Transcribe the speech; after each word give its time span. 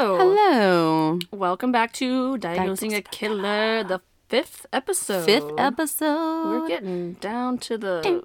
Hello. 0.00 0.16
Hello. 0.16 1.18
Welcome 1.32 1.72
back 1.72 1.92
to 1.94 2.38
Diagnosing 2.38 2.94
a 2.94 3.02
Killer, 3.02 3.82
the 3.82 4.00
fifth 4.28 4.64
episode. 4.72 5.24
Fifth 5.24 5.50
episode. 5.58 6.44
We're 6.50 6.68
getting 6.68 7.14
down 7.14 7.58
to 7.58 7.76
the. 7.76 8.22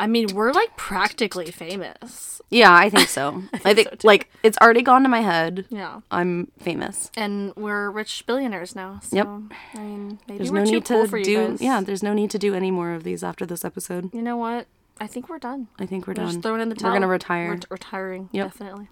I 0.00 0.08
mean, 0.08 0.34
we're 0.34 0.50
like 0.50 0.76
practically 0.76 1.52
famous. 1.52 2.40
Yeah, 2.50 2.74
I 2.74 2.90
think 2.90 3.08
so. 3.08 3.40
I 3.64 3.72
think, 3.72 3.88
so, 3.90 3.94
too. 3.94 4.06
like 4.08 4.28
it's 4.42 4.58
already 4.60 4.82
gone 4.82 5.04
to 5.04 5.08
my 5.08 5.20
head. 5.20 5.66
Yeah. 5.68 6.00
I'm 6.10 6.50
famous. 6.58 7.12
And 7.16 7.54
we're 7.54 7.88
rich 7.88 8.24
billionaires 8.26 8.74
now. 8.74 8.98
So, 9.04 9.14
Yep. 9.16 9.26
I 9.74 9.78
mean, 9.78 10.18
maybe 10.26 10.38
There's 10.38 10.50
we're 10.50 10.58
no 10.58 10.64
too 10.64 10.72
need 10.72 10.84
cool 10.86 11.02
to 11.04 11.08
for 11.08 11.18
you 11.18 11.24
do. 11.24 11.48
guys. 11.50 11.62
Yeah, 11.62 11.80
there's 11.82 12.02
no 12.02 12.14
need 12.14 12.32
to 12.32 12.38
do 12.40 12.52
any 12.52 12.72
more 12.72 12.90
of 12.94 13.04
these 13.04 13.22
after 13.22 13.46
this 13.46 13.64
episode. 13.64 14.12
You 14.12 14.22
know 14.22 14.36
what? 14.36 14.66
I 15.00 15.06
think 15.06 15.28
we're 15.28 15.38
done. 15.38 15.68
I 15.78 15.86
think 15.86 16.08
we're 16.08 16.14
We're 16.14 16.14
done. 16.24 16.26
just 16.30 16.42
throwing 16.42 16.62
in 16.62 16.68
the 16.68 16.74
towel. 16.74 16.90
We're 16.90 16.96
gonna 16.96 17.06
retire. 17.06 17.50
We're 17.50 17.56
t- 17.58 17.66
retiring. 17.70 18.28
Yep. 18.32 18.46
Definitely. 18.48 18.88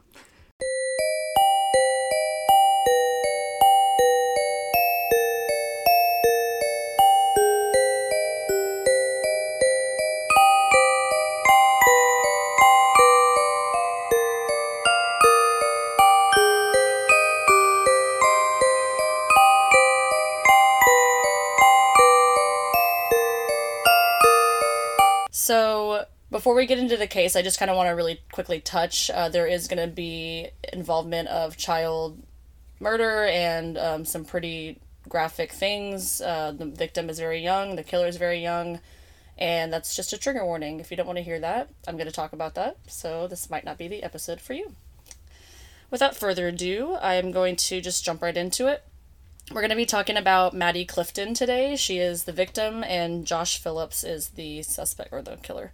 Before 26.35 26.57
we 26.57 26.67
get 26.67 26.81
into 26.81 26.97
the 26.97 27.07
case, 27.07 27.37
I 27.37 27.43
just 27.43 27.61
kind 27.61 27.71
of 27.71 27.77
want 27.77 27.91
to 27.91 27.93
really 27.93 28.21
quickly 28.33 28.59
touch. 28.59 29.09
Uh, 29.09 29.29
there 29.29 29.47
is 29.47 29.69
going 29.69 29.81
to 29.81 29.95
be 29.95 30.49
involvement 30.73 31.29
of 31.29 31.57
child 31.57 32.21
murder 32.81 33.27
and 33.27 33.79
um, 33.79 34.05
some 34.05 34.25
pretty 34.25 34.81
graphic 35.09 35.53
things. 35.53 36.21
Uh, 36.21 36.51
the 36.51 36.65
victim 36.65 37.09
is 37.09 37.21
very 37.21 37.41
young, 37.41 37.77
the 37.77 37.85
killer 37.85 38.09
is 38.09 38.17
very 38.17 38.43
young, 38.43 38.81
and 39.39 39.73
that's 39.73 39.95
just 39.95 40.13
a 40.13 40.19
trigger 40.19 40.45
warning. 40.45 40.81
If 40.81 40.91
you 40.91 40.97
don't 40.97 41.07
want 41.07 41.19
to 41.19 41.23
hear 41.23 41.39
that, 41.39 41.69
I'm 41.87 41.97
going 41.97 42.09
to 42.09 42.13
talk 42.13 42.33
about 42.33 42.57
that. 42.57 42.79
So, 42.89 43.29
this 43.29 43.49
might 43.49 43.65
not 43.65 43.79
be 43.79 43.87
the 43.87 44.03
episode 44.03 44.41
for 44.41 44.55
you. 44.55 44.73
Without 45.89 46.17
further 46.17 46.49
ado, 46.49 46.95
I 46.95 47.15
am 47.15 47.31
going 47.31 47.55
to 47.55 47.81
just 47.81 48.05
jump 48.05 48.23
right 48.23 48.37
into 48.37 48.67
it. 48.67 48.83
We're 49.53 49.61
going 49.61 49.71
to 49.71 49.77
be 49.77 49.87
talking 49.87 50.17
about 50.17 50.53
Maddie 50.53 50.85
Clifton 50.85 51.33
today. 51.33 51.77
She 51.77 51.99
is 51.99 52.25
the 52.25 52.33
victim, 52.33 52.83
and 52.83 53.25
Josh 53.25 53.57
Phillips 53.63 54.03
is 54.03 54.31
the 54.31 54.65
suspect 54.65 55.13
or 55.13 55.23
the 55.23 55.37
killer. 55.37 55.71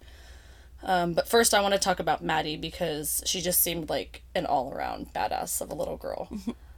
Um, 0.83 1.13
but 1.13 1.27
first, 1.27 1.53
I 1.53 1.61
want 1.61 1.73
to 1.73 1.79
talk 1.79 1.99
about 1.99 2.23
Maddie 2.23 2.57
because 2.57 3.21
she 3.25 3.41
just 3.41 3.61
seemed 3.61 3.89
like 3.89 4.23
an 4.33 4.45
all 4.45 4.73
around 4.73 5.13
badass 5.13 5.61
of 5.61 5.69
a 5.69 5.75
little 5.75 5.97
girl. 5.97 6.29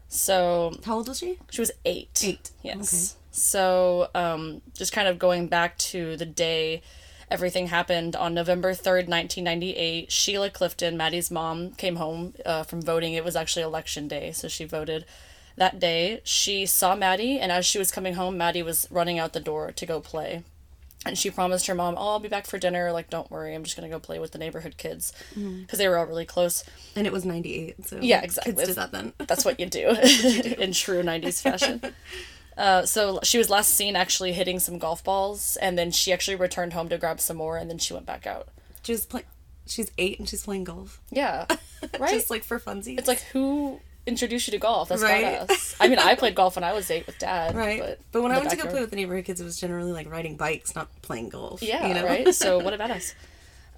so 0.08 0.78
How 0.86 0.96
old 0.96 1.08
was 1.08 1.20
she? 1.20 1.40
she 1.50 1.62
was 1.62 1.72
eight. 1.86 2.22
Eight. 2.24 2.52
Yes. 2.62 3.16
So, 3.32 4.10
um, 4.14 4.62
just 4.76 4.92
kind 4.92 5.08
of 5.08 5.18
going 5.18 5.48
back 5.48 5.78
to 5.80 6.16
the 6.18 6.26
day 6.26 6.84
everything 7.34 7.68
happened 7.68 8.16
on 8.16 8.34
November 8.36 8.74
3rd, 8.74 9.08
1998, 9.10 10.12
Sheila 10.12 10.52
Clifton, 10.52 10.96
Maddie's 10.96 11.32
mom, 11.32 11.72
came 11.72 11.96
home 11.96 12.36
uh, 12.46 12.62
from 12.62 12.80
voting. 12.80 13.14
It 13.14 13.26
was 13.26 13.36
actually 13.36 13.64
election 13.64 14.08
day, 14.08 14.32
so 14.32 14.48
she 14.48 14.66
voted 14.66 15.04
that 15.58 15.80
day. 15.80 16.22
She 16.24 16.68
saw 16.68 16.96
Maddie, 16.96 17.40
and 17.40 17.52
as 17.52 17.66
she 17.66 17.80
was 17.80 17.92
coming 17.92 18.14
home, 18.14 18.38
Maddie 18.38 18.62
was 18.62 18.88
running 18.92 19.18
out 19.18 19.34
the 19.34 19.40
door 19.40 19.72
to 19.72 19.86
go 19.86 20.00
play. 20.00 20.44
And 21.06 21.18
she 21.18 21.30
promised 21.30 21.68
her 21.68 21.76
mom, 21.76 21.96
Oh, 21.98 22.12
I'll 22.12 22.20
be 22.20 22.30
back 22.30 22.46
for 22.48 22.58
dinner. 22.58 22.92
Like, 22.92 23.10
don't 23.10 23.30
worry, 23.30 23.54
I'm 23.54 23.64
just 23.64 23.76
going 23.76 23.90
to 23.90 23.94
go 23.94 24.00
play 24.00 24.20
with 24.20 24.32
the 24.32 24.38
neighborhood 24.38 24.78
kids. 24.78 25.12
Because 25.36 25.78
they 25.80 25.88
were 25.88 25.98
all 25.98 26.06
really 26.06 26.26
close. 26.26 26.64
And 26.96 27.06
it 27.06 27.12
was 27.14 27.26
98. 27.26 27.86
So 27.86 28.00
Yeah, 28.02 28.22
exactly. 28.22 28.54
Kids 28.54 28.68
did 28.70 28.76
that 28.78 28.92
then. 28.92 29.14
That's 29.28 29.44
what 29.44 29.60
you 29.60 29.66
do 29.66 29.90
in 30.60 30.72
true 30.72 31.04
90s 31.04 31.42
fashion. 31.42 31.82
Uh, 32.58 32.86
so 32.86 33.20
she 33.24 33.38
was 33.38 33.50
last 33.50 33.74
seen 33.74 33.96
actually 33.96 34.32
hitting 34.32 34.60
some 34.60 34.78
golf 34.78 35.04
balls, 35.04 35.58
and 35.58 35.78
then 35.78 35.92
she 35.92 36.14
actually 36.14 36.36
returned 36.36 36.74
home 36.74 36.88
to 36.90 36.98
grab 36.98 37.20
some 37.20 37.38
more, 37.38 37.58
and 37.58 37.70
then 37.70 37.80
she 37.80 37.94
went 37.94 38.06
back 38.06 38.28
out. 38.28 38.48
She 38.84 38.92
was 38.92 39.06
playing. 39.06 39.26
She's 39.66 39.92
eight 39.98 40.20
and 40.20 40.28
she's 40.30 40.44
playing 40.44 40.66
golf. 40.66 41.02
Yeah, 41.10 41.46
right. 42.00 42.12
Just 42.12 42.30
like 42.30 42.44
for 42.44 42.60
funsies. 42.60 43.00
it's 43.00 43.08
like 43.08 43.22
who 43.32 43.80
introduced 44.06 44.48
you 44.48 44.52
to 44.52 44.58
golf? 44.58 44.90
That's 44.90 45.02
Right. 45.02 45.48
badass. 45.48 45.76
I 45.80 45.88
mean, 45.88 46.00
I 46.00 46.16
played 46.16 46.36
golf 46.36 46.56
when 46.56 46.64
I 46.64 46.74
was 46.74 46.90
eight 46.92 47.06
with 47.08 47.18
dad. 47.20 47.56
right. 47.56 47.80
But, 47.80 48.00
But, 48.12 48.22
when 48.24 48.32
I 48.32 48.38
went 48.38 48.50
to 48.52 48.56
go 48.58 48.68
play 48.68 48.82
with 48.82 48.90
the 48.90 48.96
neighborhood 48.96 49.26
kids, 49.26 49.40
it 49.42 49.46
was 49.46 49.60
generally 49.60 49.92
like 49.92 50.10
riding 50.10 50.36
bikes, 50.36 50.76
not 50.76 50.90
playing 51.02 51.30
golf. 51.30 51.62
Yeah, 51.62 51.88
you 51.88 51.94
know? 51.94 52.06
right. 52.06 52.34
So 52.36 52.60
what 52.60 52.74
about 52.74 52.92
us? 52.92 53.14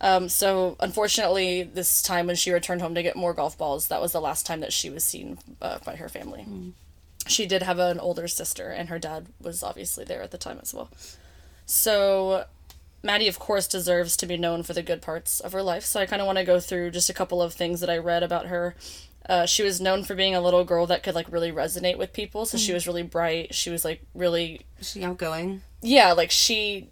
Um, 0.02 0.28
so 0.28 0.76
unfortunately, 0.82 1.64
this 1.64 2.02
time 2.02 2.28
when 2.28 2.36
she 2.36 2.52
returned 2.52 2.82
home 2.82 2.96
to 2.96 3.02
get 3.02 3.16
more 3.16 3.34
golf 3.34 3.58
balls, 3.58 3.88
that 3.88 4.02
was 4.02 4.12
the 4.12 4.20
last 4.20 4.46
time 4.46 4.60
that 4.60 4.74
she 4.74 4.90
was 4.90 5.06
seen 5.06 5.38
uh, 5.62 5.78
by 5.86 5.96
her 5.96 6.10
family. 6.10 6.46
She 7.28 7.46
did 7.46 7.64
have 7.64 7.80
an 7.80 7.98
older 8.02 8.28
sister, 8.28 8.70
and 8.70 8.90
her 8.90 9.00
dad 9.00 9.28
was 9.42 9.64
obviously 9.64 10.04
there 10.04 10.22
at 10.22 10.32
the 10.32 10.38
time 10.38 10.60
as 10.62 10.74
well. 10.74 10.90
So 11.66 12.44
Maddie, 13.04 13.28
of 13.28 13.40
course, 13.40 13.68
deserves 13.68 14.18
to 14.18 14.26
be 14.26 14.36
known 14.36 14.64
for 14.64 14.74
the 14.74 14.84
good 14.84 15.02
parts 15.02 15.40
of 15.40 15.54
her 15.54 15.64
life. 15.64 15.86
So 15.86 16.00
I 16.02 16.06
kind 16.06 16.22
of 16.22 16.26
want 16.26 16.40
to 16.40 16.44
go 16.44 16.60
through 16.60 16.92
just 16.92 17.10
a 17.10 17.14
couple 17.14 17.42
of 17.42 17.54
things 17.54 17.80
that 17.80 17.90
I 17.90 17.98
read 17.98 18.22
about 18.22 18.48
her. 18.48 18.76
Uh, 19.28 19.46
she 19.46 19.64
was 19.64 19.82
known 19.82 20.04
for 20.04 20.14
being 20.14 20.36
a 20.36 20.42
little 20.42 20.64
girl 20.64 20.86
that 20.88 21.02
could 21.02 21.16
like 21.16 21.32
really 21.32 21.52
resonate 21.52 21.98
with 21.98 22.14
people. 22.14 22.46
So 22.46 22.58
she 22.58 22.72
hmm. 22.72 22.76
was 22.76 22.88
really 22.88 23.04
bright. 23.04 23.56
She 23.56 23.70
was 23.70 23.84
like 23.84 24.02
really 24.14 24.62
she 24.82 25.04
outgoing? 25.04 25.62
yeah, 25.82 26.14
like 26.14 26.32
she 26.32 26.90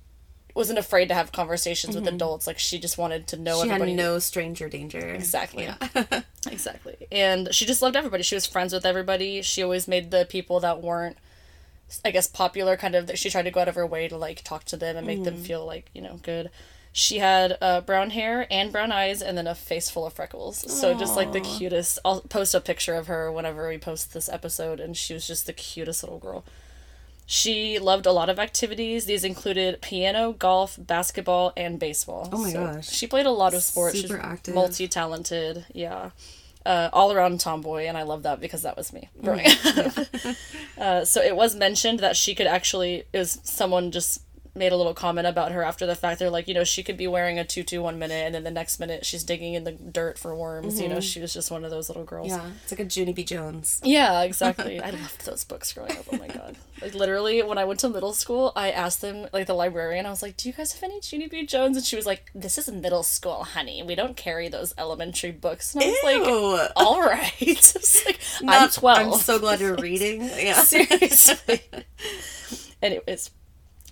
wasn't 0.56 0.78
afraid 0.78 1.08
to 1.08 1.16
have 1.16 1.32
conversations 1.32 1.96
with 1.96 2.06
mm-hmm. 2.06 2.16
adults. 2.16 2.46
Like 2.46 2.60
she 2.60 2.80
just 2.80 2.98
wanted 2.98 3.28
to 3.28 3.38
know 3.38 3.64
She 3.64 3.70
had 3.70 3.82
everybody. 3.82 3.96
no 3.96 4.20
stranger 4.20 4.70
danger. 4.70 5.00
Exactly. 5.00 5.64
Yeah. 5.64 6.22
exactly. 6.52 6.96
And 7.12 7.54
she 7.54 7.66
just 7.66 7.82
loved 7.82 7.96
everybody. 7.96 8.24
She 8.24 8.36
was 8.36 8.46
friends 8.46 8.74
with 8.74 8.86
everybody. 8.86 9.42
She 9.42 9.64
always 9.64 9.88
made 9.88 10.12
the 10.12 10.28
people 10.30 10.60
that 10.60 10.82
weren't, 10.82 11.18
I 12.06 12.12
guess, 12.12 12.28
popular 12.28 12.78
kind 12.78 12.94
of. 12.94 13.10
She 13.16 13.30
tried 13.30 13.44
to 13.44 13.52
go 13.52 13.62
out 13.62 13.68
of 13.68 13.76
her 13.76 13.86
way 13.86 14.08
to 14.08 14.18
like 14.18 14.44
talk 14.44 14.64
to 14.66 14.78
them 14.78 14.96
and 14.96 15.08
make 15.08 15.24
them 15.24 15.38
mm. 15.38 15.46
feel 15.46 15.66
like 15.66 15.90
you 15.94 16.02
know 16.02 16.20
good. 16.22 16.52
She 16.96 17.18
had 17.18 17.58
uh, 17.60 17.82
brown 17.82 18.12
hair 18.12 18.46
and 18.52 18.72
brown 18.72 18.92
eyes, 18.92 19.22
and 19.24 19.36
then 19.36 19.48
a 19.48 19.56
face 19.56 19.90
full 19.90 20.06
of 20.06 20.14
freckles. 20.14 20.72
So 20.72 20.94
just 20.94 21.16
like 21.16 21.32
the 21.32 21.42
cutest. 21.42 21.98
I'll 22.06 22.22
post 22.22 22.54
a 22.54 22.62
picture 22.62 22.94
of 22.94 23.08
her 23.08 23.32
whenever 23.32 23.68
we 23.68 23.80
post 23.80 24.14
this 24.14 24.30
episode, 24.30 24.80
and 24.80 24.96
she 24.96 25.14
was 25.16 25.26
just 25.26 25.48
the 25.48 25.54
cutest 25.54 26.04
little 26.04 26.20
girl. 26.20 26.46
She 27.26 27.80
loved 27.80 28.06
a 28.06 28.12
lot 28.12 28.30
of 28.30 28.38
activities. 28.38 29.06
These 29.06 29.24
included 29.24 29.82
piano, 29.82 30.34
golf, 30.34 30.78
basketball, 30.80 31.52
and 31.58 31.80
baseball. 31.80 32.30
Oh 32.32 32.38
my 32.38 32.52
So 32.52 32.66
gosh. 32.74 32.90
She 32.90 33.08
played 33.08 33.26
a 33.26 33.32
lot 33.32 33.54
of 33.56 33.64
sports. 33.64 34.00
Super 34.00 34.16
She's 34.18 34.24
active. 34.24 34.54
multi 34.54 34.88
talented. 34.88 35.66
Yeah. 35.74 36.12
Uh, 36.66 36.90
all 36.94 37.12
around 37.12 37.40
tomboy, 37.40 37.86
and 37.88 37.98
I 37.98 38.04
love 38.04 38.24
that 38.24 38.40
because 38.40 38.62
that 38.62 38.78
was 38.78 38.94
me 38.94 39.10
growing 39.22 39.48
up. 39.66 39.98
uh, 40.78 41.06
so 41.06 41.22
it 41.22 41.36
was 41.36 41.56
mentioned 41.56 42.00
that 42.02 42.16
she 42.16 42.36
could 42.36 42.48
actually, 42.48 43.04
it 43.12 43.18
was 43.18 43.40
someone 43.44 43.92
just 43.92 44.22
made 44.56 44.72
a 44.72 44.78
little 44.78 44.94
comment 44.94 45.26
about 45.28 45.52
her 45.52 45.64
after 45.64 45.86
the 45.86 45.96
fact. 45.96 46.20
They're 46.20 46.30
like, 46.30 46.48
you 46.48 46.54
know, 46.54 46.64
she 46.64 46.84
could 46.84 46.98
be 46.98 47.08
wearing 47.08 47.40
a 47.40 47.44
tutu 47.44 47.82
one 47.82 47.98
minute, 47.98 48.26
and 48.26 48.36
then 48.36 48.44
the 48.44 48.52
next 48.52 48.80
minute 48.80 49.06
she's 49.06 49.24
digging 49.24 49.54
in 49.56 49.64
the 49.64 49.72
dirt 49.72 50.20
for 50.20 50.36
worms. 50.36 50.80
You 50.80 50.88
know, 50.88 50.96
mm-hmm. 50.96 51.02
she 51.02 51.20
was 51.20 51.34
just 51.34 51.50
one 51.50 51.64
of 51.64 51.72
those 51.72 51.90
little 51.90 52.04
girls. 52.04 52.30
Yeah. 52.30 52.46
It's 52.64 52.72
like 52.72 52.80
a 52.80 52.86
Junie 52.86 53.14
B. 53.14 53.24
Jones. 53.24 53.82
Yeah, 53.84 54.22
exactly. 54.24 54.80
I 54.80 54.92
loved 54.92 55.26
those 55.26 55.44
books 55.44 55.74
growing 55.74 55.92
up. 55.92 56.06
Oh 56.12 56.18
my 56.18 56.28
god! 56.28 56.56
Like 56.82 56.96
literally, 56.96 57.42
when 57.42 57.58
I 57.58 57.64
went 57.64 57.80
to 57.82 57.88
middle 57.90 58.12
school, 58.12 58.52
I 58.58 58.70
asked 58.70 59.00
them, 59.00 59.28
like 59.32 59.48
the 59.48 59.54
librarian, 59.54 60.06
I 60.06 60.10
was 60.10 60.22
like, 60.22 60.36
"Do 60.36 60.50
you 60.50 60.54
guys 60.54 60.74
have 60.74 60.84
any 60.84 61.00
Junie 61.02 61.28
B. 61.28 61.46
Jones?" 61.46 61.78
And 61.78 61.86
she 61.86 61.96
was 61.96 62.06
like, 62.06 62.30
"This 62.36 62.58
is 62.58 62.70
middle 62.70 63.04
school, 63.04 63.46
honey. 63.46 63.82
We 63.84 63.96
don't 63.96 64.18
carry 64.18 64.50
those 64.50 64.74
elementary 64.78 65.32
books." 65.32 65.76
And 65.76 65.84
I 65.84 65.88
was 65.88 65.98
like, 66.04 66.28
Ew. 66.28 66.68
"All 66.76 67.02
right." 67.02 67.74
Like, 68.06 68.20
I'm 68.48 68.70
twelve. 68.70 69.14
I'm 69.14 69.20
so 69.20 69.40
glad 69.40 69.62
you're 69.62 69.76
reading. 69.76 70.24
Yeah. 70.24 70.62
Seriously. 70.62 71.62
Anyways, 72.82 73.30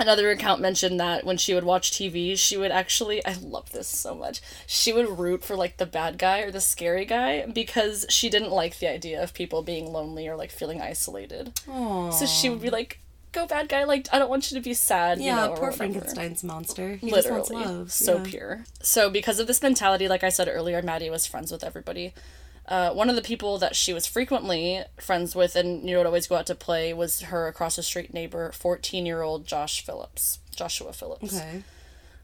another 0.01 0.29
account 0.31 0.59
mentioned 0.62 1.00
that 1.00 1.23
when 1.25 1.38
she 1.38 1.53
would 1.53 1.63
watch 1.63 1.91
TV, 1.91 2.38
she 2.38 2.57
would 2.57 2.72
actually, 2.72 3.23
I 3.25 3.34
love 3.41 3.72
this 3.72 3.88
so 3.88 4.13
much, 4.13 4.41
she 4.67 4.91
would 4.91 5.19
root 5.19 5.44
for 5.45 5.56
like 5.56 5.78
the 5.78 5.85
bad 5.85 6.17
guy 6.17 6.41
or 6.41 6.51
the 6.51 6.59
scary 6.62 7.06
guy 7.06 7.45
because 7.45 8.06
she 8.09 8.29
didn't 8.29 8.51
like 8.51 8.79
the 8.79 8.89
idea 8.91 9.22
of 9.22 9.34
people 9.34 9.62
being 9.63 9.94
lonely 9.94 10.28
or 10.28 10.36
like 10.36 10.51
feeling 10.51 10.81
isolated. 10.81 11.53
So 11.68 12.25
she 12.25 12.50
would 12.50 12.62
be 12.62 12.69
like, 12.69 13.00
go 13.31 13.45
bad 13.48 13.69
guy, 13.69 13.86
like, 13.86 14.07
I 14.12 14.19
don't 14.19 14.30
want 14.30 14.51
you 14.51 14.57
to 14.57 14.63
be 14.63 14.74
sad. 14.74 15.19
you 15.19 15.25
Yeah, 15.27 15.36
know, 15.36 15.48
poor 15.53 15.69
whatever." 15.71 15.77
Frankenstein's 15.77 16.44
monster. 16.44 16.95
He 16.95 17.12
Literally, 17.12 17.39
just 17.39 17.54
wants 17.54 17.68
love. 17.69 17.92
so 17.94 18.18
yeah. 18.18 18.24
pure. 18.25 18.63
So 18.81 19.09
because 19.09 19.39
of 19.39 19.47
this 19.47 19.62
mentality, 19.62 20.07
like 20.09 20.24
I 20.24 20.30
said 20.30 20.50
earlier, 20.51 20.81
Maddie 20.81 21.09
was 21.09 21.25
friends 21.25 21.50
with 21.51 21.63
everybody. 21.63 22.13
Uh, 22.71 22.94
one 22.94 23.09
of 23.09 23.18
the 23.18 23.21
people 23.21 23.57
that 23.57 23.75
she 23.75 23.91
was 23.94 24.07
frequently 24.07 24.81
friends 24.97 25.35
with 25.35 25.57
and 25.57 25.83
you 25.83 25.91
know 25.91 26.00
would 26.00 26.06
always 26.06 26.25
go 26.25 26.38
out 26.38 26.45
to 26.45 26.56
play 26.56 26.94
was 26.94 27.19
her 27.23 27.47
across 27.47 27.75
the 27.75 27.83
street 27.83 28.13
neighbor, 28.13 28.50
fourteen 28.53 29.06
year 29.06 29.21
old 29.21 29.45
Josh 29.45 29.85
Phillips, 29.85 30.39
Joshua 30.56 30.94
Phillips. 30.94 31.35
Okay. 31.35 31.63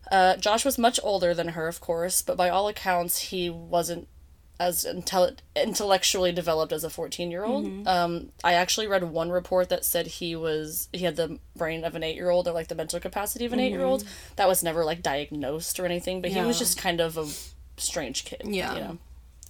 Uh, 0.09 0.38
Josh 0.38 0.63
was 0.63 0.77
much 0.77 1.01
older 1.03 1.33
than 1.33 1.49
her, 1.49 1.67
of 1.67 1.81
course, 1.81 2.21
but 2.21 2.38
by 2.38 2.47
all 2.47 2.69
accounts, 2.69 3.23
he 3.23 3.49
wasn't 3.49 4.07
as 4.57 4.85
intel- 4.85 5.35
intellectually 5.53 6.31
developed 6.31 6.71
as 6.71 6.85
a 6.85 6.89
14 6.89 7.29
year 7.29 7.44
old. 7.44 7.85
Um, 7.85 8.29
I 8.41 8.53
actually 8.53 8.88
read 8.88 9.03
one 9.03 9.29
report 9.29 9.67
that 9.67 9.83
said 9.83 10.07
he 10.07 10.33
was 10.33 10.88
he 10.94 10.99
had 10.99 11.17
the 11.17 11.39
brain 11.57 11.83
of 11.83 11.94
an 11.94 12.03
eight 12.03 12.15
year 12.15 12.29
old 12.29 12.47
or 12.47 12.53
like 12.53 12.69
the 12.69 12.75
mental 12.75 13.01
capacity 13.01 13.45
of 13.45 13.51
an 13.51 13.59
eight 13.59 13.71
year 13.71 13.83
old. 13.83 14.05
That 14.38 14.47
was 14.47 14.63
never 14.63 14.85
like 14.85 15.01
diagnosed 15.01 15.77
or 15.77 15.85
anything, 15.85 16.21
but 16.21 16.31
he 16.31 16.39
was 16.39 16.57
just 16.57 16.77
kind 16.77 17.01
of 17.01 17.17
a 17.17 17.27
strange 17.75 18.23
kid. 18.23 18.44
Yeah. 18.45 18.73
You 18.73 18.79
know? 18.79 18.97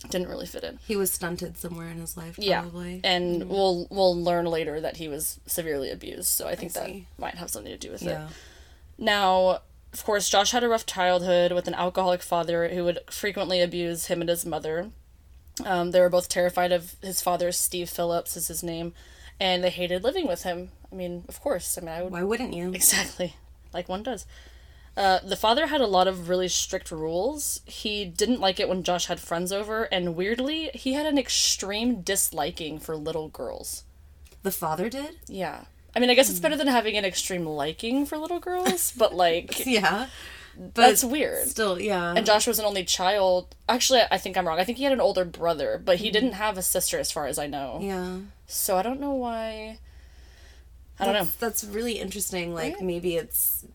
Didn't 0.09 0.27
really 0.27 0.45
fit 0.45 0.63
in. 0.63 0.79
He 0.87 0.95
was 0.95 1.11
stunted 1.11 1.57
somewhere 1.57 1.89
in 1.89 1.97
his 1.97 2.15
life, 2.17 2.35
probably. 2.35 3.01
Yeah, 3.03 3.09
and 3.09 3.49
we'll 3.49 3.87
we'll 3.89 4.21
learn 4.21 4.45
later 4.45 4.79
that 4.79 4.97
he 4.97 5.07
was 5.07 5.39
severely 5.45 5.91
abused. 5.91 6.27
So 6.27 6.47
I 6.47 6.55
think 6.55 6.73
that 6.73 6.85
see. 6.85 7.07
might 7.17 7.35
have 7.35 7.49
something 7.49 7.71
to 7.71 7.77
do 7.77 7.91
with 7.91 8.03
it. 8.03 8.19
Now, 8.97 9.61
of 9.93 10.03
course, 10.03 10.29
Josh 10.29 10.51
had 10.51 10.63
a 10.63 10.69
rough 10.69 10.85
childhood 10.85 11.51
with 11.51 11.67
an 11.67 11.73
alcoholic 11.73 12.21
father 12.21 12.69
who 12.69 12.83
would 12.83 12.99
frequently 13.09 13.61
abuse 13.61 14.07
him 14.07 14.21
and 14.21 14.29
his 14.29 14.45
mother. 14.45 14.91
Um, 15.65 15.91
they 15.91 15.99
were 15.99 16.09
both 16.09 16.29
terrified 16.29 16.71
of 16.71 16.95
his 17.01 17.21
father, 17.21 17.51
Steve 17.51 17.89
Phillips 17.89 18.37
is 18.37 18.47
his 18.47 18.61
name, 18.61 18.93
and 19.39 19.63
they 19.63 19.71
hated 19.71 20.03
living 20.03 20.27
with 20.27 20.43
him. 20.43 20.69
I 20.91 20.95
mean, 20.95 21.23
of 21.27 21.41
course. 21.41 21.77
I 21.77 21.81
mean, 21.81 21.89
I 21.89 22.03
would 22.03 22.11
Why 22.11 22.23
wouldn't 22.23 22.53
you? 22.53 22.71
Exactly, 22.73 23.35
like 23.73 23.89
one 23.89 24.03
does. 24.03 24.25
Uh, 24.97 25.19
the 25.23 25.35
father 25.35 25.67
had 25.67 25.79
a 25.79 25.85
lot 25.87 26.07
of 26.07 26.27
really 26.27 26.47
strict 26.47 26.89
rules. 26.91 27.61
He 27.65 28.03
didn't 28.03 28.39
like 28.41 28.59
it 28.59 28.67
when 28.67 28.81
Josh 28.81 29.05
had 29.05 29.19
friends 29.19 29.51
over, 29.53 29.83
and 29.83 30.15
weirdly, 30.15 30.71
he 30.73 30.93
had 30.93 31.05
an 31.05 31.17
extreme 31.19 32.01
disliking 32.01 32.79
for 32.79 32.97
little 32.97 33.29
girls. 33.29 33.83
The 34.41 34.51
father 34.51 34.89
did? 34.89 35.19
Yeah. 35.27 35.65
I 35.95 35.99
mean, 35.99 36.09
I 36.09 36.15
guess 36.15 36.29
it's 36.31 36.39
better 36.39 36.55
than 36.57 36.67
having 36.67 36.97
an 36.97 37.05
extreme 37.05 37.45
liking 37.45 38.05
for 38.07 38.17
little 38.17 38.39
girls, 38.39 38.91
but 38.97 39.13
like, 39.15 39.65
Yeah. 39.67 40.07
But 40.59 40.73
that's 40.73 41.03
weird. 41.03 41.47
Still, 41.47 41.79
yeah. 41.79 42.13
And 42.17 42.25
Josh 42.25 42.47
was 42.47 42.57
an 42.57 42.65
only 42.65 42.83
child. 42.83 43.55
Actually, 43.69 44.01
I 44.09 44.17
think 44.17 44.35
I'm 44.35 44.47
wrong. 44.47 44.59
I 44.59 44.63
think 44.63 44.79
he 44.79 44.83
had 44.85 44.93
an 44.93 44.99
older 44.99 45.23
brother, 45.23 45.79
but 45.83 45.97
he 45.97 46.09
didn't 46.09 46.31
have 46.31 46.57
a 46.57 46.63
sister, 46.63 46.97
as 46.97 47.11
far 47.11 47.27
as 47.27 47.37
I 47.37 47.45
know. 47.45 47.77
yeah. 47.83 48.17
So 48.47 48.75
I 48.77 48.81
don't 48.81 48.99
know 48.99 49.13
why. 49.13 49.77
I 50.99 51.05
don't 51.05 51.13
know. 51.13 51.25
That's, 51.25 51.35
that's 51.35 51.63
really 51.63 51.99
interesting. 51.99 52.55
Like, 52.55 52.73
Right? 52.75 52.83
maybe 52.83 53.15
it's. 53.17 53.65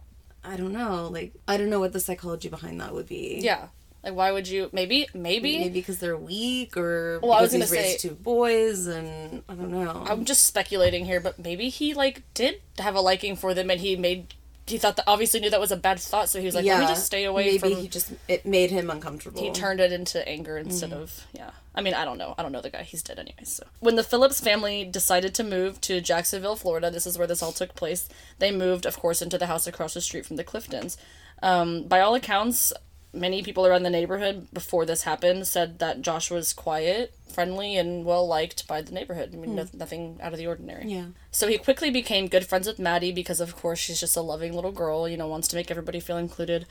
I 0.45 0.57
don't 0.57 0.73
know. 0.73 1.09
Like, 1.09 1.33
I 1.47 1.57
don't 1.57 1.71
know 1.71 1.81
what 1.81 1.93
the 1.93 2.01
psychology 2.01 2.49
behind 2.49 2.81
that 2.81 2.93
would 2.95 3.09
be. 3.09 3.39
Yeah. 3.43 3.69
Like, 4.03 4.15
why 4.15 4.33
would 4.33 4.49
you? 4.49 4.69
Maybe, 4.73 5.07
maybe. 5.15 5.59
Maybe 5.61 5.75
because 5.75 5.99
they're 6.01 6.17
weak 6.17 6.77
or 6.77 7.21
Well, 7.23 7.33
I 7.35 7.43
was 7.43 7.53
because 7.53 7.71
gonna 7.71 7.81
he's 7.81 7.87
raised 7.91 8.01
say- 8.01 8.09
two 8.09 8.15
boys 8.17 8.87
and 8.89 9.45
I 9.49 9.55
don't 9.55 9.71
know. 9.71 10.05
I'm 10.09 10.25
just 10.25 10.45
speculating 10.47 11.05
here, 11.05 11.21
but 11.21 11.39
maybe 11.39 11.69
he 11.69 11.95
like 11.95 12.23
did 12.35 12.61
have 12.79 12.97
a 12.97 13.01
liking 13.01 13.37
for 13.37 13.55
them, 13.55 13.71
and 13.71 13.81
he 13.81 13.95
made 13.95 14.35
he 14.67 14.79
thought 14.79 14.97
that 14.97 15.05
obviously 15.09 15.41
knew 15.41 15.51
that 15.51 15.59
was 15.61 15.73
a 15.73 15.77
bad 15.77 15.99
thought, 15.99 16.29
so 16.29 16.39
he 16.39 16.47
was 16.47 16.55
like, 16.55 16.65
yeah. 16.65 16.75
let 16.79 16.81
me 16.83 16.87
just 16.87 17.05
stay 17.07 17.25
away 17.25 17.45
maybe 17.47 17.59
from. 17.59 17.71
he 17.83 17.89
just 17.89 18.13
it 18.29 18.47
made 18.47 18.71
him 18.71 18.91
uncomfortable. 18.91 19.43
he 19.43 19.51
turned 19.51 19.81
it 19.81 19.93
into 19.93 20.27
anger 20.29 20.57
instead 20.57 20.91
Mm. 20.91 21.03
of 21.03 21.27
yeah. 21.33 21.51
I 21.75 21.81
mean, 21.81 21.95
I 21.95 22.05
don't 22.05 22.19
know. 22.19 22.35
I 22.37 22.43
don't 22.43 22.53
know 22.53 22.61
the 22.61 22.69
guy. 22.71 22.83
He's 22.83 23.03
dead 23.03 23.19
anyway. 23.19 23.45
So 23.45 23.65
when 23.81 23.97
the 23.97 24.03
Phillips 24.05 24.41
family 24.41 24.85
decided 24.85 25.35
to 25.37 25.43
move 25.45 25.81
to 25.83 26.01
Jacksonville, 26.03 26.55
Florida, 26.55 26.91
this 26.91 27.07
is 27.07 27.17
where 27.17 27.27
this 27.27 27.43
all 27.43 27.53
took 27.53 27.75
place. 27.75 28.09
They 28.41 28.51
moved, 28.53 28.85
of 28.87 28.99
course, 28.99 29.23
into 29.23 29.39
the 29.39 29.47
house 29.47 29.67
across 29.67 29.95
the 29.95 30.01
street 30.03 30.27
from 30.27 30.37
the 30.37 30.45
Cliftons. 30.45 30.97
Um, 31.43 31.85
by 31.85 32.01
all 32.01 32.15
accounts, 32.15 32.73
many 33.15 33.43
people 33.43 33.67
around 33.67 33.83
the 33.83 33.91
neighborhood 33.91 34.49
before 34.53 34.87
this 34.87 35.03
happened 35.03 35.47
said 35.47 35.79
that 35.79 36.03
Josh 36.03 36.31
was 36.31 36.53
quiet, 36.53 37.15
friendly, 37.33 37.77
and 37.77 38.05
well 38.05 38.27
liked 38.27 38.67
by 38.67 38.81
the 38.81 38.93
neighborhood. 38.93 39.31
I 39.33 39.37
mean, 39.37 39.55
no, 39.55 39.67
nothing 39.75 40.19
out 40.23 40.33
of 40.33 40.39
the 40.39 40.47
ordinary. 40.47 40.87
Yeah. 40.87 41.07
So 41.31 41.47
he 41.49 41.59
quickly 41.59 41.91
became 41.91 42.29
good 42.29 42.47
friends 42.47 42.67
with 42.67 42.79
Maddie 42.79 43.13
because, 43.13 43.41
of 43.41 43.57
course, 43.57 43.79
she's 43.79 44.01
just 44.01 44.17
a 44.17 44.23
loving 44.23 44.55
little 44.55 44.73
girl, 44.73 45.09
you 45.09 45.17
know, 45.17 45.27
wants 45.27 45.49
to 45.49 45.57
make 45.57 45.71
everybody 45.71 46.01
feel 46.01 46.17
included. 46.17 46.67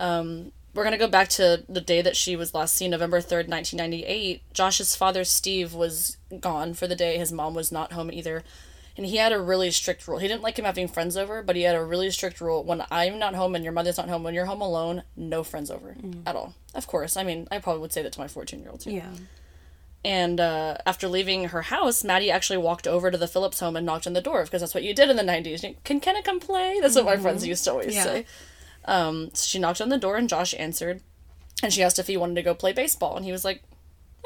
Um, 0.00 0.52
we're 0.74 0.84
going 0.84 0.92
to 0.92 0.98
go 0.98 1.08
back 1.08 1.28
to 1.30 1.64
the 1.68 1.82
day 1.82 2.00
that 2.00 2.16
she 2.16 2.34
was 2.34 2.54
last 2.54 2.74
seen, 2.74 2.92
November 2.92 3.18
3rd, 3.18 3.48
1998. 3.48 4.42
Josh's 4.54 4.96
father, 4.96 5.24
Steve, 5.24 5.74
was 5.74 6.16
gone 6.40 6.72
for 6.72 6.86
the 6.86 6.96
day. 6.96 7.18
His 7.18 7.30
mom 7.30 7.52
was 7.52 7.70
not 7.70 7.92
home 7.92 8.10
either. 8.10 8.42
And 8.96 9.06
he 9.06 9.16
had 9.16 9.32
a 9.32 9.40
really 9.40 9.70
strict 9.70 10.06
rule. 10.06 10.18
He 10.18 10.28
didn't 10.28 10.42
like 10.42 10.58
him 10.58 10.64
having 10.66 10.86
friends 10.86 11.16
over, 11.16 11.42
but 11.42 11.56
he 11.56 11.62
had 11.62 11.74
a 11.74 11.82
really 11.82 12.10
strict 12.10 12.40
rule. 12.42 12.62
When 12.62 12.84
I'm 12.90 13.18
not 13.18 13.34
home 13.34 13.54
and 13.54 13.64
your 13.64 13.72
mother's 13.72 13.96
not 13.96 14.08
home, 14.10 14.22
when 14.22 14.34
you're 14.34 14.44
home 14.46 14.60
alone, 14.60 15.02
no 15.16 15.42
friends 15.42 15.70
over 15.70 15.96
at 16.26 16.36
all. 16.36 16.54
Of 16.74 16.86
course. 16.86 17.16
I 17.16 17.22
mean, 17.22 17.48
I 17.50 17.58
probably 17.58 17.80
would 17.80 17.92
say 17.92 18.02
that 18.02 18.12
to 18.12 18.20
my 18.20 18.28
14 18.28 18.60
year 18.60 18.68
old 18.70 18.80
too. 18.80 18.90
Yeah. 18.92 19.08
And 20.04 20.40
uh, 20.40 20.78
after 20.84 21.06
leaving 21.08 21.44
her 21.48 21.62
house, 21.62 22.02
Maddie 22.02 22.30
actually 22.30 22.56
walked 22.58 22.86
over 22.88 23.10
to 23.10 23.16
the 23.16 23.28
Phillips 23.28 23.60
home 23.60 23.76
and 23.76 23.86
knocked 23.86 24.06
on 24.06 24.14
the 24.14 24.20
door 24.20 24.42
because 24.44 24.60
that's 24.60 24.74
what 24.74 24.82
you 24.82 24.94
did 24.94 25.08
in 25.08 25.16
the 25.16 25.22
90s. 25.22 25.74
Can 25.84 26.00
Kenna 26.00 26.22
come 26.22 26.40
play? 26.40 26.78
That's 26.80 26.96
what 26.96 27.04
my 27.04 27.16
friends 27.16 27.46
used 27.46 27.64
to 27.64 27.70
always 27.70 27.94
Yeah. 27.94 28.02
say. 28.04 28.26
Um, 28.84 29.30
so 29.32 29.46
she 29.46 29.58
knocked 29.60 29.80
on 29.80 29.90
the 29.90 29.98
door 29.98 30.16
and 30.16 30.28
Josh 30.28 30.54
answered. 30.58 31.00
And 31.62 31.72
she 31.72 31.82
asked 31.84 32.00
if 32.00 32.08
he 32.08 32.16
wanted 32.16 32.34
to 32.34 32.42
go 32.42 32.52
play 32.54 32.72
baseball. 32.72 33.16
And 33.16 33.24
he 33.24 33.30
was 33.30 33.44
like, 33.44 33.62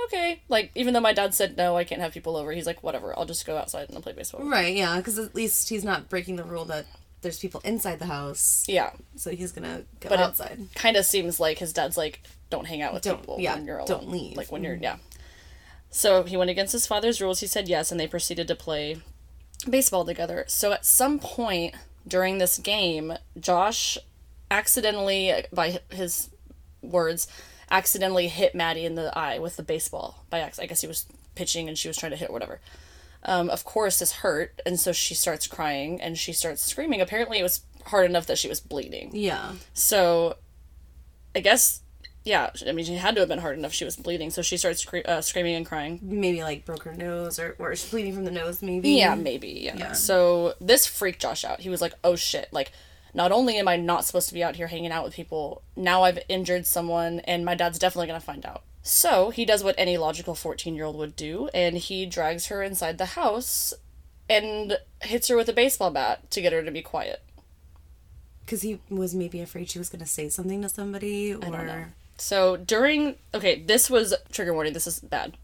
okay. 0.05 0.43
Like, 0.49 0.71
even 0.75 0.95
though 0.95 1.01
my 1.01 1.13
dad 1.13 1.35
said, 1.35 1.57
no, 1.57 1.77
I 1.77 1.85
can't 1.85 2.01
have 2.01 2.13
people 2.13 2.37
over, 2.37 2.53
he's 2.53 2.67
like, 2.67 2.83
whatever, 2.83 3.17
I'll 3.19 3.25
just 3.25 3.47
go 3.47 3.57
outside 3.57 3.89
and 3.91 4.03
play 4.03 4.13
baseball. 4.13 4.45
Right, 4.45 4.75
yeah, 4.77 4.97
because 4.99 5.19
at 5.19 5.35
least 5.35 5.69
he's 5.69 5.85
not 5.85 6.09
breaking 6.09 6.37
the 6.37 6.45
rule 6.45 6.65
that 6.67 6.87
there's 7.23 7.39
people 7.39 7.61
inside 7.65 7.99
the 7.99 8.07
house, 8.07 8.65
Yeah. 8.69 8.91
so 9.17 9.31
he's 9.31 9.51
gonna 9.53 9.85
go 10.01 10.09
But 10.11 10.21
outside. 10.21 10.61
Kind 10.75 10.97
of 10.97 11.05
seems 11.07 11.41
like 11.41 11.59
his 11.59 11.73
dad's 11.73 11.97
like, 11.97 12.23
don't 12.51 12.67
hang 12.67 12.83
out 12.83 12.93
with 12.95 13.03
Don't- 13.03 13.21
people 13.21 13.37
yeah, 13.41 13.55
when 13.55 13.67
you're 13.67 13.79
alone. 13.79 13.89
don't 13.89 14.09
leave. 14.11 14.31
Mm-hmm. 14.31 14.39
Like, 14.39 14.53
when 14.53 14.63
you're, 14.63 14.77
yeah. 14.77 14.97
So 15.91 16.25
he 16.25 16.37
went 16.37 16.51
against 16.51 16.73
his 16.73 16.87
father's 16.87 17.21
rules. 17.21 17.41
He 17.41 17.47
said 17.47 17.69
yes, 17.69 17.91
and 17.91 17.99
they 17.99 18.07
proceeded 18.07 18.47
to 18.49 18.55
play 18.55 18.99
baseball 19.69 20.05
together. 20.05 20.45
So 20.47 20.73
at 20.73 20.85
some 20.85 21.19
point 21.19 21.75
during 22.07 22.39
this 22.39 22.59
game, 22.59 23.15
Josh 23.41 23.97
accidentally, 24.51 25.33
by 25.53 25.81
his 25.91 26.31
words, 26.83 27.27
accidentally 27.71 28.29
hit 28.29 28.55
Maddie 28.55 28.85
in 28.85 28.95
the 28.95 29.17
eye 29.17 29.39
with 29.39 29.57
the 29.57 29.63
baseball 29.63 30.25
by 30.31 30.39
accident. 30.41 30.67
I 30.67 30.69
guess 30.69 30.81
he 30.83 30.87
was 30.87 31.07
pitching 31.35 31.69
and 31.69 31.77
she 31.77 31.89
was 31.89 31.97
trying 31.97 32.13
to 32.13 32.17
hit 32.17 32.33
whatever. 32.33 32.61
Um, 33.25 33.51
of 33.51 33.65
course, 33.65 33.99
this 33.99 34.13
hurt, 34.13 34.61
and 34.65 34.79
so 34.79 34.93
she 34.93 35.15
starts 35.15 35.47
crying 35.49 36.01
and 36.01 36.17
she 36.17 36.33
starts 36.33 36.63
screaming. 36.63 37.01
Apparently, 37.01 37.39
it 37.39 37.43
was 37.43 37.63
hard 37.87 38.09
enough 38.09 38.27
that 38.27 38.39
she 38.39 38.49
was 38.49 38.61
bleeding. 38.61 39.11
Yeah, 39.15 39.53
So, 39.75 40.37
I 41.35 41.41
guess, 41.41 41.81
yeah. 42.25 42.51
I 42.67 42.73
mean, 42.73 42.85
she 42.85 42.95
had 42.95 43.15
to 43.17 43.21
have 43.21 43.29
been 43.29 43.41
hard 43.41 43.59
enough. 43.59 43.73
She 43.73 43.85
was 43.85 43.97
bleeding, 43.97 44.31
so 44.31 44.43
she 44.43 44.57
starts 44.57 44.81
scre- 44.83 44.99
uh, 45.05 45.21
screaming 45.23 45.55
and 45.57 45.67
crying. 45.67 45.99
maybe 46.03 46.43
like 46.43 46.65
broke 46.65 46.85
her 46.85 46.95
nose 46.95 47.39
or 47.41 47.57
or 47.59 47.75
she's 47.75 47.91
bleeding 47.91 48.15
from 48.15 48.25
the 48.25 48.31
nose. 48.31 48.63
Maybe. 48.63 48.91
Yeah, 48.91 49.15
maybe. 49.17 49.49
Yeah. 49.49 49.77
Yeah. 49.77 49.93
So 49.93 50.55
this 50.61 50.87
freaked 50.87 51.21
Josh 51.21 51.45
out. 51.45 51.61
He 51.61 51.69
was 51.69 51.81
like, 51.81 51.95
"Oh 52.05 52.17
shit! 52.17 52.49
Like, 52.53 52.71
not 53.17 53.33
only 53.33 53.57
am 53.57 53.67
I 53.67 53.77
not 53.77 54.05
supposed 54.05 54.29
to 54.29 54.35
be 54.35 54.45
out 54.45 54.55
here 54.57 54.69
hanging 54.69 54.93
out 54.93 55.05
with 55.05 55.15
people, 55.15 55.63
now 55.75 56.05
I've 56.05 56.21
injured 56.29 56.67
someone, 56.67 57.19
and 57.21 57.45
my 57.45 57.57
dad's 57.57 57.79
definitely 57.81 58.07
gonna 58.07 58.21
find 58.21 58.47
out." 58.47 58.63
So 58.83 59.31
he 59.31 59.45
does 59.45 59.65
what 59.65 59.75
any 59.77 59.97
logical 59.97 60.37
fourteen-year-old 60.37 60.97
would 60.97 61.17
do, 61.17 61.49
and 61.53 61.77
he 61.77 62.07
drags 62.07 62.47
her 62.47 62.63
inside 62.63 62.99
the 62.99 63.17
house, 63.21 63.75
and 64.29 64.79
hits 65.03 65.29
her 65.29 65.37
with 65.37 65.49
a 65.49 65.53
baseball 65.53 65.91
bat 65.91 66.31
to 66.31 66.41
get 66.41 66.53
her 66.53 66.63
to 66.63 66.71
be 66.71 66.83
quiet. 66.83 67.23
because 68.45 68.63
he 68.63 68.79
was 68.89 69.13
maybe 69.15 69.41
afraid 69.41 69.69
she 69.69 69.79
was 69.79 69.89
gonna 69.89 70.07
say 70.07 70.29
something 70.29 70.63
to 70.63 70.69
somebody 70.69 71.35
or. 71.35 71.45
I 71.45 71.51
don't 71.51 71.67
know. 71.67 71.85
So 72.17 72.57
during 72.57 73.17
okay, 73.35 73.61
this 73.61 73.91
was 73.91 74.15
trigger 74.33 74.55
warning. 74.55 74.73
This 74.73 74.87
is 74.87 75.01
bad. 75.01 75.37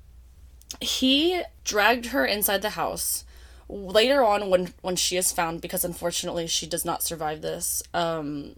He 0.81 1.43
dragged 1.65 2.07
her 2.07 2.25
inside 2.25 2.63
the 2.63 2.71
house. 2.71 3.25
Later 3.69 4.23
on, 4.23 4.51
when 4.51 4.75
when 4.83 4.97
she 4.97 5.17
is 5.17 5.33
found, 5.33 5.61
because 5.61 5.85
unfortunately 5.85 6.47
she 6.47 6.67
does 6.67 6.85
not 6.85 7.03
survive 7.03 7.41
this, 7.43 7.83
um, 7.95 8.57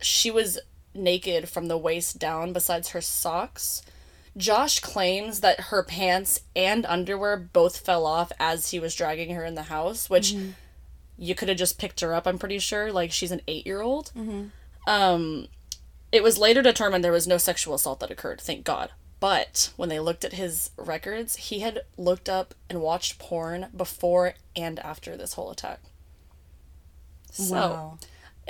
she 0.00 0.30
was 0.30 0.58
naked 0.94 1.48
from 1.48 1.66
the 1.66 1.76
waist 1.78 2.18
down. 2.18 2.52
Besides 2.52 2.88
her 2.90 3.00
socks, 3.00 3.82
Josh 4.36 4.80
claims 4.80 5.40
that 5.40 5.60
her 5.60 5.82
pants 5.82 6.40
and 6.56 6.86
underwear 6.86 7.36
both 7.36 7.78
fell 7.78 8.06
off 8.06 8.32
as 8.38 8.70
he 8.70 8.78
was 8.80 8.94
dragging 8.94 9.34
her 9.34 9.44
in 9.44 9.54
the 9.54 9.64
house, 9.64 10.08
which 10.08 10.34
you 11.18 11.34
could 11.34 11.48
have 11.48 11.58
just 11.58 11.78
picked 11.78 12.00
her 12.00 12.14
up. 12.14 12.26
I'm 12.26 12.38
pretty 12.38 12.58
sure, 12.60 12.92
like 12.92 13.10
she's 13.12 13.32
an 13.32 13.42
eight 13.48 13.66
year 13.66 13.82
old. 13.82 14.12
Um, 14.86 15.48
it 16.12 16.22
was 16.22 16.38
later 16.38 16.62
determined 16.62 17.04
there 17.04 17.12
was 17.12 17.26
no 17.26 17.36
sexual 17.38 17.74
assault 17.74 18.00
that 18.00 18.10
occurred, 18.10 18.40
thank 18.40 18.64
God. 18.64 18.90
But 19.20 19.72
when 19.76 19.88
they 19.88 19.98
looked 19.98 20.24
at 20.24 20.34
his 20.34 20.70
records, 20.76 21.36
he 21.36 21.60
had 21.60 21.80
looked 21.96 22.28
up 22.28 22.54
and 22.70 22.80
watched 22.80 23.18
porn 23.18 23.66
before 23.76 24.34
and 24.54 24.78
after 24.78 25.16
this 25.16 25.32
whole 25.34 25.50
attack. 25.50 25.80
So, 27.32 27.54
Wow. 27.54 27.98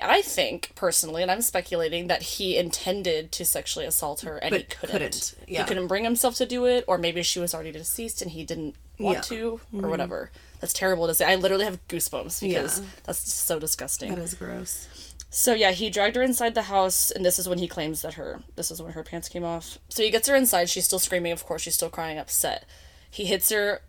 I 0.01 0.23
think 0.23 0.73
personally, 0.77 1.23
and 1.23 1.31
I'm 1.31 1.43
speculating 1.43 2.07
that 2.07 2.23
he 2.23 2.57
intended 2.57 3.33
to 3.33 3.45
sexually 3.45 3.85
assault 3.85 4.21
her 4.21 4.37
and 4.37 4.55
he 4.55 4.63
couldn't. 4.63 4.91
couldn't, 4.93 5.35
yeah. 5.49 5.63
He 5.63 5.69
couldn't 5.69 5.89
bring 5.89 6.05
himself 6.05 6.37
to 6.37 6.47
do 6.47 6.67
it, 6.67 6.85
or 6.87 6.99
maybe 6.99 7.23
she 7.25 7.41
was 7.41 7.53
already 7.53 7.73
deceased 7.73 8.23
and 8.23 8.31
he 8.31 8.45
didn't 8.45 8.77
want 8.99 9.29
Yeah. 9.31 9.39
Mm-hmm. 9.39 9.81
to, 9.81 9.85
or 9.87 9.89
whatever. 9.91 10.31
That's 10.61 10.73
terrible 10.73 11.07
to 11.09 11.15
say. 11.15 11.25
I 11.25 11.35
literally 11.35 11.65
have 11.65 11.87
goosebumps 11.89 12.41
because 12.41 12.79
Yeah. 12.81 12.87
that's 13.05 13.33
so 13.33 13.59
disgusting. 13.59 14.15
That 14.15 14.21
is 14.23 14.35
gross. 14.35 15.08
So 15.31 15.53
yeah, 15.53 15.73
he 15.73 15.91
dragged 15.91 16.17
her 16.17 16.23
inside 16.23 16.55
the 16.55 16.63
house, 16.63 17.11
and 17.11 17.25
this 17.25 17.39
is 17.39 17.49
when 17.49 17.59
he 17.59 17.69
claims 17.69 18.03
that 18.03 18.15
her 18.15 18.41
this 18.57 18.71
is 18.71 18.81
when 18.81 18.93
her 18.93 19.03
pants 19.03 19.29
came 19.29 19.45
off. 19.45 19.79
So 19.89 20.03
he 20.03 20.11
gets 20.11 20.29
her 20.29 20.35
inside. 20.35 20.71
She's 20.71 20.87
still 20.87 20.99
screaming. 20.99 21.33
Of 21.33 21.45
course, 21.45 21.63
she's 21.63 21.75
still 21.75 21.91
crying, 21.91 22.19
upset. 22.19 22.67
He 23.11 23.27
hits 23.27 23.51
her, 23.51 23.83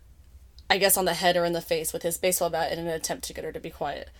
I 0.68 0.78
guess, 0.78 0.96
on 0.96 1.06
the 1.06 1.14
head 1.14 1.36
or 1.36 1.44
in 1.44 1.52
the 1.52 1.60
face 1.60 1.92
with 1.92 2.02
his 2.02 2.18
baseball 2.18 2.50
bat 2.50 2.72
in 2.72 2.78
an 2.78 2.88
attempt 2.88 3.24
to 3.24 3.34
get 3.34 3.44
her 3.44 3.52
to 3.52 3.60
be 3.60 3.70
quiet. 3.70 4.10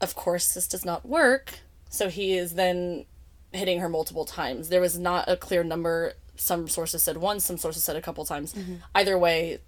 Of 0.00 0.14
course, 0.14 0.54
this 0.54 0.68
does 0.68 0.84
not 0.84 1.06
work. 1.06 1.54
So 1.88 2.08
he 2.08 2.36
is 2.36 2.54
then 2.54 3.04
hitting 3.52 3.80
her 3.80 3.88
multiple 3.88 4.24
times. 4.24 4.68
There 4.68 4.80
was 4.80 4.98
not 4.98 5.28
a 5.28 5.36
clear 5.36 5.64
number. 5.64 6.14
Some 6.36 6.68
sources 6.68 7.02
said 7.02 7.16
once. 7.16 7.44
Some 7.44 7.58
sources 7.58 7.82
said 7.82 7.96
a 7.96 8.00
couple 8.00 8.24
times. 8.24 8.54
Either 8.94 9.18
way, 9.18 9.58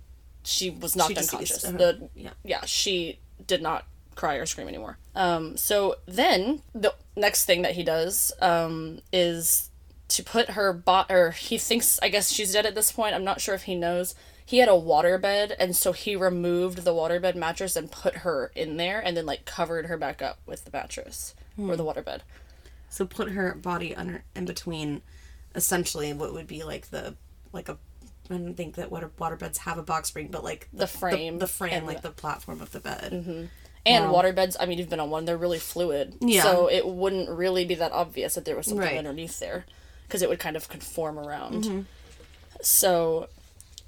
she 0.44 0.70
was 0.70 0.94
knocked 0.96 1.10
She 1.12 1.18
unconscious. 1.18 1.64
Uh-huh. 1.64 1.76
The 1.76 2.08
Yeah. 2.14 2.30
yeah, 2.44 2.64
she 2.64 3.18
did 3.46 3.60
not 3.60 3.86
cry 4.14 4.36
or 4.36 4.46
scream 4.46 4.68
anymore. 4.68 4.98
Um, 5.14 5.56
so 5.56 5.96
then 6.06 6.62
the 6.74 6.94
next 7.16 7.44
thing 7.44 7.62
that 7.62 7.72
he 7.72 7.82
does 7.82 8.32
um, 8.40 9.00
is 9.12 9.70
to 10.08 10.22
put 10.22 10.50
her 10.50 10.72
bot 10.72 11.10
or 11.10 11.30
he 11.30 11.56
thinks 11.58 11.98
I 12.02 12.08
guess 12.08 12.30
she's 12.30 12.52
dead 12.52 12.66
at 12.66 12.74
this 12.74 12.92
point. 12.92 13.14
I'm 13.14 13.24
not 13.24 13.40
sure 13.40 13.54
if 13.54 13.62
he 13.62 13.74
knows. 13.74 14.14
He 14.44 14.58
had 14.58 14.68
a 14.68 14.72
waterbed 14.72 15.54
and 15.58 15.74
so 15.74 15.92
he 15.92 16.16
removed 16.16 16.84
the 16.84 16.92
waterbed 16.92 17.34
mattress 17.34 17.76
and 17.76 17.90
put 17.90 18.16
her 18.18 18.50
in 18.54 18.76
there 18.76 19.00
and 19.00 19.16
then 19.16 19.24
like 19.24 19.44
covered 19.44 19.86
her 19.86 19.96
back 19.96 20.20
up 20.20 20.40
with 20.46 20.64
the 20.64 20.70
mattress 20.72 21.34
or 21.58 21.76
the 21.76 21.84
waterbed. 21.84 22.20
So 22.90 23.06
put 23.06 23.30
her 23.30 23.54
body 23.54 23.94
under 23.94 24.24
in 24.36 24.44
between, 24.44 25.00
essentially 25.54 26.12
what 26.12 26.34
would 26.34 26.46
be 26.46 26.62
like 26.62 26.90
the 26.90 27.14
like 27.52 27.68
a. 27.68 27.78
I 28.30 28.34
don't 28.34 28.54
think 28.54 28.76
that 28.76 28.90
water 28.90 29.10
waterbeds 29.18 29.58
have 29.58 29.78
a 29.78 29.82
box 29.82 30.08
spring, 30.08 30.28
but 30.30 30.44
like 30.44 30.68
The 30.72 30.86
frame 30.86 31.38
the, 31.38 31.46
frame, 31.46 31.86
like 31.86 32.02
the 32.02 32.10
platform 32.10 32.60
of 32.60 32.72
the 32.72 32.80
bed. 32.80 33.12
And 33.84 34.04
waterbeds, 34.06 34.56
I 34.60 34.66
mean, 34.66 34.78
you've 34.78 34.88
been 34.90 35.00
on 35.00 35.10
one, 35.10 35.24
they're 35.24 35.36
really 35.36 35.58
fluid. 35.58 36.14
Yeah. 36.20 36.42
So 36.42 36.68
it 36.68 36.86
wouldn't 36.86 37.28
really 37.28 37.64
be 37.64 37.74
that 37.76 37.90
obvious 37.92 38.34
that 38.34 38.44
there 38.44 38.56
was 38.56 38.66
something 38.66 38.86
Right. 38.86 38.96
underneath 38.98 39.40
there 39.40 39.64
because 40.06 40.22
it 40.22 40.28
would 40.28 40.38
kind 40.38 40.56
of 40.56 40.68
conform 40.68 41.18
around. 41.18 41.64
Mm-hmm. 41.64 41.80
So, 42.60 43.28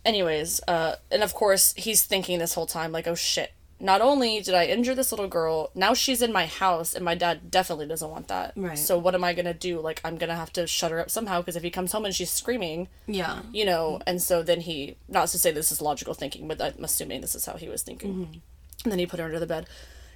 anyways, 0.05 0.61
uh, 0.67 0.97
and 1.11 1.23
of 1.23 1.35
course, 1.35 1.75
he's 1.77 2.05
thinking 2.05 2.39
this 2.39 2.55
whole 2.55 2.67
time, 2.67 2.93
like, 2.93 3.07
oh 3.07 3.15
shit, 3.15 3.53
not 3.81 4.01
only 4.01 4.41
did 4.41 4.55
I 4.55 4.65
injure 4.67 4.95
this 4.95 5.13
little 5.13 5.29
girl, 5.29 5.71
now 5.75 5.95
she's 5.95 6.23
in 6.23 6.33
my 6.33 6.47
house, 6.47 6.95
and 6.95 7.05
my 7.05 7.15
dad 7.15 7.51
definitely 7.51 7.87
doesn't 7.87 8.11
want 8.11 8.29
that. 8.29 8.53
Right. 8.57 8.79
So, 8.79 8.99
what 8.99 9.15
am 9.15 9.23
I 9.23 9.33
going 9.35 9.45
to 9.45 9.55
do? 9.55 9.81
Like, 9.81 10.01
I'm 10.05 10.17
going 10.17 10.31
to 10.31 10.35
have 10.37 10.53
to 10.55 10.67
shut 10.67 10.91
her 10.91 11.01
up 11.01 11.11
somehow 11.11 11.41
because 11.41 11.57
if 11.57 11.63
he 11.63 11.71
comes 11.71 11.93
home 11.93 12.05
and 12.05 12.15
she's 12.15 12.31
screaming, 12.31 12.89
Yeah. 13.07 13.43
you 13.53 13.65
know 13.65 14.01
and 14.07 14.21
so 14.23 14.43
then 14.43 14.61
he 14.63 14.97
not 15.09 15.29
to 15.29 15.39
say 15.39 15.53
this 15.53 15.71
is 15.71 15.81
logical 15.83 16.15
thinking 16.15 16.49
but 16.49 16.61
i'm 16.61 16.83
assuming 16.85 17.21
this 17.21 17.35
is 17.35 17.45
how 17.47 17.55
he 17.57 17.69
was 17.69 17.83
thinking 17.83 18.43
and 18.85 18.93
then 18.93 18.99
he 18.99 19.07
put 19.07 19.19
her 19.19 19.27
under 19.27 19.41
the 19.41 19.47
bed 19.47 19.67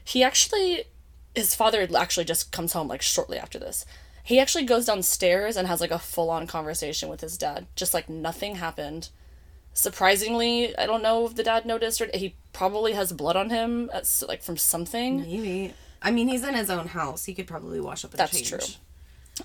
he 0.04 0.22
actually 0.22 0.84
his 1.34 1.54
father 1.54 1.86
actually 1.96 2.24
just 2.24 2.52
comes 2.52 2.72
home 2.72 2.88
like 2.88 3.02
shortly 3.02 3.38
after 3.38 3.58
this 3.58 3.84
he 4.22 4.38
actually 4.38 4.64
goes 4.64 4.86
downstairs 4.86 5.56
and 5.56 5.66
has 5.66 5.80
like 5.80 5.90
a 5.90 5.98
full-on 5.98 6.46
conversation 6.46 7.08
with 7.08 7.20
his 7.20 7.36
dad 7.36 7.66
just 7.76 7.94
like 7.94 8.08
nothing 8.08 8.56
happened 8.56 9.08
surprisingly 9.72 10.76
i 10.76 10.86
don't 10.86 11.02
know 11.02 11.26
if 11.26 11.34
the 11.34 11.42
dad 11.42 11.64
noticed 11.64 12.00
or 12.00 12.08
he 12.14 12.34
probably 12.52 12.92
has 12.92 13.12
blood 13.12 13.36
on 13.36 13.50
him 13.50 13.90
at, 13.92 14.22
like 14.26 14.42
from 14.42 14.56
something 14.56 15.20
Maybe. 15.20 15.74
I 16.00 16.10
mean, 16.10 16.28
he's 16.28 16.44
in 16.44 16.54
his 16.54 16.70
own 16.70 16.86
house. 16.88 17.24
He 17.24 17.34
could 17.34 17.46
probably 17.46 17.80
wash 17.80 18.04
up 18.04 18.12
That's 18.12 18.40
change. 18.40 18.48
true. 18.48 18.74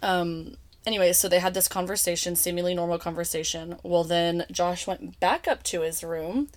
Um, 0.01 0.55
Anyways, 0.85 1.17
so 1.17 1.29
they 1.29 1.39
had 1.39 1.53
this 1.53 1.69
conversation, 1.69 2.35
seemingly 2.35 2.73
normal 2.73 2.99
conversation. 2.99 3.77
Well, 3.83 4.03
then 4.03 4.45
Josh 4.51 4.85
went 4.85 5.17
back 5.21 5.47
up 5.47 5.63
to 5.63 5.81
his 5.81 6.03
room 6.03 6.49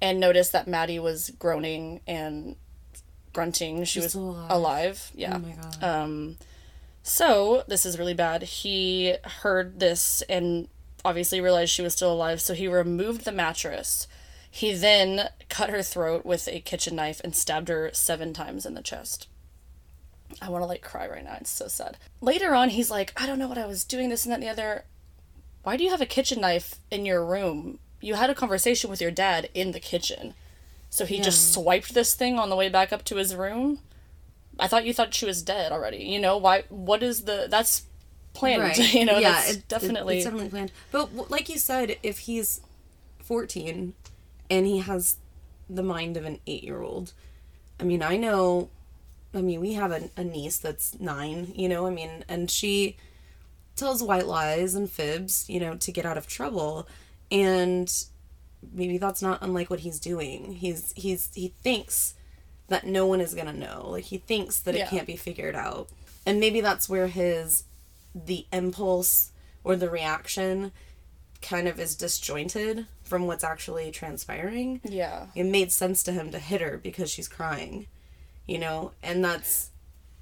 and 0.00 0.20
noticed 0.20 0.52
that 0.52 0.68
Maddie 0.68 0.98
was 0.98 1.30
groaning 1.38 2.00
and 2.06 2.56
grunting. 3.32 3.84
She 3.84 4.00
was 4.00 4.14
alive. 4.14 4.50
alive. 4.50 5.12
Yeah. 5.14 5.36
Oh 5.36 5.38
my 5.38 5.52
god. 5.52 5.84
Um, 5.84 6.36
so 7.02 7.64
this 7.68 7.86
is 7.86 7.98
really 7.98 8.14
bad. 8.14 8.42
He 8.42 9.14
heard 9.42 9.80
this 9.80 10.22
and 10.28 10.68
obviously 11.04 11.40
realized 11.40 11.72
she 11.72 11.82
was 11.82 11.94
still 11.94 12.12
alive, 12.12 12.40
so 12.40 12.54
he 12.54 12.68
removed 12.68 13.24
the 13.24 13.32
mattress. 13.32 14.06
He 14.50 14.72
then 14.72 15.28
cut 15.48 15.70
her 15.70 15.82
throat 15.82 16.24
with 16.24 16.48
a 16.48 16.60
kitchen 16.60 16.96
knife 16.96 17.20
and 17.22 17.34
stabbed 17.34 17.68
her 17.68 17.90
seven 17.92 18.32
times 18.32 18.66
in 18.66 18.74
the 18.74 18.82
chest. 18.82 19.28
I 20.42 20.50
want 20.50 20.62
to 20.62 20.66
like 20.66 20.82
cry 20.82 21.08
right 21.08 21.24
now. 21.24 21.36
It's 21.40 21.50
so 21.50 21.68
sad. 21.68 21.96
Later 22.20 22.54
on, 22.54 22.70
he's 22.70 22.90
like, 22.90 23.12
I 23.16 23.26
don't 23.26 23.38
know 23.38 23.48
what 23.48 23.58
I 23.58 23.66
was 23.66 23.84
doing, 23.84 24.08
this 24.08 24.24
and 24.24 24.32
that 24.32 24.36
and 24.36 24.42
the 24.42 24.50
other. 24.50 24.84
Why 25.62 25.76
do 25.76 25.84
you 25.84 25.90
have 25.90 26.00
a 26.00 26.06
kitchen 26.06 26.40
knife 26.40 26.76
in 26.90 27.06
your 27.06 27.24
room? 27.24 27.78
You 28.00 28.14
had 28.14 28.30
a 28.30 28.34
conversation 28.34 28.90
with 28.90 29.00
your 29.00 29.10
dad 29.10 29.48
in 29.54 29.72
the 29.72 29.80
kitchen. 29.80 30.34
So 30.90 31.04
he 31.04 31.20
just 31.20 31.52
swiped 31.52 31.92
this 31.94 32.14
thing 32.14 32.38
on 32.38 32.48
the 32.48 32.56
way 32.56 32.68
back 32.68 32.92
up 32.92 33.04
to 33.06 33.16
his 33.16 33.34
room. 33.34 33.80
I 34.58 34.66
thought 34.68 34.86
you 34.86 34.94
thought 34.94 35.12
she 35.14 35.26
was 35.26 35.42
dead 35.42 35.70
already. 35.72 35.98
You 35.98 36.18
know 36.18 36.36
why? 36.38 36.64
What 36.68 37.02
is 37.02 37.24
the? 37.24 37.46
That's 37.50 37.82
planned. 38.32 38.76
You 38.94 39.04
know, 39.04 39.20
that's 39.20 39.52
it- 39.52 39.68
definitely. 39.68 40.16
it's 40.16 40.24
definitely 40.24 40.48
planned. 40.50 40.72
But 40.90 41.30
like 41.30 41.48
you 41.48 41.58
said, 41.58 41.96
if 42.02 42.20
he's 42.20 42.60
fourteen 43.22 43.94
and 44.48 44.66
he 44.66 44.78
has 44.78 45.16
the 45.68 45.82
mind 45.82 46.16
of 46.16 46.24
an 46.24 46.38
eight-year-old, 46.46 47.12
I 47.78 47.82
mean, 47.84 48.02
I 48.02 48.16
know. 48.16 48.70
I 49.34 49.42
mean, 49.42 49.60
we 49.60 49.74
have 49.74 49.92
a, 49.92 50.08
a 50.16 50.24
niece 50.24 50.56
that's 50.56 50.98
nine. 50.98 51.52
You 51.54 51.68
know, 51.68 51.86
I 51.86 51.90
mean, 51.90 52.24
and 52.28 52.50
she 52.50 52.96
tells 53.76 54.02
white 54.02 54.26
lies 54.26 54.74
and 54.74 54.90
fibs. 54.90 55.44
You 55.50 55.60
know, 55.60 55.76
to 55.76 55.92
get 55.92 56.06
out 56.06 56.16
of 56.16 56.26
trouble, 56.26 56.88
and 57.30 57.92
maybe 58.72 58.98
that's 58.98 59.22
not 59.22 59.38
unlike 59.42 59.70
what 59.70 59.80
he's 59.80 59.98
doing. 60.00 60.52
He's 60.54 60.92
he's 60.96 61.30
he 61.34 61.54
thinks 61.62 62.14
that 62.68 62.86
no 62.86 63.06
one 63.06 63.20
is 63.20 63.34
gonna 63.34 63.52
know. 63.52 63.88
Like 63.90 64.04
he 64.04 64.18
thinks 64.18 64.58
that 64.60 64.74
Yeah. 64.74 64.84
it 64.84 64.90
can't 64.90 65.06
be 65.06 65.16
figured 65.16 65.54
out, 65.54 65.88
and 66.26 66.40
maybe 66.40 66.60
that's 66.60 66.88
where 66.88 67.06
his 67.08 67.64
the 68.14 68.46
impulse 68.52 69.30
or 69.64 69.76
the 69.76 69.90
reaction 69.90 70.72
kind 71.40 71.68
of 71.68 71.78
is 71.78 71.94
disjointed 71.94 72.86
from 73.04 73.26
what's 73.26 73.44
actually 73.44 73.90
transpiring. 73.92 74.80
yeah. 74.82 75.26
It 75.36 75.44
made 75.44 75.70
sense 75.70 76.02
to 76.04 76.12
him 76.12 76.30
to 76.32 76.38
hit 76.40 76.60
her 76.60 76.78
because 76.78 77.10
she's 77.10 77.28
crying, 77.28 77.86
you 78.46 78.58
know, 78.58 78.90
and 79.04 79.24
that's 79.24 79.70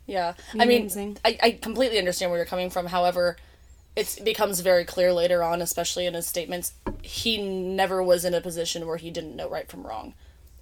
Yeah. 0.06 0.34
I 0.58 0.66
mean, 0.66 0.90
I, 1.24 1.38
I 1.42 1.50
completely 1.52 1.98
understand 1.98 2.30
where 2.30 2.38
you're 2.38 2.46
coming 2.46 2.68
from. 2.70 2.86
However, 2.86 3.36
it 3.96 4.20
becomes 4.22 4.60
very 4.60 4.84
clear 4.84 5.12
later 5.12 5.42
on, 5.42 5.62
especially 5.62 6.06
in 6.06 6.14
his 6.14 6.26
statements, 6.26 6.74
he 7.02 7.42
never 7.42 8.02
was 8.02 8.24
in 8.24 8.34
a 8.34 8.40
position 8.42 8.86
where 8.86 8.98
he 8.98 9.10
didn't 9.10 9.34
know 9.34 9.48
right 9.48 9.68
from 9.68 9.86
wrong. 9.86 10.12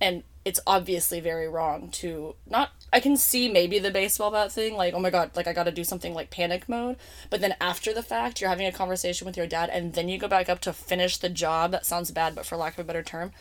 And 0.01 0.23
it's 0.45 0.61
obviously 0.67 1.21
very 1.21 1.49
wrong 1.49 1.89
to 1.89 2.37
not. 2.49 2.71
I 2.93 3.01
can 3.01 3.17
see 3.17 3.51
maybe 3.51 3.79
the 3.79 3.91
baseball 3.91 4.31
bat 4.31 4.53
thing, 4.53 4.77
like, 4.77 4.95
oh 4.95 5.01
my 5.01 5.11
god, 5.11 5.31
like 5.35 5.47
I 5.47 5.53
gotta 5.53 5.73
do 5.73 5.83
something 5.83 6.15
like 6.15 6.31
panic 6.31 6.69
mode. 6.69 6.97
But 7.31 7.41
then 7.41 7.57
after 7.61 7.93
the 7.93 8.03
fact, 8.03 8.41
you're 8.41 8.51
having 8.51 8.67
a 8.67 8.73
conversation 8.73 9.27
with 9.27 9.37
your 9.37 9.47
dad, 9.47 9.71
and 9.71 9.95
then 9.95 10.09
you 10.09 10.19
go 10.19 10.29
back 10.29 10.49
up 10.49 10.61
to 10.61 10.73
finish 10.73 11.17
the 11.17 11.29
job. 11.29 11.73
That 11.73 11.87
sounds 11.87 12.11
bad, 12.11 12.35
but 12.35 12.47
for 12.47 12.57
lack 12.57 12.75
of 12.75 12.81
a 12.81 12.85
better 12.85 13.03
term, 13.03 13.33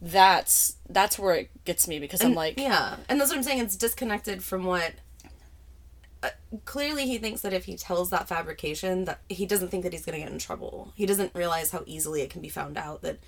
that's 0.00 0.76
that's 0.88 1.18
where 1.18 1.34
it 1.34 1.64
gets 1.64 1.86
me 1.86 1.98
because 1.98 2.22
I'm 2.24 2.34
like, 2.34 2.58
yeah, 2.58 2.96
and 3.08 3.20
that's 3.20 3.30
what 3.30 3.36
I'm 3.36 3.44
saying. 3.44 3.60
It's 3.60 3.76
disconnected 3.76 4.42
from 4.42 4.64
what. 4.64 4.94
Uh, 6.26 6.58
clearly, 6.64 7.06
he 7.06 7.18
thinks 7.18 7.40
that 7.42 7.52
if 7.52 7.64
he 7.66 7.76
tells 7.76 8.10
that 8.10 8.28
fabrication, 8.28 9.04
that 9.04 9.20
he 9.28 9.46
doesn't 9.46 9.68
think 9.68 9.82
that 9.84 9.92
he's 9.92 10.04
going 10.04 10.18
to 10.18 10.24
get 10.24 10.32
in 10.32 10.38
trouble. 10.38 10.92
He 10.94 11.06
doesn't 11.06 11.34
realize 11.34 11.70
how 11.70 11.82
easily 11.86 12.22
it 12.22 12.30
can 12.30 12.40
be 12.42 12.48
found 12.48 12.76
out. 12.76 13.02
That 13.02 13.18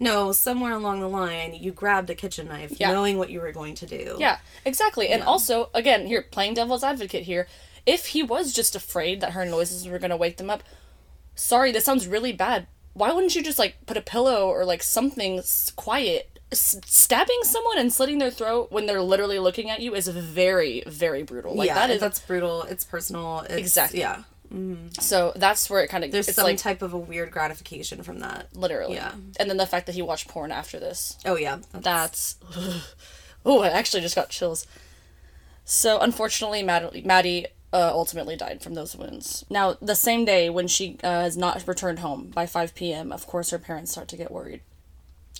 no, 0.00 0.30
somewhere 0.32 0.72
along 0.72 1.00
the 1.00 1.08
line, 1.08 1.54
you 1.54 1.72
grabbed 1.72 2.08
a 2.10 2.14
kitchen 2.14 2.46
knife, 2.48 2.78
Yeah. 2.78 2.92
knowing 2.92 3.18
what 3.18 3.30
you 3.30 3.40
were 3.40 3.50
going 3.52 3.74
to 3.76 3.86
do. 3.86 4.16
Yeah, 4.20 4.38
exactly. 4.64 5.08
And 5.08 5.22
also, 5.24 5.70
again, 5.74 6.06
here, 6.06 6.22
playing 6.22 6.54
devil's 6.54 6.84
advocate 6.84 7.24
here, 7.24 7.48
if 7.84 8.06
he 8.06 8.22
was 8.22 8.52
just 8.52 8.76
afraid 8.76 9.20
that 9.20 9.32
her 9.32 9.44
noises 9.44 9.88
were 9.88 9.98
going 9.98 10.10
to 10.10 10.16
wake 10.16 10.36
them 10.36 10.50
up, 10.50 10.62
sorry, 11.34 11.72
this 11.72 11.84
sounds 11.84 12.06
really 12.06 12.32
bad. 12.32 12.68
Why 12.94 13.12
wouldn't 13.12 13.34
you 13.34 13.42
just, 13.42 13.58
like, 13.58 13.86
put 13.86 13.96
a 13.96 14.00
pillow 14.02 14.48
or, 14.48 14.64
like, 14.64 14.82
something 14.82 15.42
quiet? 15.74 16.37
S- 16.50 16.80
stabbing 16.86 17.40
someone 17.42 17.78
and 17.78 17.92
slitting 17.92 18.18
their 18.18 18.30
throat 18.30 18.72
when 18.72 18.86
they're 18.86 19.02
literally 19.02 19.38
looking 19.38 19.70
at 19.70 19.80
you 19.80 19.94
is 19.94 20.08
very, 20.08 20.82
very 20.86 21.22
brutal. 21.22 21.54
Like, 21.54 21.68
yeah, 21.68 21.74
that 21.74 21.90
is. 21.90 22.00
that's 22.00 22.20
brutal. 22.20 22.62
It's 22.62 22.84
personal. 22.84 23.40
It's, 23.40 23.54
Exactly. 23.54 24.00
Yeah, 24.00 24.22
so 24.98 25.32
that's 25.36 25.68
where 25.68 25.82
it 25.82 25.88
kind 25.88 26.04
of. 26.04 26.12
there's 26.12 26.34
some 26.34 26.44
like, 26.44 26.56
type 26.56 26.80
of 26.80 26.94
a 26.94 26.98
weird 26.98 27.30
gratification 27.30 28.02
from 28.02 28.20
that. 28.20 28.48
literally. 28.54 28.94
yeah. 28.94 29.12
And 29.38 29.50
then 29.50 29.58
the 29.58 29.66
fact 29.66 29.86
that 29.86 29.94
he 29.94 30.02
watched 30.02 30.28
porn 30.28 30.52
after 30.52 30.78
this. 30.78 31.18
Oh 31.26 31.36
yeah, 31.36 31.58
That's. 31.72 32.36
oh, 33.46 33.60
I 33.60 33.68
actually 33.68 34.00
just 34.00 34.14
got 34.14 34.30
chills. 34.30 34.66
So, 35.64 35.98
unfortunately, 35.98 36.62
Maddie, 36.62 37.02
Maddie 37.02 37.46
uh, 37.74 37.90
ultimately 37.92 38.36
died 38.36 38.62
from 38.62 38.72
those 38.72 38.96
wounds. 38.96 39.44
Now, 39.50 39.76
the 39.82 39.94
same 39.94 40.24
day 40.24 40.48
when 40.48 40.66
she 40.66 40.96
uh, 41.04 41.22
has 41.22 41.36
not 41.36 41.62
returned 41.66 41.98
home 41.98 42.30
by 42.34 42.46
5 42.46 42.74
p.m., 42.74 43.12
of 43.12 43.26
course, 43.26 43.50
her 43.50 43.58
parents 43.58 43.90
start 43.90 44.08
to 44.08 44.16
get 44.16 44.30
worried. 44.30 44.62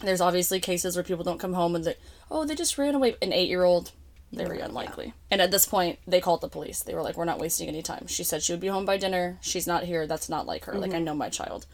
There's 0.03 0.21
obviously 0.21 0.61
cases 0.61 0.97
where 0.97 1.03
people 1.05 1.25
don't 1.25 1.39
come 1.39 1.55
home 1.55 1.75
and 1.75 1.85
they, 1.85 1.95
oh, 2.31 2.45
they 2.45 2.55
just 2.55 2.79
ran 2.79 2.95
away. 2.95 3.17
An 3.21 3.33
eight 3.33 3.49
year 3.49 3.65
old, 3.65 3.91
very 4.33 4.61
unlikely. 4.61 5.13
And 5.31 5.41
at 5.41 5.51
this 5.51 5.67
point, 5.67 5.99
they 6.07 6.21
called 6.21 6.41
the 6.41 6.49
police. 6.49 6.83
They 6.83 6.95
were 6.95 7.03
like, 7.03 7.17
we're 7.17 7.25
not 7.25 7.41
wasting 7.41 7.69
any 7.69 7.83
time. 7.83 8.07
She 8.07 8.23
said 8.23 8.43
she 8.43 8.53
would 8.53 8.61
be 8.61 8.69
home 8.69 8.85
by 8.85 8.97
dinner. 8.97 9.39
She's 9.41 9.67
not 9.67 9.85
here. 9.85 10.07
That's 10.07 10.29
not 10.29 10.47
like 10.47 10.65
her. 10.67 10.75
Like, 10.75 10.95
I 10.95 10.99
know 11.01 11.15
my 11.15 11.29
child. 11.29 11.67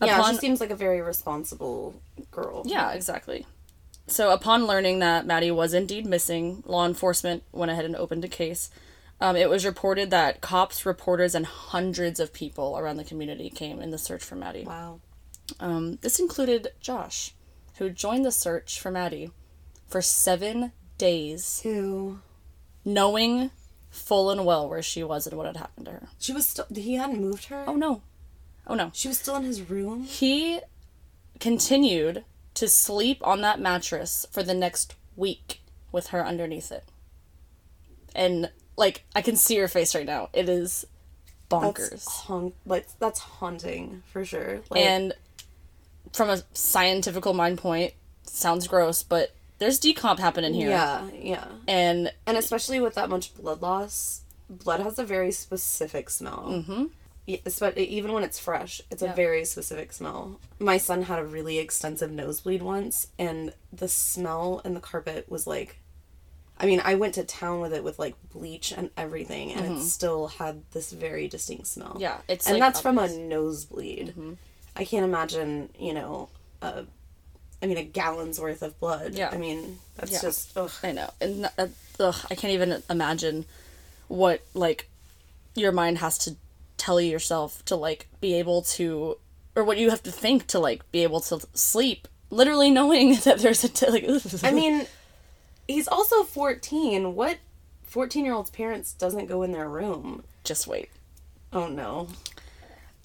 yeah. 0.00 0.18
Upon- 0.18 0.34
she 0.34 0.40
seems 0.40 0.60
like 0.60 0.70
a 0.70 0.76
very 0.76 1.00
responsible 1.02 1.94
girl. 2.30 2.62
Yeah, 2.64 2.92
exactly. 2.92 3.46
So, 4.06 4.30
upon 4.32 4.66
learning 4.66 4.98
that 4.98 5.24
Maddie 5.26 5.50
was 5.50 5.72
indeed 5.72 6.04
missing, 6.06 6.62
law 6.66 6.84
enforcement 6.86 7.42
went 7.52 7.70
ahead 7.70 7.86
and 7.86 7.96
opened 7.96 8.24
a 8.24 8.28
case. 8.28 8.68
Um, 9.20 9.34
it 9.36 9.48
was 9.48 9.64
reported 9.64 10.10
that 10.10 10.40
cops, 10.42 10.84
reporters, 10.84 11.34
and 11.34 11.46
hundreds 11.46 12.20
of 12.20 12.32
people 12.32 12.76
around 12.78 12.98
the 12.98 13.04
community 13.04 13.48
came 13.48 13.80
in 13.80 13.90
the 13.90 13.96
search 13.98 14.22
for 14.22 14.34
Maddie. 14.34 14.64
Wow. 14.64 15.00
Um, 15.60 15.98
this 16.00 16.18
included 16.18 16.68
Josh, 16.80 17.34
who 17.78 17.90
joined 17.90 18.24
the 18.24 18.32
search 18.32 18.80
for 18.80 18.90
Maddie 18.90 19.30
for 19.86 20.00
seven 20.00 20.72
days, 20.98 21.62
Ew. 21.64 22.20
knowing 22.84 23.50
full 23.90 24.30
and 24.30 24.44
well 24.44 24.68
where 24.68 24.82
she 24.82 25.04
was 25.04 25.26
and 25.26 25.36
what 25.36 25.46
had 25.46 25.56
happened 25.56 25.86
to 25.86 25.92
her. 25.92 26.08
She 26.18 26.32
was 26.32 26.46
still. 26.46 26.66
He 26.74 26.94
hadn't 26.94 27.20
moved 27.20 27.46
her. 27.46 27.64
Oh 27.66 27.76
no. 27.76 28.02
Oh 28.66 28.74
no. 28.74 28.90
She 28.94 29.08
was 29.08 29.18
still 29.18 29.36
in 29.36 29.44
his 29.44 29.68
room. 29.68 30.04
He 30.04 30.60
continued 31.40 32.24
to 32.54 32.68
sleep 32.68 33.18
on 33.22 33.40
that 33.42 33.60
mattress 33.60 34.26
for 34.30 34.42
the 34.42 34.54
next 34.54 34.94
week 35.16 35.60
with 35.92 36.08
her 36.08 36.24
underneath 36.26 36.72
it. 36.72 36.84
And 38.14 38.50
like 38.76 39.04
I 39.14 39.22
can 39.22 39.36
see 39.36 39.56
her 39.56 39.68
face 39.68 39.94
right 39.94 40.06
now. 40.06 40.28
It 40.32 40.48
is 40.48 40.86
bonkers. 41.50 41.90
That's 41.90 42.08
haunt, 42.08 42.54
like 42.64 42.86
that's 42.98 43.20
haunting 43.20 44.02
for 44.06 44.24
sure. 44.24 44.60
Like, 44.70 44.80
and 44.80 45.14
from 46.14 46.30
a 46.30 46.42
scientific 46.52 47.26
mind 47.34 47.58
point, 47.58 47.92
sounds 48.22 48.68
gross, 48.68 49.02
but 49.02 49.34
there's 49.58 49.80
decomp 49.80 50.20
happening 50.20 50.54
here. 50.54 50.70
yeah, 50.70 51.08
yeah, 51.12 51.46
And 51.66 52.12
and 52.26 52.36
especially 52.36 52.80
with 52.80 52.94
that 52.94 53.10
much 53.10 53.34
blood 53.34 53.60
loss, 53.60 54.22
blood 54.48 54.80
has 54.80 54.98
a 54.98 55.04
very 55.04 55.32
specific 55.32 56.08
smell. 56.10 56.46
Mm-hmm. 56.48 56.84
even 57.76 58.12
when 58.12 58.22
it's 58.22 58.38
fresh, 58.38 58.80
it's 58.90 59.02
a 59.02 59.08
very 59.08 59.44
specific 59.44 59.92
smell. 59.92 60.38
My 60.58 60.76
son 60.78 61.02
had 61.02 61.18
a 61.18 61.24
really 61.24 61.58
extensive 61.58 62.12
nosebleed 62.12 62.62
once, 62.62 63.08
and 63.18 63.52
the 63.72 63.88
smell 63.88 64.60
in 64.64 64.74
the 64.74 64.80
carpet 64.80 65.28
was 65.28 65.46
like. 65.46 65.80
I 66.56 66.66
mean, 66.66 66.80
I 66.84 66.94
went 66.94 67.14
to 67.14 67.24
town 67.24 67.58
with 67.60 67.72
it 67.72 67.82
with 67.82 67.98
like 67.98 68.14
bleach 68.32 68.70
and 68.70 68.88
everything, 68.96 69.50
and 69.50 69.76
it 69.76 69.82
still 69.82 70.28
had 70.28 70.62
this 70.70 70.92
very 70.92 71.26
distinct 71.26 71.66
smell. 71.66 71.88
Mm-hmm. 71.88 72.00
yeah, 72.00 72.18
it's 72.28 72.46
and 72.46 72.54
like 72.54 72.60
that's 72.60 72.80
from 72.80 72.96
a 72.96 73.08
nosebleed. 73.08 74.10
Mm-hmm. 74.10 74.34
I 74.76 74.84
can't 74.84 75.04
imagine, 75.04 75.70
you 75.78 75.94
know, 75.94 76.28
a, 76.62 76.84
I 77.62 77.66
mean, 77.66 77.76
a 77.78 77.84
gallon's 77.84 78.40
worth 78.40 78.62
of 78.62 78.78
blood. 78.80 79.14
Yeah. 79.14 79.30
I 79.32 79.36
mean, 79.36 79.78
that's 79.96 80.12
Yeah. 80.12 80.20
just 80.22 80.56
ugh. 80.56 80.70
I 80.82 80.92
know, 80.92 81.10
and 81.20 81.46
uh, 81.58 81.66
ugh, 82.00 82.16
I 82.30 82.34
can't 82.34 82.52
even 82.52 82.82
imagine 82.90 83.44
what 84.08 84.42
like 84.54 84.88
your 85.54 85.72
mind 85.72 85.98
has 85.98 86.18
to 86.18 86.36
tell 86.76 87.00
yourself 87.00 87.64
to 87.66 87.76
like 87.76 88.08
be 88.20 88.34
able 88.34 88.62
to, 88.62 89.16
or 89.56 89.64
what 89.64 89.78
you 89.78 89.90
have 89.90 90.02
to 90.02 90.10
think 90.12 90.46
to 90.48 90.58
like 90.58 90.90
be 90.92 91.02
able 91.04 91.20
to 91.20 91.40
sleep. 91.54 92.08
Literally 92.30 92.70
knowing 92.70 93.14
that 93.24 93.38
there's 93.38 93.62
a 93.64 93.68
t- 93.68 93.88
like. 93.90 94.04
I 94.42 94.50
mean, 94.52 94.86
he's 95.68 95.86
also 95.86 96.24
fourteen. 96.24 97.14
What 97.14 97.38
fourteen-year-old's 97.84 98.50
parents 98.50 98.92
doesn't 98.92 99.26
go 99.26 99.42
in 99.42 99.52
their 99.52 99.68
room? 99.68 100.24
just 100.42 100.66
wait. 100.66 100.90
Oh 101.52 101.68
no. 101.68 102.08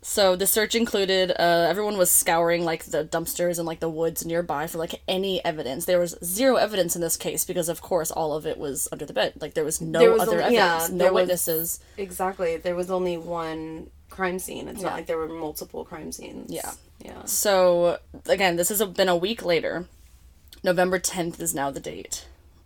So 0.01 0.35
the 0.37 0.47
search 0.47 0.75
included 0.75 1.31
uh, 1.31 1.67
everyone 1.69 1.97
was 1.97 2.09
scouring 2.09 2.63
like 2.63 2.85
the 2.85 3.03
dumpsters 3.03 3.57
and 3.57 3.67
like 3.67 3.81
the 3.81 3.89
woods 3.89 4.25
nearby 4.25 4.65
for 4.67 4.77
like 4.77 5.01
any 5.09 5.43
evidence. 5.43 5.85
There 5.85 5.99
was 5.99 6.15
zero 6.23 6.55
evidence 6.55 6.95
in 6.95 7.01
this 7.01 7.17
case 7.17 7.43
because 7.43 7.67
of 7.67 7.81
course 7.81 8.09
all 8.09 8.33
of 8.33 8.45
it 8.45 8.57
was 8.57 8.87
under 8.93 9.05
the 9.05 9.11
bed. 9.13 9.33
Like 9.41 9.55
there 9.55 9.65
was 9.65 9.81
no 9.81 9.99
There 9.99 10.11
was 10.13 10.21
other 10.21 10.41
only- 10.41 10.55
yeah, 10.55 10.75
evidence, 10.77 10.91
no 10.91 10.97
there 11.03 11.13
was- 11.13 11.21
witnesses. 11.23 11.79
Exactly. 11.97 12.55
There 12.57 12.75
was 12.75 12.89
only 12.89 13.17
one 13.17 13.89
crime 14.09 14.39
scene. 14.39 14.69
It's 14.69 14.79
Yeah. 14.79 14.87
not 14.87 14.93
like 14.95 15.05
there 15.07 15.17
were 15.17 15.27
multiple 15.27 15.83
crime 15.83 16.11
scenes. 16.13 16.49
Yeah. 16.49 16.71
Yeah. 16.99 17.25
So 17.25 17.99
again, 18.25 18.55
this 18.55 18.69
has 18.69 18.81
been 18.83 19.09
a 19.09 19.15
week 19.17 19.43
later. 19.43 19.85
November 20.63 20.97
10th 20.99 21.39
is 21.41 21.53
now 21.53 21.71
the 21.71 21.79
date. 21.79 22.25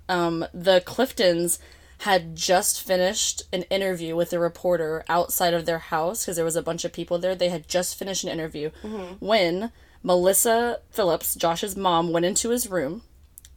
Um, 0.10 0.46
the 0.54 0.82
Cliftons 0.86 1.58
had 2.04 2.36
just 2.36 2.86
finished 2.86 3.44
an 3.54 3.62
interview 3.64 4.14
with 4.14 4.34
a 4.34 4.40
reporter 4.40 5.06
outside 5.08 5.54
of 5.54 5.66
their 5.66 5.80
house 5.80 6.26
because 6.26 6.36
there 6.36 6.44
was 6.44 6.58
a 6.58 6.62
bunch 6.62 6.84
of 6.84 6.92
people 6.92 7.18
there. 7.18 7.34
They 7.34 7.48
had 7.48 7.70
just 7.70 7.98
finished 7.98 8.26
an 8.26 8.30
interview 8.30 8.72
mm-hmm. 8.84 9.26
when 9.26 9.72
Melissa 10.04 10.82
Phillips, 10.90 11.34
Josh's 11.34 11.78
mom, 11.78 12.12
went 12.12 12.26
into 12.26 12.50
his 12.50 12.70
room 12.70 13.04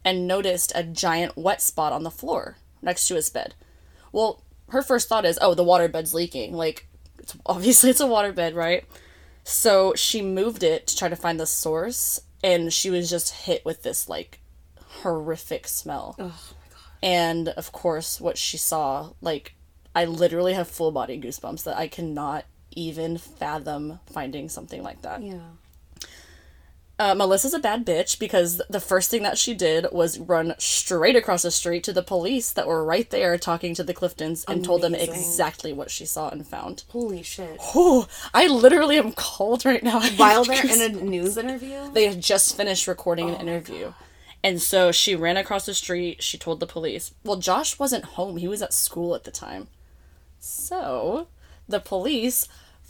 and 0.04 0.28
noticed 0.28 0.70
a 0.76 0.84
giant 0.84 1.36
wet 1.36 1.60
spot 1.60 1.92
on 1.92 2.04
the 2.04 2.10
floor 2.10 2.56
next 2.80 3.08
to 3.08 3.16
his 3.16 3.30
bed. 3.30 3.56
Well, 4.12 4.44
her 4.68 4.80
first 4.80 5.08
thought 5.08 5.24
is, 5.24 5.40
"Oh, 5.42 5.54
the 5.54 5.64
waterbed's 5.64 6.14
leaking." 6.14 6.52
Like, 6.52 6.86
it's, 7.18 7.36
obviously 7.46 7.90
it's 7.90 8.00
a 8.00 8.04
waterbed, 8.04 8.54
right? 8.54 8.84
So 9.42 9.92
she 9.96 10.22
moved 10.22 10.62
it 10.62 10.86
to 10.86 10.96
try 10.96 11.08
to 11.08 11.16
find 11.16 11.40
the 11.40 11.46
source, 11.46 12.20
and 12.44 12.72
she 12.72 12.90
was 12.90 13.10
just 13.10 13.46
hit 13.46 13.64
with 13.64 13.82
this 13.82 14.08
like 14.08 14.38
horrific 15.02 15.66
smell. 15.66 16.14
Oh 16.20 16.54
And 17.02 17.48
of 17.50 17.72
course, 17.72 18.20
what 18.20 18.38
she 18.38 18.56
saw, 18.56 19.10
like, 19.20 19.54
I 19.94 20.04
literally 20.04 20.54
have 20.54 20.68
full 20.68 20.92
body 20.92 21.20
goosebumps 21.20 21.64
that 21.64 21.76
I 21.76 21.88
cannot 21.88 22.44
even 22.72 23.16
fathom 23.16 24.00
finding 24.06 24.48
something 24.48 24.82
like 24.82 25.02
that. 25.02 25.22
Yeah. 25.22 25.40
Uh, 26.98 27.14
Melissa's 27.14 27.52
a 27.52 27.58
bad 27.58 27.84
bitch 27.84 28.18
because 28.18 28.62
the 28.70 28.80
first 28.80 29.10
thing 29.10 29.22
that 29.22 29.36
she 29.36 29.52
did 29.52 29.86
was 29.92 30.18
run 30.18 30.54
straight 30.56 31.14
across 31.14 31.42
the 31.42 31.50
street 31.50 31.84
to 31.84 31.92
the 31.92 32.02
police 32.02 32.50
that 32.52 32.66
were 32.66 32.82
right 32.82 33.10
there 33.10 33.36
talking 33.36 33.74
to 33.74 33.84
the 33.84 33.92
Cliftons 33.92 34.46
and 34.48 34.64
told 34.64 34.80
them 34.80 34.94
exactly 34.94 35.74
what 35.74 35.90
she 35.90 36.06
saw 36.06 36.30
and 36.30 36.46
found. 36.46 36.84
Holy 36.88 37.22
shit. 37.22 37.58
Oh, 37.74 38.08
I 38.32 38.46
literally 38.46 38.96
am 38.96 39.12
cold 39.16 39.66
right 39.66 39.82
now. 39.82 40.00
While 40.16 40.44
they're 40.46 40.64
in 40.64 40.80
a 40.80 40.88
news 40.88 41.36
interview. 41.36 41.90
they 41.92 42.06
had 42.06 42.22
just 42.22 42.56
finished 42.56 42.86
recording 42.86 43.28
an 43.28 43.42
interview. 43.42 43.92
And 44.46 44.62
so 44.62 44.92
she 44.92 45.16
ran 45.16 45.36
across 45.36 45.66
the 45.66 45.74
street. 45.74 46.22
She 46.22 46.38
told 46.38 46.60
the 46.60 46.68
police. 46.68 47.12
Well, 47.24 47.34
Josh 47.34 47.80
wasn't 47.80 48.04
home. 48.04 48.36
He 48.36 48.46
was 48.46 48.62
at 48.62 48.72
school 48.72 49.16
at 49.16 49.24
the 49.24 49.32
time. 49.32 49.66
So 50.38 51.26
the 51.68 51.80
police 51.80 52.46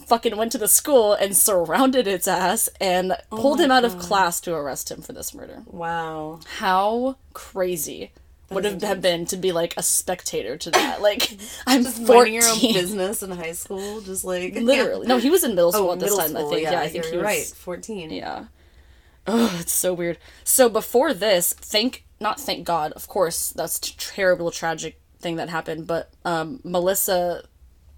fucking 0.06 0.36
went 0.36 0.52
to 0.52 0.58
the 0.58 0.68
school 0.68 1.14
and 1.14 1.34
surrounded 1.34 2.06
its 2.06 2.28
ass 2.28 2.68
and 2.78 3.16
oh 3.32 3.38
pulled 3.38 3.58
him 3.58 3.70
out 3.70 3.86
of 3.86 3.98
class 3.98 4.38
to 4.42 4.54
arrest 4.54 4.90
him 4.90 5.00
for 5.00 5.14
this 5.14 5.32
murder. 5.32 5.62
Wow. 5.64 6.40
How 6.58 7.16
crazy 7.32 8.12
would 8.50 8.66
have 8.66 8.82
have 8.82 9.00
been 9.00 9.24
to 9.24 9.38
be 9.38 9.50
like 9.50 9.72
a 9.78 9.82
spectator 9.82 10.58
to 10.58 10.70
that? 10.72 11.00
Like 11.06 11.38
I'm 11.66 11.84
Minding 11.84 12.04
14. 12.06 12.34
your 12.34 12.44
own 12.44 12.60
business 12.60 13.22
in 13.22 13.30
high 13.30 13.52
school, 13.52 14.02
just 14.02 14.26
like 14.26 14.56
Literally. 14.56 15.06
No, 15.06 15.16
he 15.16 15.30
was 15.30 15.42
in 15.42 15.54
middle 15.54 15.68
oh, 15.68 15.72
school 15.72 15.88
Oh, 15.88 15.92
at 15.94 16.00
this 16.00 16.14
time, 16.18 16.30
school. 16.32 16.48
I 16.48 16.50
think. 16.50 16.62
Yeah, 16.64 16.80
I 16.80 16.88
think 16.88 17.04
you're 17.04 17.12
he 17.12 17.16
was 17.16 17.24
right. 17.24 17.46
Fourteen. 17.46 18.10
Yeah. 18.10 18.44
Oh, 19.26 19.56
it's 19.60 19.72
so 19.72 19.92
weird. 19.92 20.18
So 20.44 20.68
before 20.68 21.12
this, 21.14 21.52
thank 21.52 22.04
not 22.20 22.40
thank 22.40 22.64
God, 22.64 22.92
of 22.92 23.08
course, 23.08 23.50
that's 23.50 23.76
a 23.78 23.96
terrible, 23.96 24.50
tragic 24.50 25.00
thing 25.18 25.36
that 25.36 25.48
happened. 25.48 25.86
But 25.86 26.10
um, 26.24 26.60
Melissa 26.64 27.44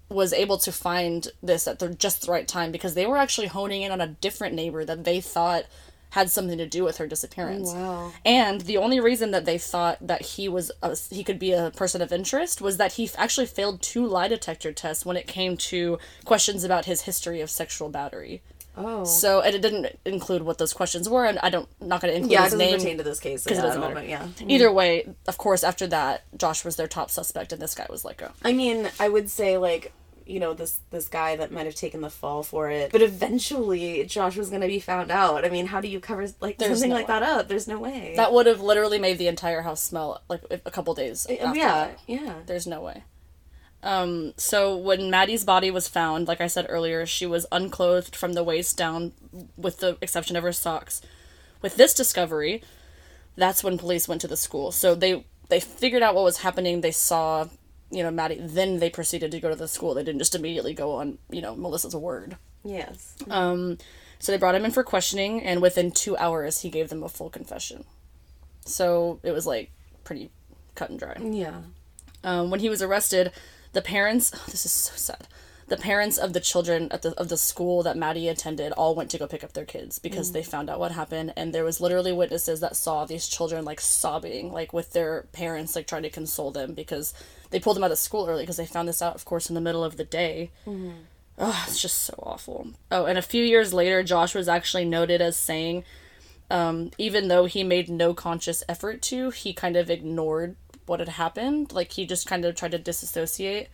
was 0.09 0.33
able 0.33 0.57
to 0.57 0.71
find 0.71 1.27
this 1.41 1.67
at 1.67 1.79
the 1.79 1.93
just 1.93 2.25
the 2.25 2.31
right 2.31 2.47
time 2.47 2.71
because 2.71 2.95
they 2.95 3.05
were 3.05 3.17
actually 3.17 3.47
honing 3.47 3.83
in 3.83 3.91
on 3.91 4.01
a 4.01 4.07
different 4.07 4.55
neighbor 4.55 4.83
that 4.83 5.03
they 5.03 5.21
thought 5.21 5.65
had 6.11 6.29
something 6.29 6.57
to 6.57 6.65
do 6.65 6.83
with 6.83 6.97
her 6.97 7.05
disappearance. 7.05 7.71
Wow. 7.71 8.11
And 8.25 8.61
the 8.61 8.77
only 8.77 8.99
reason 8.99 9.29
that 9.31 9.45
they 9.45 9.59
thought 9.59 9.97
that 10.01 10.21
he 10.21 10.49
was 10.49 10.71
a, 10.81 10.97
he 11.11 11.23
could 11.23 11.37
be 11.37 11.51
a 11.51 11.71
person 11.75 12.01
of 12.01 12.11
interest 12.11 12.61
was 12.61 12.77
that 12.77 12.93
he 12.93 13.05
f- 13.05 13.15
actually 13.17 13.45
failed 13.45 13.81
two 13.81 14.05
lie 14.07 14.27
detector 14.27 14.73
tests 14.73 15.05
when 15.05 15.17
it 15.17 15.27
came 15.27 15.55
to 15.57 15.99
questions 16.25 16.63
about 16.63 16.85
his 16.85 17.01
history 17.01 17.41
of 17.41 17.49
sexual 17.51 17.89
battery. 17.89 18.41
Oh. 18.79 19.03
So 19.03 19.41
and 19.41 19.53
it 19.53 19.61
didn't 19.61 19.99
include 20.05 20.43
what 20.43 20.57
those 20.57 20.73
questions 20.73 21.09
were, 21.09 21.25
and 21.25 21.37
I 21.39 21.49
don't 21.49 21.67
not 21.81 22.01
going 22.01 22.13
to 22.13 22.17
include 22.17 22.31
yeah, 22.31 22.45
his 22.45 22.55
name 22.55 22.77
pertain 22.77 22.97
to 22.97 23.03
this 23.03 23.19
case 23.19 23.43
because 23.43 23.57
yeah, 23.57 23.65
it 23.65 23.67
doesn't 23.67 23.83
at 23.83 23.93
matter. 23.93 24.07
yeah. 24.07 24.27
Either 24.47 24.71
way, 24.71 25.13
of 25.27 25.37
course, 25.37 25.63
after 25.63 25.85
that, 25.87 26.23
Josh 26.37 26.63
was 26.63 26.77
their 26.77 26.87
top 26.87 27.11
suspect, 27.11 27.51
and 27.51 27.61
this 27.61 27.75
guy 27.75 27.85
was 27.89 28.05
like 28.05 28.23
I 28.43 28.53
mean, 28.53 28.89
I 28.99 29.09
would 29.09 29.29
say 29.29 29.57
like 29.57 29.91
you 30.25 30.39
know 30.39 30.53
this 30.53 30.79
this 30.91 31.09
guy 31.09 31.35
that 31.35 31.51
might 31.51 31.65
have 31.65 31.75
taken 31.75 32.01
the 32.01 32.09
fall 32.09 32.43
for 32.43 32.69
it, 32.69 32.91
but 32.91 33.01
eventually 33.01 34.05
Josh 34.05 34.37
was 34.37 34.49
gonna 34.49 34.67
be 34.67 34.79
found 34.79 35.11
out. 35.11 35.43
I 35.43 35.49
mean, 35.49 35.65
how 35.65 35.81
do 35.81 35.87
you 35.87 35.99
cover 35.99 36.27
like 36.39 36.57
There's 36.57 36.79
something 36.79 36.91
no 36.91 36.95
like 36.95 37.07
way. 37.07 37.19
that 37.19 37.23
up? 37.23 37.47
There's 37.47 37.67
no 37.67 37.79
way. 37.79 38.13
that 38.15 38.31
would 38.31 38.45
have 38.45 38.61
literally 38.61 38.99
made 38.99 39.17
the 39.17 39.27
entire 39.27 39.61
house 39.61 39.81
smell 39.81 40.21
like 40.29 40.43
a 40.51 40.71
couple 40.71 40.93
days. 40.93 41.25
After 41.25 41.57
yeah, 41.57 41.87
that. 41.87 41.99
yeah. 42.07 42.33
There's 42.45 42.67
no 42.67 42.81
way. 42.81 43.03
Um, 43.81 44.33
so 44.35 44.75
when 44.75 45.09
Maddie's 45.09 45.45
body 45.45 45.71
was 45.71 45.87
found, 45.87 46.27
like 46.27 46.41
I 46.41 46.47
said 46.47 46.65
earlier, 46.69 47.05
she 47.05 47.25
was 47.25 47.45
unclothed 47.51 48.15
from 48.15 48.33
the 48.33 48.43
waist 48.43 48.77
down, 48.77 49.13
with 49.57 49.77
the 49.77 49.97
exception 50.01 50.35
of 50.35 50.43
her 50.43 50.51
socks. 50.51 51.01
With 51.61 51.77
this 51.77 51.93
discovery, 51.93 52.61
that's 53.35 53.63
when 53.63 53.77
police 53.77 54.07
went 54.07 54.21
to 54.21 54.27
the 54.27 54.37
school. 54.37 54.71
So 54.71 54.95
they 54.95 55.25
they 55.49 55.59
figured 55.59 56.03
out 56.03 56.15
what 56.15 56.23
was 56.23 56.39
happening. 56.39 56.81
They 56.81 56.91
saw, 56.91 57.47
you 57.89 58.03
know, 58.03 58.11
Maddie. 58.11 58.39
Then 58.39 58.79
they 58.79 58.89
proceeded 58.89 59.31
to 59.31 59.39
go 59.39 59.49
to 59.49 59.55
the 59.55 59.67
school. 59.67 59.93
They 59.93 60.03
didn't 60.03 60.19
just 60.19 60.35
immediately 60.35 60.73
go 60.73 60.91
on, 60.95 61.17
you 61.29 61.41
know, 61.41 61.55
Melissa's 61.55 61.95
word. 61.95 62.37
Yes. 62.63 63.15
Um, 63.29 63.77
so 64.19 64.31
they 64.31 64.37
brought 64.37 64.55
him 64.55 64.65
in 64.65 64.71
for 64.71 64.83
questioning, 64.83 65.41
and 65.41 65.61
within 65.61 65.91
two 65.91 66.17
hours, 66.17 66.61
he 66.61 66.69
gave 66.69 66.89
them 66.89 67.03
a 67.03 67.09
full 67.09 67.29
confession. 67.29 67.85
So 68.65 69.19
it 69.23 69.31
was 69.31 69.47
like 69.47 69.71
pretty 70.03 70.29
cut 70.75 70.89
and 70.89 70.99
dry. 70.99 71.15
Yeah. 71.21 71.61
Um, 72.23 72.49
when 72.49 72.59
he 72.59 72.69
was 72.69 72.81
arrested, 72.81 73.31
the 73.73 73.81
parents 73.81 74.29
this 74.47 74.65
is 74.65 74.71
so 74.71 74.93
sad. 74.95 75.27
The 75.67 75.77
parents 75.77 76.17
of 76.17 76.33
the 76.33 76.39
children 76.39 76.87
at 76.89 77.03
the 77.03 77.13
of 77.19 77.29
the 77.29 77.37
school 77.37 77.83
that 77.83 77.95
Maddie 77.95 78.27
attended 78.27 78.71
all 78.71 78.95
went 78.95 79.11
to 79.11 79.19
go 79.19 79.27
pick 79.27 79.43
up 79.43 79.53
their 79.53 79.65
kids 79.65 79.99
because 79.99 80.31
they 80.31 80.41
found 80.41 80.67
out 80.67 80.79
what 80.79 80.93
happened 80.93 81.31
and 81.37 81.53
there 81.53 81.63
was 81.63 81.79
literally 81.79 82.11
witnesses 82.11 82.59
that 82.61 82.75
saw 82.75 83.05
these 83.05 83.27
children 83.27 83.63
like 83.63 83.79
sobbing 83.79 84.51
like 84.51 84.73
with 84.73 84.93
their 84.93 85.27
parents 85.31 85.75
like 85.75 85.85
trying 85.85 86.01
to 86.01 86.09
console 86.09 86.49
them 86.49 86.73
because 86.73 87.13
they 87.51 87.59
pulled 87.59 87.75
them 87.75 87.83
out 87.83 87.91
of 87.91 87.99
school 87.99 88.27
early 88.27 88.41
because 88.41 88.57
they 88.57 88.65
found 88.65 88.87
this 88.87 89.01
out 89.01 89.13
of 89.13 89.25
course 89.25 89.47
in 89.47 89.53
the 89.53 89.61
middle 89.61 89.83
of 89.83 89.97
the 89.97 90.03
day. 90.03 90.49
Oh, 91.41 91.65
it's 91.67 91.81
just 91.81 92.01
so 92.03 92.15
awful. 92.21 92.69
Oh, 92.91 93.05
and 93.05 93.17
a 93.17 93.21
few 93.21 93.43
years 93.43 93.73
later, 93.73 94.03
Josh 94.03 94.35
was 94.35 94.49
actually 94.49 94.83
noted 94.83 95.21
as 95.21 95.37
saying, 95.37 95.85
um, 96.51 96.91
even 96.97 97.29
though 97.29 97.45
he 97.45 97.63
made 97.63 97.89
no 97.89 98.13
conscious 98.13 98.61
effort 98.67 99.01
to, 99.03 99.29
he 99.29 99.53
kind 99.53 99.77
of 99.77 99.89
ignored 99.89 100.57
what 100.89 100.99
had 100.99 101.09
happened. 101.09 101.71
Like 101.71 101.93
he 101.93 102.05
just 102.05 102.27
kind 102.27 102.43
of 102.43 102.55
tried 102.55 102.71
to 102.71 102.79
disassociate. 102.79 103.69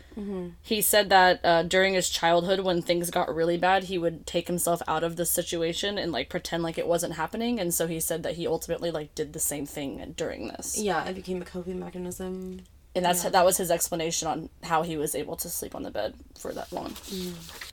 He 0.61 0.81
said 0.81 1.09
that 1.09 1.39
uh, 1.43 1.63
during 1.63 1.93
his 1.93 2.09
childhood, 2.09 2.59
when 2.59 2.81
things 2.81 3.09
got 3.09 3.33
really 3.33 3.57
bad, 3.57 3.85
he 3.85 3.97
would 3.97 4.27
take 4.27 4.47
himself 4.47 4.81
out 4.87 5.03
of 5.03 5.15
the 5.15 5.25
situation 5.25 5.97
and 5.97 6.11
like 6.11 6.29
pretend 6.29 6.61
like 6.61 6.77
it 6.77 6.87
wasn't 6.87 7.13
happening. 7.13 7.59
And 7.59 7.73
so 7.73 7.87
he 7.87 7.99
said 7.99 8.23
that 8.23 8.35
he 8.35 8.45
ultimately 8.45 8.91
like 8.91 9.15
did 9.15 9.33
the 9.33 9.39
same 9.39 9.65
thing 9.65 10.13
during 10.15 10.49
this. 10.49 10.77
Yeah, 10.77 11.05
it 11.05 11.15
became 11.15 11.41
a 11.41 11.45
coping 11.45 11.79
mechanism. 11.79 12.61
and 12.93 13.05
that's 13.05 13.23
that 13.23 13.45
was 13.45 13.57
his 13.57 13.71
explanation 13.71 14.27
on 14.27 14.49
how 14.63 14.83
he 14.83 14.97
was 14.97 15.15
able 15.15 15.35
to 15.37 15.49
sleep 15.49 15.73
on 15.73 15.83
the 15.83 15.91
bed 15.91 16.13
for 16.37 16.53
that 16.53 16.71
long. 16.71 16.93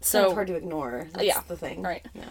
So 0.01 0.25
it's 0.25 0.35
hard 0.35 0.47
to 0.49 0.55
ignore. 0.55 1.09
That's 1.13 1.27
yeah, 1.27 1.41
the 1.47 1.57
thing. 1.57 1.83
right. 1.83 2.07
Yeah. 2.15 2.25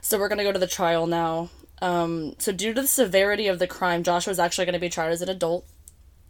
So 0.00 0.18
we're 0.18 0.28
to 0.28 0.44
go 0.44 0.52
to 0.52 0.58
the 0.58 0.66
trial 0.66 1.06
now. 1.06 1.50
Um, 1.80 2.34
so 2.38 2.52
due 2.52 2.74
to 2.74 2.82
the 2.82 2.88
severity 2.88 3.46
of 3.46 3.58
the 3.58 3.66
crime, 3.66 4.02
Josh 4.02 4.26
was 4.26 4.38
actually 4.38 4.64
going 4.64 4.74
to 4.74 4.80
be 4.80 4.88
tried 4.88 5.10
as 5.10 5.22
an 5.22 5.28
adult. 5.28 5.66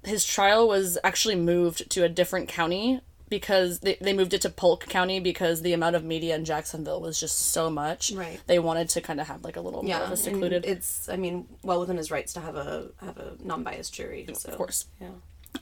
His 0.04 0.24
trial 0.24 0.68
was 0.68 0.98
actually 1.04 1.34
moved 1.37 1.90
to 1.90 2.04
a 2.04 2.08
different 2.08 2.48
county 2.48 3.00
because 3.28 3.80
they, 3.80 3.96
they 4.00 4.12
moved 4.12 4.32
it 4.32 4.40
to 4.42 4.48
Polk 4.48 4.87
County 4.87 5.20
because 5.20 5.61
the 5.62 5.72
amount 5.74 5.96
of 5.96 6.02
media 6.04 6.34
in 6.34 6.44
Jacksonville 6.44 7.00
was 7.00 7.20
just 7.20 7.38
so 7.52 7.68
much. 7.68 8.11
Right. 8.12 8.40
They 8.46 8.58
wanted 8.58 8.88
to 8.90 9.00
kind 9.00 9.20
of 9.20 9.26
have 9.28 9.44
like 9.44 9.56
a 9.56 9.61
little 9.61 9.82
more 9.82 9.88
Yeah, 9.90 10.04
of 10.04 10.12
a 10.12 10.16
secluded. 10.16 10.64
it's. 10.64 11.08
I 11.08 11.16
mean, 11.16 11.46
well 11.62 11.80
within 11.80 11.96
his 11.98 12.11
rights 12.11 12.32
to 12.34 12.40
have 12.40 12.56
a 12.56 12.88
have 13.00 13.18
a 13.18 13.32
non-biased 13.42 13.92
jury. 13.92 14.26
So. 14.32 14.48
of 14.50 14.56
course. 14.56 14.87
Yeah. 15.00 15.08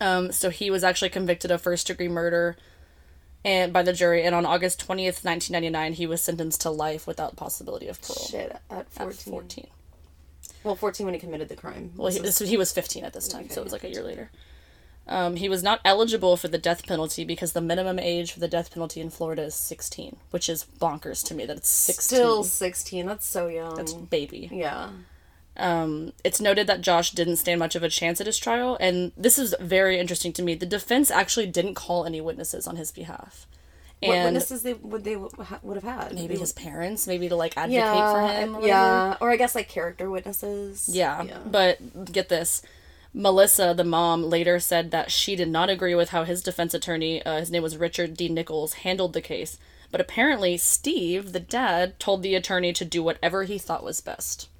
Um, 0.00 0.30
so 0.32 0.50
he 0.50 0.70
was 0.70 0.84
actually 0.84 1.08
convicted 1.10 1.50
of 1.50 1.62
first 1.62 1.86
degree 1.86 2.08
murder 2.08 2.56
and 3.44 3.72
by 3.72 3.82
the 3.82 3.92
jury 3.92 4.24
and 4.24 4.34
on 4.34 4.44
August 4.44 4.80
20th, 4.80 5.24
1999 5.24 5.92
he 5.94 6.06
was 6.06 6.20
sentenced 6.20 6.60
to 6.62 6.70
life 6.70 7.06
without 7.06 7.36
possibility 7.36 7.86
of 7.88 8.00
parole. 8.02 8.26
Shit. 8.28 8.56
At 8.70 8.86
At 8.96 9.14
14. 9.14 9.68
14. 10.66 10.68
Well, 10.68 10.76
14 10.76 11.06
when 11.06 11.14
he 11.14 11.20
committed 11.20 11.48
the 11.48 11.56
crime. 11.56 11.92
Well, 11.96 12.12
he, 12.12 12.18
This 12.18 12.38
he 12.38 12.56
was 12.56 12.72
15 12.72 13.04
at 13.04 13.12
this 13.12 13.28
time, 13.28 13.48
so 13.48 13.60
it 13.60 13.64
was 13.64 13.72
like 13.72 13.84
a 13.84 13.90
year 13.90 14.02
later. 14.02 14.30
Um, 15.08 15.36
he 15.36 15.48
was 15.48 15.62
not 15.62 15.80
eligible 15.84 16.36
for 16.36 16.48
the 16.48 16.58
death 16.58 16.84
penalty 16.86 17.24
because 17.24 17.52
the 17.52 17.60
minimum 17.60 18.00
age 18.00 18.32
for 18.32 18.40
the 18.40 18.48
death 18.48 18.72
penalty 18.72 19.00
in 19.00 19.10
Florida 19.10 19.42
is 19.42 19.54
16, 19.54 20.16
which 20.30 20.48
is 20.48 20.66
bonkers 20.80 21.24
to 21.26 21.34
me 21.34 21.46
that 21.46 21.56
it's 21.58 21.68
16. 21.68 22.16
Still 22.18 22.42
16. 22.44 23.06
That's 23.06 23.24
so 23.26 23.46
young. 23.46 23.76
That's 23.76 23.92
baby. 23.92 24.50
yeah. 24.52 24.90
Um, 25.58 26.12
it's 26.22 26.40
noted 26.40 26.66
that 26.66 26.82
Josh 26.82 27.12
didn't 27.12 27.36
stand 27.36 27.58
much 27.60 27.74
of 27.76 27.82
a 27.82 27.88
chance 27.88 28.20
at 28.20 28.26
his 28.26 28.36
trial, 28.36 28.76
and 28.78 29.12
this 29.16 29.38
is 29.38 29.54
very 29.58 29.98
interesting 29.98 30.32
to 30.34 30.42
me. 30.42 30.54
The 30.54 30.66
defense 30.66 31.10
actually 31.10 31.46
didn't 31.46 31.74
call 31.74 32.04
any 32.04 32.20
witnesses 32.20 32.66
on 32.66 32.76
his 32.76 32.92
behalf. 32.92 33.46
And 34.02 34.10
what 34.12 34.24
witnesses 34.24 34.62
they 34.62 34.74
would 34.74 35.04
they 35.04 35.16
would 35.16 35.76
have 35.76 35.82
had? 35.82 36.14
maybe 36.14 36.34
They 36.34 36.40
his 36.40 36.52
parents, 36.52 37.06
maybe 37.06 37.28
to 37.28 37.36
like 37.36 37.56
advocate 37.56 37.74
yeah, 37.82 38.12
for 38.12 38.32
him. 38.32 38.50
or 38.50 38.60
whatever. 38.60 38.66
yeah, 38.66 39.16
or 39.20 39.30
I 39.30 39.36
guess 39.36 39.54
like 39.54 39.68
character 39.68 40.10
witnesses. 40.10 40.88
Yeah, 40.92 41.24
but 41.46 42.12
get 42.12 42.28
this. 42.28 42.62
Melissa, 43.14 43.72
the 43.74 43.84
mom, 43.84 44.24
later 44.24 44.60
said 44.60 44.90
that 44.90 45.10
she 45.10 45.36
did 45.36 45.48
not 45.48 45.70
agree 45.70 45.94
with 45.94 46.10
how 46.10 46.24
his 46.24 46.42
defense 46.42 46.74
attorney, 46.74 47.24
uh, 47.24 47.38
his 47.40 47.50
name 47.50 47.62
was 47.62 47.78
Richard 47.78 48.14
D. 48.14 48.28
Nichols, 48.28 48.74
handled 48.74 49.14
the 49.14 49.22
case. 49.22 49.56
But 49.90 50.02
apparently, 50.02 50.58
Steve, 50.58 51.32
the 51.32 51.40
dad, 51.40 51.98
told 51.98 52.22
the 52.22 52.34
attorney 52.34 52.74
to 52.74 52.84
do 52.84 53.02
whatever 53.02 53.44
he 53.44 53.56
thought 53.56 53.82
was 53.82 54.02
best. 54.02 54.50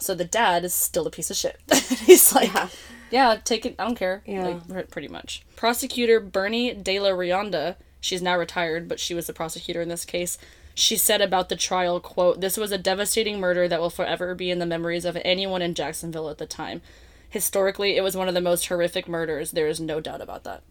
So 0.00 0.16
the 0.16 0.24
dad 0.24 0.64
is 0.64 0.74
still 0.74 1.06
a 1.06 1.10
piece 1.10 1.30
of 1.30 1.36
shit. 1.36 1.60
He's 2.04 2.34
like, 2.34 2.52
yeah. 2.52 2.68
Yeah. 3.12 3.36
take 3.44 3.64
it. 3.64 3.76
I 3.78 3.84
don't 3.84 3.94
care. 3.94 4.22
Yeah. 4.26 4.58
Like, 4.68 4.90
pretty 4.90 5.08
much. 5.08 5.44
Prosecutor 5.54 6.18
Bernie 6.18 6.74
De 6.74 6.98
La 6.98 7.10
Rionda, 7.10 7.76
she's 8.00 8.22
now 8.22 8.38
retired, 8.38 8.88
but 8.88 9.00
she 9.00 9.14
was 9.14 9.26
the 9.26 9.32
prosecutor 9.32 9.80
in 9.80 9.88
this 9.88 10.04
case. 10.04 10.38
She 10.74 10.96
said 10.96 11.20
about 11.20 11.48
the 11.48 11.56
trial, 11.56 12.00
quote, 12.00 12.40
This 12.40 12.56
was 12.56 12.72
a 12.72 12.78
devastating 12.78 13.40
murder 13.40 13.68
that 13.68 13.80
will 13.80 13.90
forever 13.90 14.34
be 14.34 14.50
in 14.50 14.58
the 14.58 14.66
memories 14.66 15.04
of 15.04 15.18
anyone 15.24 15.62
in 15.62 15.74
Jacksonville 15.74 16.30
at 16.30 16.38
the 16.38 16.46
time. 16.46 16.80
Historically, 17.28 17.96
it 17.96 18.02
was 18.02 18.16
one 18.16 18.28
of 18.28 18.34
the 18.34 18.40
most 18.40 18.66
horrific 18.66 19.08
murders. 19.08 19.50
There 19.50 19.68
is 19.68 19.80
no 19.80 20.00
doubt 20.00 20.20
about 20.20 20.44
that. 20.44 20.62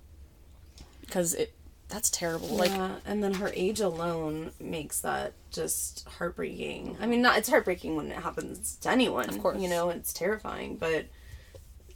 Because 1.01 1.33
it 1.33 1.53
that's 1.89 2.11
terrible. 2.11 2.49
Like 2.49 2.69
yeah, 2.69 2.95
and 3.05 3.23
then 3.23 3.35
her 3.35 3.51
age 3.55 3.79
alone 3.79 4.51
makes 4.59 5.01
that 5.01 5.33
just 5.51 6.07
heartbreaking. 6.07 6.97
I 7.01 7.07
mean, 7.07 7.21
not 7.21 7.37
it's 7.37 7.49
heartbreaking 7.49 7.95
when 7.95 8.11
it 8.11 8.17
happens 8.17 8.75
to 8.81 8.91
anyone. 8.91 9.27
Of 9.27 9.39
course. 9.39 9.59
you 9.59 9.67
know 9.67 9.89
it's 9.89 10.13
terrifying, 10.13 10.75
but 10.77 11.07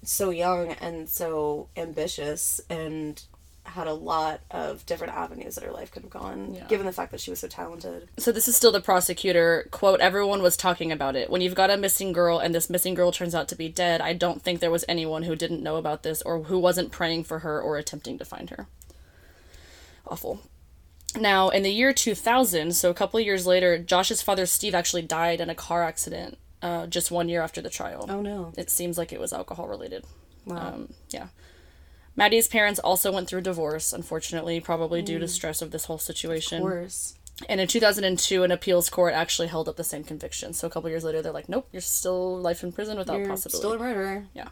so 0.04 0.32
young 0.32 0.72
and 0.74 1.08
so 1.08 1.70
ambitious 1.78 2.60
and 2.70 3.22
had 3.66 3.88
a 3.88 3.94
lot 3.94 4.42
of 4.52 4.86
different 4.86 5.14
avenues 5.14 5.56
that 5.56 5.64
her 5.64 5.72
life 5.72 5.92
could 5.92 6.02
have 6.04 6.12
gone. 6.12 6.54
Yeah. 6.54 6.66
Given 6.68 6.86
the 6.86 6.92
fact 6.92 7.12
that 7.12 7.22
she 7.22 7.30
was 7.30 7.40
so 7.40 7.48
talented. 7.48 8.10
so 8.20 8.32
this 8.32 8.48
is 8.48 8.56
still 8.56 8.72
the 8.72 8.82
prosecutor 8.82 9.68
quote 9.72 10.00
everyone 10.02 10.42
was 10.42 10.56
talking 10.58 10.92
about 10.92 11.16
it 11.16 11.30
when 11.30 11.42
you've 11.42 11.56
got 11.56 11.70
a 11.72 11.78
missing 11.78 12.12
girl 12.12 12.38
and 12.40 12.54
this 12.54 12.70
missing 12.70 12.94
girl 12.94 13.12
turns 13.12 13.34
out 13.34 13.48
to 13.48 13.56
be 13.56 13.70
dead 13.70 14.02
i 14.02 14.12
don't 14.14 14.42
think 14.44 14.60
there 14.60 14.70
was 14.70 14.84
anyone 14.88 15.24
who 15.24 15.36
didn't 15.36 15.64
know 15.64 15.78
about 15.78 16.04
this 16.04 16.22
or 16.24 16.44
who 16.44 16.60
wasn't 16.60 16.92
praying 16.92 17.24
for 17.24 17.40
her 17.40 17.60
or 17.62 17.78
attempting 17.78 18.18
to 18.20 18.26
find 18.26 18.50
her 18.50 18.68
awful 20.06 20.42
now 21.18 21.50
in 21.50 21.64
the 21.64 21.72
year 21.72 21.94
2000 21.94 22.74
so 22.76 22.90
a 22.90 22.94
couple 22.94 23.20
of 23.20 23.26
years 23.26 23.46
later 23.46 23.78
josh's 23.78 24.22
father 24.22 24.46
steve 24.46 24.76
actually 24.76 25.02
died 25.02 25.40
in 25.40 25.50
a 25.50 25.56
car 25.56 25.84
accident 25.84 26.38
uh, 26.62 26.88
just 26.88 27.12
one 27.12 27.28
year 27.30 27.42
after 27.42 27.62
the 27.62 27.70
trial 27.70 28.06
Oh 28.10 28.22
no! 28.22 28.54
it 28.58 28.70
seems 28.70 28.98
like 28.98 29.12
it 29.12 29.20
was 29.20 29.34
alcohol 29.34 29.68
related 29.68 30.04
Wow. 30.46 30.58
um, 30.74 30.94
yeah 31.10 31.28
maddie's 32.16 32.48
parents 32.48 32.80
also 32.80 33.12
went 33.12 33.28
through 33.28 33.42
divorce 33.42 33.94
unfortunately 33.94 34.60
probably 34.60 35.02
due 35.02 35.18
Mm. 35.18 35.22
to 35.22 35.28
stress 35.28 35.62
of 35.62 35.72
this 35.72 35.86
whole 35.86 35.98
situation 35.98 36.58
of 36.60 36.64
course. 36.70 37.16
and 37.50 37.60
in 37.60 37.68
2002, 37.68 38.44
an 38.44 38.52
appeals 38.52 38.90
court 38.90 39.14
actually 39.14 39.48
held 39.48 39.68
up 39.68 39.76
the 39.76 39.84
same 39.84 40.04
conviction. 40.04 40.54
So 40.54 40.68
a 40.68 40.70
couple 40.70 40.90
years 40.90 41.04
later, 41.04 41.22
they're 41.22 41.32
like, 41.34 41.50
nope, 41.50 41.68
you're 41.72 41.82
still 41.82 42.38
life 42.40 42.64
in 42.64 42.72
prison 42.72 42.98
without 42.98 43.18
You're 43.18 43.28
possibility. 43.28 43.58
still 43.58 43.74
a 43.74 43.80
murderer. 43.80 44.26
Yeah. 44.36 44.50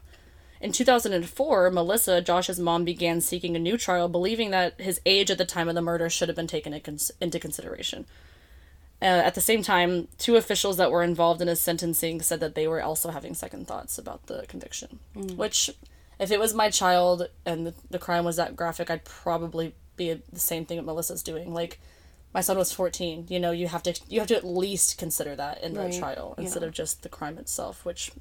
In 0.60 0.72
2004, 0.72 1.70
Melissa, 1.72 2.22
Josh's 2.22 2.60
mom, 2.60 2.84
began 2.84 3.22
seeking 3.22 3.56
a 3.56 3.60
new 3.60 3.78
trial, 3.78 4.08
believing 4.10 4.50
that 4.50 4.82
his 4.82 5.00
age 5.06 5.30
at 5.32 5.38
the 5.38 5.46
time 5.46 5.70
of 5.70 5.76
the 5.76 5.82
murder 5.82 6.10
should 6.10 6.28
have 6.28 6.36
been 6.36 6.48
taken 6.48 6.74
into 7.22 7.40
consideration. 7.40 8.06
Uh, 9.02 9.06
at 9.06 9.36
the 9.36 9.42
same 9.42 9.62
time, 9.64 10.08
two 10.18 10.36
officials 10.36 10.78
that 10.78 10.92
were 10.92 11.04
involved 11.04 11.42
in 11.42 11.48
his 11.48 11.60
sentencing 11.62 12.22
said 12.22 12.40
that 12.40 12.56
they 12.56 12.68
were 12.68 12.82
also 12.82 13.10
having 13.12 13.34
second 13.36 13.68
thoughts 13.68 13.98
about 14.00 14.26
the 14.28 14.46
conviction. 14.48 15.00
Which, 15.16 15.70
if 16.22 16.32
it 16.32 16.40
was 16.40 16.54
my 16.54 16.70
child 16.70 17.28
and 17.46 17.68
the, 17.68 17.74
the 17.90 18.00
crime 18.00 18.24
was 18.24 18.38
that 18.38 18.56
graphic, 18.56 18.90
I'd 18.90 19.04
probably 19.04 19.76
be 19.98 20.22
the 20.32 20.40
same 20.40 20.66
thing 20.66 20.78
that 20.78 20.84
Melissa's 20.86 21.24
doing. 21.24 21.54
Like, 21.54 21.80
my 22.34 22.40
son 22.40 22.58
was 22.58 22.72
14 22.72 23.26
you 23.30 23.42
know 23.42 23.52
you 23.52 23.68
have 23.68 23.84
to 23.84 24.00
you 24.08 24.20
have 24.20 24.28
to 24.30 24.38
at 24.38 24.46
least 24.46 24.98
consider 24.98 25.36
that 25.36 25.62
in 25.62 25.74
the 25.74 25.82
Right, 25.82 26.00
trial 26.00 26.34
instead 26.38 26.62
yeah. 26.62 26.70
of 26.70 26.74
just 26.74 27.04
the 27.04 27.10
crime 27.10 27.38
itself 27.38 27.84
which 27.84 28.12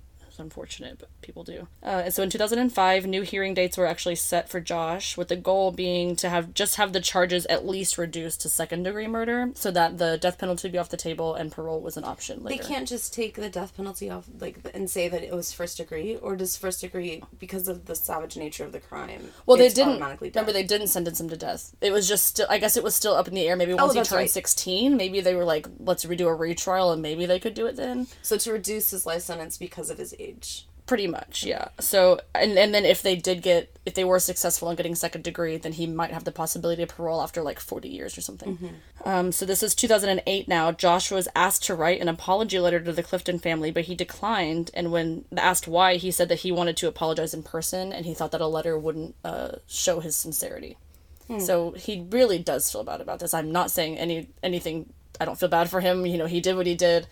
unfortunate 0.40 0.98
but 0.98 1.08
people 1.22 1.44
do 1.44 1.68
uh, 1.82 2.02
and 2.04 2.14
so 2.14 2.22
in 2.22 2.30
2005 2.30 3.06
new 3.06 3.22
hearing 3.22 3.54
dates 3.54 3.76
were 3.76 3.86
actually 3.86 4.14
set 4.16 4.48
for 4.48 4.60
josh 4.60 5.16
with 5.16 5.28
the 5.28 5.36
goal 5.36 5.70
being 5.70 6.16
to 6.16 6.28
have 6.28 6.52
just 6.54 6.76
have 6.76 6.92
the 6.92 7.00
charges 7.00 7.46
at 7.46 7.66
least 7.66 7.98
reduced 7.98 8.40
to 8.40 8.48
second 8.48 8.82
degree 8.82 9.06
murder 9.06 9.50
so 9.54 9.70
that 9.70 9.98
the 9.98 10.18
death 10.18 10.38
penalty 10.38 10.66
would 10.66 10.72
be 10.72 10.78
off 10.78 10.88
the 10.88 10.96
table 10.96 11.34
and 11.34 11.52
parole 11.52 11.80
was 11.80 11.96
an 11.96 12.04
option 12.04 12.42
They 12.44 12.58
can't 12.58 12.88
just 12.88 13.12
take 13.14 13.34
the 13.36 13.48
death 13.48 13.76
penalty 13.76 14.10
off, 14.10 14.26
like, 14.40 14.58
and 14.74 14.88
say 14.88 15.08
that 15.08 15.22
it 15.22 15.32
was 15.32 15.52
first 15.52 15.76
degree, 15.76 16.16
or 16.16 16.36
does 16.36 16.56
first 16.56 16.80
degree 16.80 17.22
because 17.38 17.68
of 17.68 17.86
the 17.86 17.94
savage 17.94 18.36
nature 18.36 18.64
of 18.64 18.72
the 18.72 18.80
crime? 18.80 19.30
well 19.46 19.56
they 19.56 19.68
didn't 19.68 20.00
remember 20.00 20.52
they 20.52 20.62
didn't 20.62 20.88
sentence 20.88 21.20
him 21.20 21.28
to 21.28 21.36
death 21.36 21.74
it 21.80 21.92
was 21.92 22.08
just 22.08 22.26
still 22.26 22.46
i 22.50 22.58
guess 22.58 22.76
it 22.76 22.82
was 22.84 22.94
still 22.94 23.14
up 23.14 23.28
in 23.28 23.34
the 23.34 23.46
air 23.48 23.56
maybe 23.56 23.74
once 23.74 23.92
he 23.92 23.98
Oh, 23.98 24.00
that's 24.00 24.08
turned 24.10 24.20
right. 24.20 24.30
16 24.30 24.96
maybe 24.96 25.20
they 25.20 25.34
were 25.34 25.44
like 25.44 25.66
let's 25.78 26.04
redo 26.04 26.26
a 26.26 26.34
retrial 26.34 26.92
and 26.92 27.02
maybe 27.02 27.26
they 27.26 27.38
could 27.40 27.54
do 27.54 27.66
it 27.66 27.76
then 27.76 28.06
So 28.22 28.36
to 28.38 28.52
reduce 28.52 28.90
his 28.90 29.06
life 29.06 29.22
sentence 29.22 29.58
because 29.58 29.90
of 29.90 29.98
his 29.98 30.14
age. 30.18 30.29
Pretty 30.86 31.06
much, 31.06 31.44
yeah. 31.44 31.68
So, 31.78 32.18
and 32.34 32.58
and 32.58 32.74
then 32.74 32.84
if 32.84 33.00
they 33.00 33.14
did 33.14 33.42
get, 33.42 33.78
if 33.86 33.94
they 33.94 34.02
were 34.02 34.18
successful 34.18 34.68
in 34.70 34.76
getting 34.76 34.96
second 34.96 35.22
degree, 35.22 35.56
then 35.56 35.72
he 35.72 35.86
might 35.86 36.10
have 36.10 36.24
the 36.24 36.32
possibility 36.32 36.82
of 36.82 36.88
parole 36.88 37.22
after 37.22 37.42
like 37.42 37.60
forty 37.60 37.88
years 37.88 38.18
or 38.18 38.20
something. 38.20 38.58
Um, 39.04 39.30
so 39.30 39.46
this 39.46 39.62
is 39.62 39.76
two 39.76 39.86
thousand 39.86 40.08
and 40.08 40.22
eight 40.26 40.48
now. 40.48 40.72
joshua 40.72 41.14
was 41.14 41.28
asked 41.36 41.62
to 41.66 41.76
write 41.76 42.00
an 42.00 42.08
apology 42.08 42.58
letter 42.58 42.80
to 42.80 42.92
the 42.92 43.04
Clifton 43.04 43.38
family, 43.38 43.70
but 43.70 43.84
he 43.84 43.94
declined. 43.94 44.72
And 44.74 44.90
when 44.90 45.26
asked 45.36 45.68
why, 45.68 45.94
he 45.94 46.10
said 46.10 46.28
that 46.28 46.40
he 46.40 46.50
wanted 46.50 46.76
to 46.78 46.88
apologize 46.88 47.34
in 47.34 47.44
person, 47.44 47.92
and 47.92 48.04
he 48.04 48.12
thought 48.12 48.32
that 48.32 48.40
a 48.40 48.48
letter 48.48 48.76
wouldn't 48.76 49.14
uh, 49.24 49.58
show 49.68 50.00
his 50.00 50.16
sincerity. 50.16 50.76
So 51.38 51.70
he 51.72 52.04
really 52.10 52.40
does 52.40 52.68
feel 52.68 52.82
bad 52.82 53.00
about 53.00 53.20
this. 53.20 53.32
I'm 53.32 53.52
not 53.52 53.70
saying 53.70 53.96
any 53.96 54.26
anything. 54.42 54.92
I 55.20 55.24
don't 55.24 55.38
feel 55.38 55.48
bad 55.48 55.70
for 55.70 55.80
him. 55.80 56.04
You 56.04 56.18
know, 56.18 56.26
he 56.26 56.40
did 56.40 56.56
what 56.56 56.66
he 56.66 56.74
did, 56.74 57.06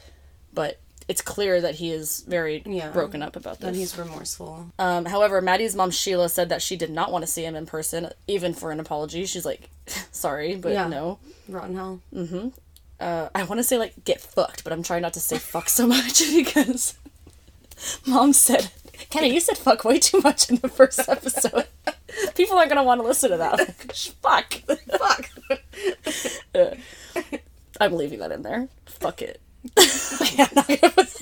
but 0.52 0.80
it's 1.08 1.22
clear 1.22 1.60
that 1.60 1.76
he 1.76 1.90
is 1.90 2.20
very 2.28 2.62
Yeah. 2.66 2.90
broken 2.90 3.22
up 3.22 3.34
about 3.34 3.58
this. 3.60 3.66
And 3.68 3.76
he's 3.76 3.96
remorseful. 3.96 4.70
Um, 4.78 5.06
however, 5.06 5.40
Maddie's 5.40 5.74
mom 5.74 5.90
Sheila 5.90 6.28
said 6.28 6.50
that 6.50 6.60
she 6.62 6.76
did 6.76 6.90
not 6.90 7.10
want 7.10 7.22
to 7.24 7.26
see 7.30 7.44
him 7.44 7.56
in 7.56 7.64
person, 7.66 8.10
even 8.26 8.52
for 8.54 8.70
an 8.70 8.78
apology. 8.80 9.24
She's 9.26 9.44
like, 9.46 9.70
"Sorry, 10.12 10.54
but 10.56 10.72
Yeah. 10.72 10.86
no." 10.88 11.18
Rotten 11.48 11.74
hell. 11.76 12.00
Uh, 13.00 13.28
I 13.34 13.44
want 13.44 13.58
to 13.58 13.64
say 13.64 13.78
like 13.78 14.04
"get 14.04 14.20
fucked," 14.20 14.64
but 14.64 14.72
I'm 14.72 14.82
trying 14.82 15.02
not 15.02 15.14
to 15.14 15.20
say 15.20 15.38
"fuck" 15.38 15.68
so 15.68 15.86
much 15.96 16.20
because 16.34 16.94
mom 18.06 18.32
said, 18.32 18.70
"Kenny, 19.08 19.32
you 19.32 19.40
said 19.40 19.56
fuck 19.56 19.84
way 19.84 19.98
too 19.98 20.20
much 20.20 20.50
in 20.50 20.56
the 20.56 20.68
first 20.68 21.08
episode. 21.08 21.66
People 22.34 22.58
aren't 22.58 22.68
gonna 22.68 22.82
want 22.84 23.00
to 23.00 23.06
listen 23.06 23.30
to 23.30 23.36
that." 23.38 23.56
Like, 23.58 23.92
"Sh- 23.94 24.10
fuck, 24.20 24.54
Fuck. 24.98 25.30
I'm 27.80 27.92
leaving 27.92 28.18
that 28.18 28.32
in 28.32 28.42
there. 28.42 28.68
Fuck 28.86 29.22
it. 29.22 29.40
Not 30.54 30.66
gonna 30.66 30.92
put- 30.92 31.14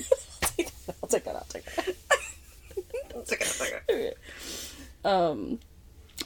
I'll 1.01 1.09
take 1.09 1.23
that. 1.23 1.35
I'll 1.35 1.45
take 1.49 1.65
that. 1.65 1.95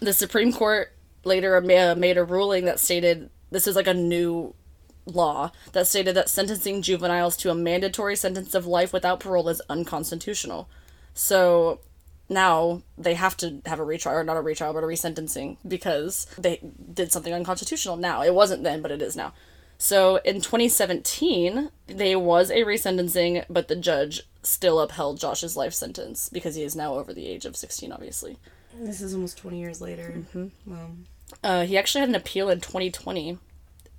the 0.02 0.14
Supreme 0.14 0.52
Court 0.54 0.92
later 1.24 1.60
made 1.62 2.18
a 2.18 2.24
ruling 2.24 2.66
that 2.66 2.80
stated 2.80 3.30
this 3.52 3.68
is 3.68 3.76
like 3.76 3.88
a 3.88 3.94
new 3.94 4.54
law 5.06 5.52
that 5.74 5.88
stated 5.88 6.16
that 6.16 6.30
sentencing 6.30 6.82
juveniles 6.82 7.36
to 7.38 7.50
a 7.50 7.56
mandatory 7.56 8.16
sentence 8.16 8.54
of 8.54 8.66
life 8.66 8.94
without 8.94 9.20
parole 9.20 9.50
is 9.50 9.62
unconstitutional. 9.70 10.70
So 11.14 11.80
now 12.30 12.82
they 12.98 13.16
have 13.16 13.36
to 13.38 13.62
have 13.66 13.80
a 13.80 13.84
retrial, 13.84 14.18
or 14.18 14.24
not 14.24 14.38
a 14.38 14.42
retrial, 14.42 14.74
but 14.74 14.84
a 14.84 14.88
resentencing 14.88 15.58
because 15.68 16.28
they 16.38 16.60
did 16.94 17.12
something 17.12 17.34
unconstitutional 17.34 17.98
now. 17.98 18.22
It 18.24 18.34
wasn't 18.34 18.64
then, 18.64 18.82
but 18.82 18.92
it 18.92 19.02
is 19.02 19.16
now. 19.16 19.34
So 19.82 20.18
in 20.18 20.42
2017, 20.42 21.72
there 21.88 22.20
was 22.20 22.52
a 22.52 22.58
resentencing, 22.58 23.46
but 23.50 23.68
the 23.68 23.76
judge 23.76 24.22
still 24.44 24.80
upheld 24.80 25.20
Josh's 25.20 25.58
life 25.58 25.74
sentence 25.74 26.30
because 26.30 26.54
he 26.54 26.62
is 26.62 26.76
now 26.76 26.94
over 26.94 27.16
the 27.16 27.26
age 27.26 27.46
of 27.46 27.56
16, 27.56 27.92
obviously. 27.92 28.38
This 28.80 29.02
is 29.02 29.16
almost 29.16 29.40
20 29.40 29.58
years 29.58 29.82
later. 29.82 30.14
Mm-hmm. 30.18 30.72
Wow. 30.72 30.92
Uh, 31.44 31.66
he 31.66 31.80
actually 31.80 32.02
had 32.02 32.10
an 32.10 32.16
appeal 32.16 32.52
in 32.52 32.62
2020, 32.62 33.40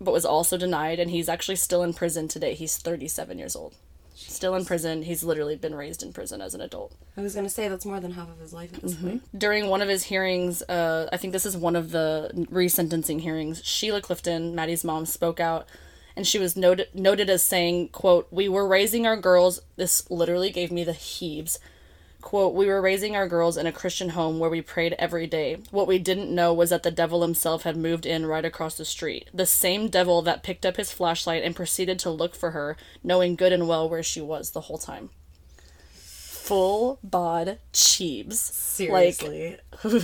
but 0.00 0.12
was 0.12 0.24
also 0.24 0.56
denied, 0.56 1.00
and 1.00 1.10
he's 1.10 1.28
actually 1.28 1.56
still 1.56 1.82
in 1.82 1.94
prison 1.94 2.28
today. 2.28 2.54
He's 2.54 2.78
37 2.78 3.36
years 3.36 3.56
old. 3.56 3.74
Still 4.28 4.54
in 4.54 4.64
prison. 4.64 5.02
He's 5.02 5.22
literally 5.22 5.56
been 5.56 5.74
raised 5.74 6.02
in 6.02 6.12
prison 6.12 6.40
as 6.40 6.54
an 6.54 6.60
adult. 6.60 6.94
I 7.16 7.20
was 7.20 7.34
going 7.34 7.46
to 7.46 7.50
say 7.50 7.68
that's 7.68 7.86
more 7.86 8.00
than 8.00 8.12
half 8.12 8.30
of 8.30 8.38
his 8.38 8.52
life 8.52 8.72
at 8.74 8.82
this 8.82 8.94
point. 8.94 9.22
During 9.38 9.68
one 9.68 9.82
of 9.82 9.88
his 9.88 10.04
hearings, 10.04 10.62
uh, 10.62 11.08
I 11.12 11.16
think 11.16 11.32
this 11.32 11.46
is 11.46 11.56
one 11.56 11.76
of 11.76 11.90
the 11.90 12.30
resentencing 12.50 13.20
hearings, 13.20 13.64
Sheila 13.64 14.00
Clifton, 14.00 14.54
Maddie's 14.54 14.84
mom, 14.84 15.06
spoke 15.06 15.40
out, 15.40 15.68
and 16.16 16.26
she 16.26 16.38
was 16.38 16.56
noted 16.56 16.88
noted 16.94 17.30
as 17.30 17.42
saying, 17.42 17.88
"quote 17.88 18.28
We 18.30 18.48
were 18.48 18.66
raising 18.66 19.06
our 19.06 19.16
girls. 19.16 19.60
This 19.76 20.10
literally 20.10 20.50
gave 20.50 20.70
me 20.70 20.84
the 20.84 20.92
heaves." 20.92 21.58
Quote, 22.22 22.54
we 22.54 22.66
were 22.66 22.80
raising 22.80 23.14
our 23.14 23.28
girls 23.28 23.56
in 23.58 23.66
a 23.66 23.72
Christian 23.72 24.10
home 24.10 24.38
where 24.38 24.48
we 24.48 24.62
prayed 24.62 24.94
every 24.98 25.26
day. 25.26 25.58
What 25.70 25.86
we 25.86 25.98
didn't 25.98 26.34
know 26.34 26.54
was 26.54 26.70
that 26.70 26.82
the 26.82 26.90
devil 26.90 27.20
himself 27.22 27.64
had 27.64 27.76
moved 27.76 28.06
in 28.06 28.24
right 28.24 28.44
across 28.44 28.76
the 28.76 28.84
street. 28.86 29.28
The 29.34 29.44
same 29.44 29.88
devil 29.88 30.22
that 30.22 30.42
picked 30.42 30.64
up 30.64 30.76
his 30.76 30.92
flashlight 30.92 31.42
and 31.42 31.54
proceeded 31.54 31.98
to 32.00 32.10
look 32.10 32.34
for 32.34 32.52
her, 32.52 32.76
knowing 33.04 33.36
good 33.36 33.52
and 33.52 33.68
well 33.68 33.88
where 33.88 34.02
she 34.02 34.20
was 34.20 34.50
the 34.52 34.62
whole 34.62 34.78
time. 34.78 35.10
Full 35.94 36.98
bod 37.02 37.58
cheebs. 37.72 38.34
Seriously. 38.34 39.58
Like, 39.84 40.02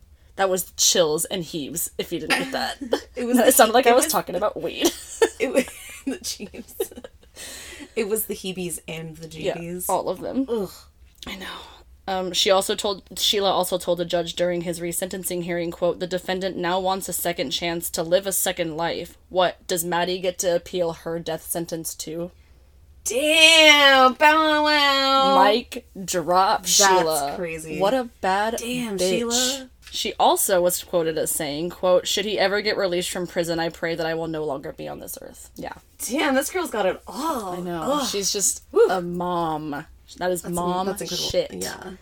that 0.36 0.48
was 0.50 0.72
chills 0.76 1.24
and 1.26 1.44
heaves 1.44 1.90
if 1.98 2.12
you 2.12 2.20
didn't 2.20 2.38
get 2.38 2.52
that. 2.52 2.78
it 3.16 3.24
was 3.24 3.38
it 3.38 3.54
sounded 3.54 3.74
like 3.74 3.86
I 3.86 3.92
was, 3.92 4.04
was- 4.04 4.12
talking 4.12 4.34
about 4.34 4.60
weed. 4.60 4.90
it 5.38 5.52
was 5.52 5.66
the 6.06 6.18
Chiefs. 6.18 6.92
it 7.94 8.08
was 8.08 8.26
the 8.26 8.34
Hebes 8.34 8.80
and 8.88 9.16
the 9.16 9.28
yeah, 9.40 9.80
all 9.88 10.08
of 10.08 10.20
them. 10.20 10.46
Ugh. 10.48 10.70
I 11.26 11.36
know. 11.36 11.46
Um, 12.08 12.32
she 12.32 12.50
also 12.50 12.74
told 12.74 13.04
Sheila 13.16 13.50
also 13.50 13.78
told 13.78 13.98
the 13.98 14.04
judge 14.04 14.34
during 14.34 14.62
his 14.62 14.80
resentencing 14.80 15.44
hearing, 15.44 15.70
"quote 15.70 16.00
The 16.00 16.06
defendant 16.06 16.56
now 16.56 16.80
wants 16.80 17.08
a 17.08 17.12
second 17.12 17.50
chance 17.50 17.88
to 17.90 18.02
live 18.02 18.26
a 18.26 18.32
second 18.32 18.76
life. 18.76 19.16
What 19.28 19.64
does 19.68 19.84
Maddie 19.84 20.18
get 20.18 20.38
to 20.40 20.56
appeal 20.56 20.92
her 20.92 21.18
death 21.20 21.48
sentence 21.48 21.94
to?" 21.96 22.32
Damn! 23.04 24.14
Bow 24.14 24.64
wow! 24.64 25.34
Mike 25.36 25.88
drop 26.04 26.66
Sheila. 26.66 27.34
crazy. 27.36 27.78
What 27.78 27.94
a 27.94 28.10
bad 28.20 28.56
Damn, 28.58 28.98
bitch. 28.98 29.08
Sheila. 29.08 29.70
She 29.92 30.14
also 30.20 30.60
was 30.60 30.82
quoted 30.84 31.18
as 31.18 31.30
saying, 31.30 31.70
"quote 31.70 32.06
Should 32.06 32.24
he 32.24 32.38
ever 32.38 32.60
get 32.60 32.76
released 32.76 33.10
from 33.10 33.26
prison, 33.26 33.58
I 33.58 33.68
pray 33.68 33.94
that 33.94 34.06
I 34.06 34.14
will 34.14 34.28
no 34.28 34.44
longer 34.44 34.72
be 34.72 34.88
on 34.88 35.00
this 35.00 35.18
earth." 35.20 35.50
Yeah, 35.56 35.74
Damn, 36.08 36.34
this 36.34 36.50
girl's 36.50 36.70
got 36.70 36.86
it 36.86 37.00
all. 37.06 37.54
I 37.54 37.60
know. 37.60 37.82
Ugh. 37.82 38.06
She's 38.08 38.32
just 38.32 38.64
a 38.90 39.00
mom. 39.00 39.86
That 40.18 40.30
is 40.30 40.42
That's- 40.42 40.54
mom 40.54 40.86
that's 40.86 41.02
incredible. 41.02 41.28
shit. 41.30 41.52
Yeah. 41.54 41.92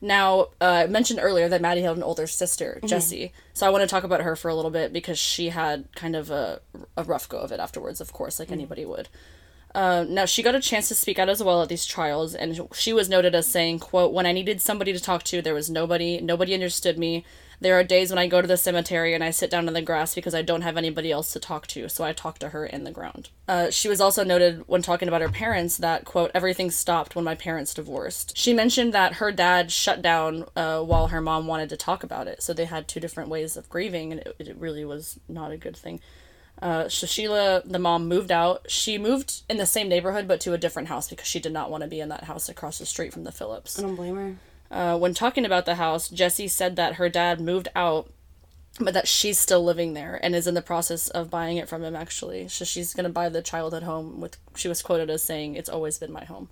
Now, 0.00 0.48
uh, 0.60 0.64
I 0.64 0.86
mentioned 0.86 1.20
earlier 1.22 1.48
that 1.48 1.62
Maddie 1.62 1.80
had 1.82 1.96
an 1.96 2.02
older 2.02 2.26
sister, 2.26 2.74
Mm-hmm. 2.76 2.86
Jessie. 2.88 3.32
So 3.54 3.66
I 3.66 3.70
want 3.70 3.82
to 3.82 3.86
talk 3.86 4.04
about 4.04 4.20
her 4.20 4.36
for 4.36 4.48
a 4.50 4.54
little 4.54 4.70
bit 4.70 4.92
because 4.92 5.18
she 5.18 5.48
had 5.48 5.86
kind 5.94 6.14
of 6.14 6.30
a, 6.30 6.60
a 6.96 7.04
rough 7.04 7.28
go 7.28 7.38
of 7.38 7.52
it 7.52 7.60
afterwards, 7.60 8.00
of 8.00 8.12
course, 8.12 8.38
like 8.38 8.52
anybody 8.52 8.84
would. 8.84 9.08
Uh, 9.74 10.04
now, 10.08 10.24
she 10.24 10.42
got 10.42 10.54
a 10.54 10.60
chance 10.60 10.88
to 10.88 10.94
speak 10.94 11.18
out 11.18 11.28
as 11.28 11.42
well 11.42 11.62
at 11.62 11.68
these 11.68 11.84
trials, 11.86 12.34
and 12.34 12.68
she 12.74 12.92
was 12.92 13.08
noted 13.08 13.34
as 13.34 13.46
saying, 13.46 13.78
quote, 13.80 14.12
When 14.12 14.26
I 14.26 14.32
needed 14.32 14.60
somebody 14.60 14.92
to 14.92 15.00
talk 15.00 15.22
to, 15.24 15.40
there 15.42 15.54
was 15.54 15.68
nobody. 15.70 16.20
Nobody 16.20 16.54
understood 16.54 16.96
me. 16.98 17.24
There 17.60 17.78
are 17.78 17.84
days 17.84 18.10
when 18.10 18.18
I 18.18 18.26
go 18.26 18.40
to 18.40 18.48
the 18.48 18.56
cemetery 18.56 19.14
and 19.14 19.22
I 19.22 19.30
sit 19.30 19.50
down 19.50 19.68
in 19.68 19.74
the 19.74 19.82
grass 19.82 20.14
because 20.14 20.34
I 20.34 20.42
don't 20.42 20.62
have 20.62 20.76
anybody 20.76 21.10
else 21.10 21.32
to 21.32 21.40
talk 21.40 21.66
to, 21.68 21.88
so 21.88 22.04
I 22.04 22.12
talk 22.12 22.38
to 22.40 22.50
her 22.50 22.66
in 22.66 22.84
the 22.84 22.90
ground. 22.90 23.30
Uh, 23.46 23.70
she 23.70 23.88
was 23.88 24.00
also 24.00 24.24
noted 24.24 24.64
when 24.66 24.82
talking 24.82 25.08
about 25.08 25.20
her 25.20 25.28
parents 25.28 25.76
that, 25.78 26.04
quote, 26.04 26.30
everything 26.34 26.70
stopped 26.70 27.14
when 27.14 27.24
my 27.24 27.34
parents 27.34 27.74
divorced. 27.74 28.36
She 28.36 28.52
mentioned 28.52 28.92
that 28.94 29.14
her 29.14 29.32
dad 29.32 29.70
shut 29.70 30.02
down 30.02 30.46
uh, 30.56 30.80
while 30.80 31.08
her 31.08 31.20
mom 31.20 31.46
wanted 31.46 31.68
to 31.70 31.76
talk 31.76 32.02
about 32.02 32.26
it, 32.26 32.42
so 32.42 32.52
they 32.52 32.64
had 32.64 32.88
two 32.88 33.00
different 33.00 33.30
ways 33.30 33.56
of 33.56 33.68
grieving, 33.68 34.12
and 34.12 34.20
it, 34.20 34.36
it 34.38 34.56
really 34.56 34.84
was 34.84 35.18
not 35.28 35.52
a 35.52 35.56
good 35.56 35.76
thing. 35.76 36.00
Uh, 36.60 36.88
so 36.88 37.06
Sheila, 37.06 37.62
the 37.64 37.78
mom, 37.78 38.06
moved 38.08 38.30
out. 38.30 38.70
She 38.70 38.96
moved 38.96 39.42
in 39.48 39.56
the 39.56 39.66
same 39.66 39.88
neighborhood 39.88 40.28
but 40.28 40.40
to 40.42 40.52
a 40.52 40.58
different 40.58 40.88
house 40.88 41.08
because 41.08 41.26
she 41.26 41.40
did 41.40 41.52
not 41.52 41.70
want 41.70 41.82
to 41.82 41.88
be 41.88 42.00
in 42.00 42.08
that 42.10 42.24
house 42.24 42.48
across 42.48 42.78
the 42.78 42.86
street 42.86 43.12
from 43.12 43.24
the 43.24 43.32
Phillips. 43.32 43.78
I 43.78 43.82
don't 43.82 43.96
blame 43.96 44.16
her. 44.16 44.36
Uh, 44.70 44.98
when 44.98 45.14
talking 45.14 45.44
about 45.44 45.66
the 45.66 45.76
house, 45.76 46.08
Jessie 46.08 46.48
said 46.48 46.76
that 46.76 46.94
her 46.94 47.08
dad 47.08 47.40
moved 47.40 47.68
out, 47.76 48.10
but 48.80 48.94
that 48.94 49.06
she's 49.06 49.38
still 49.38 49.62
living 49.62 49.94
there 49.94 50.18
and 50.22 50.34
is 50.34 50.46
in 50.46 50.54
the 50.54 50.62
process 50.62 51.08
of 51.08 51.30
buying 51.30 51.56
it 51.58 51.68
from 51.68 51.84
him. 51.84 51.94
Actually, 51.94 52.48
so 52.48 52.64
she's 52.64 52.92
gonna 52.94 53.08
buy 53.08 53.28
the 53.28 53.42
childhood 53.42 53.84
home. 53.84 54.20
With 54.20 54.36
she 54.56 54.68
was 54.68 54.82
quoted 54.82 55.10
as 55.10 55.22
saying, 55.22 55.54
"It's 55.54 55.68
always 55.68 55.98
been 55.98 56.12
my 56.12 56.24
home." 56.24 56.48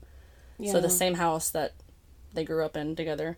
So 0.71 0.81
the 0.81 0.91
same 0.91 1.15
house 1.15 1.51
that 1.51 1.73
they 2.35 2.45
grew 2.45 2.65
up 2.65 2.77
in 2.77 2.95
together. 2.95 3.37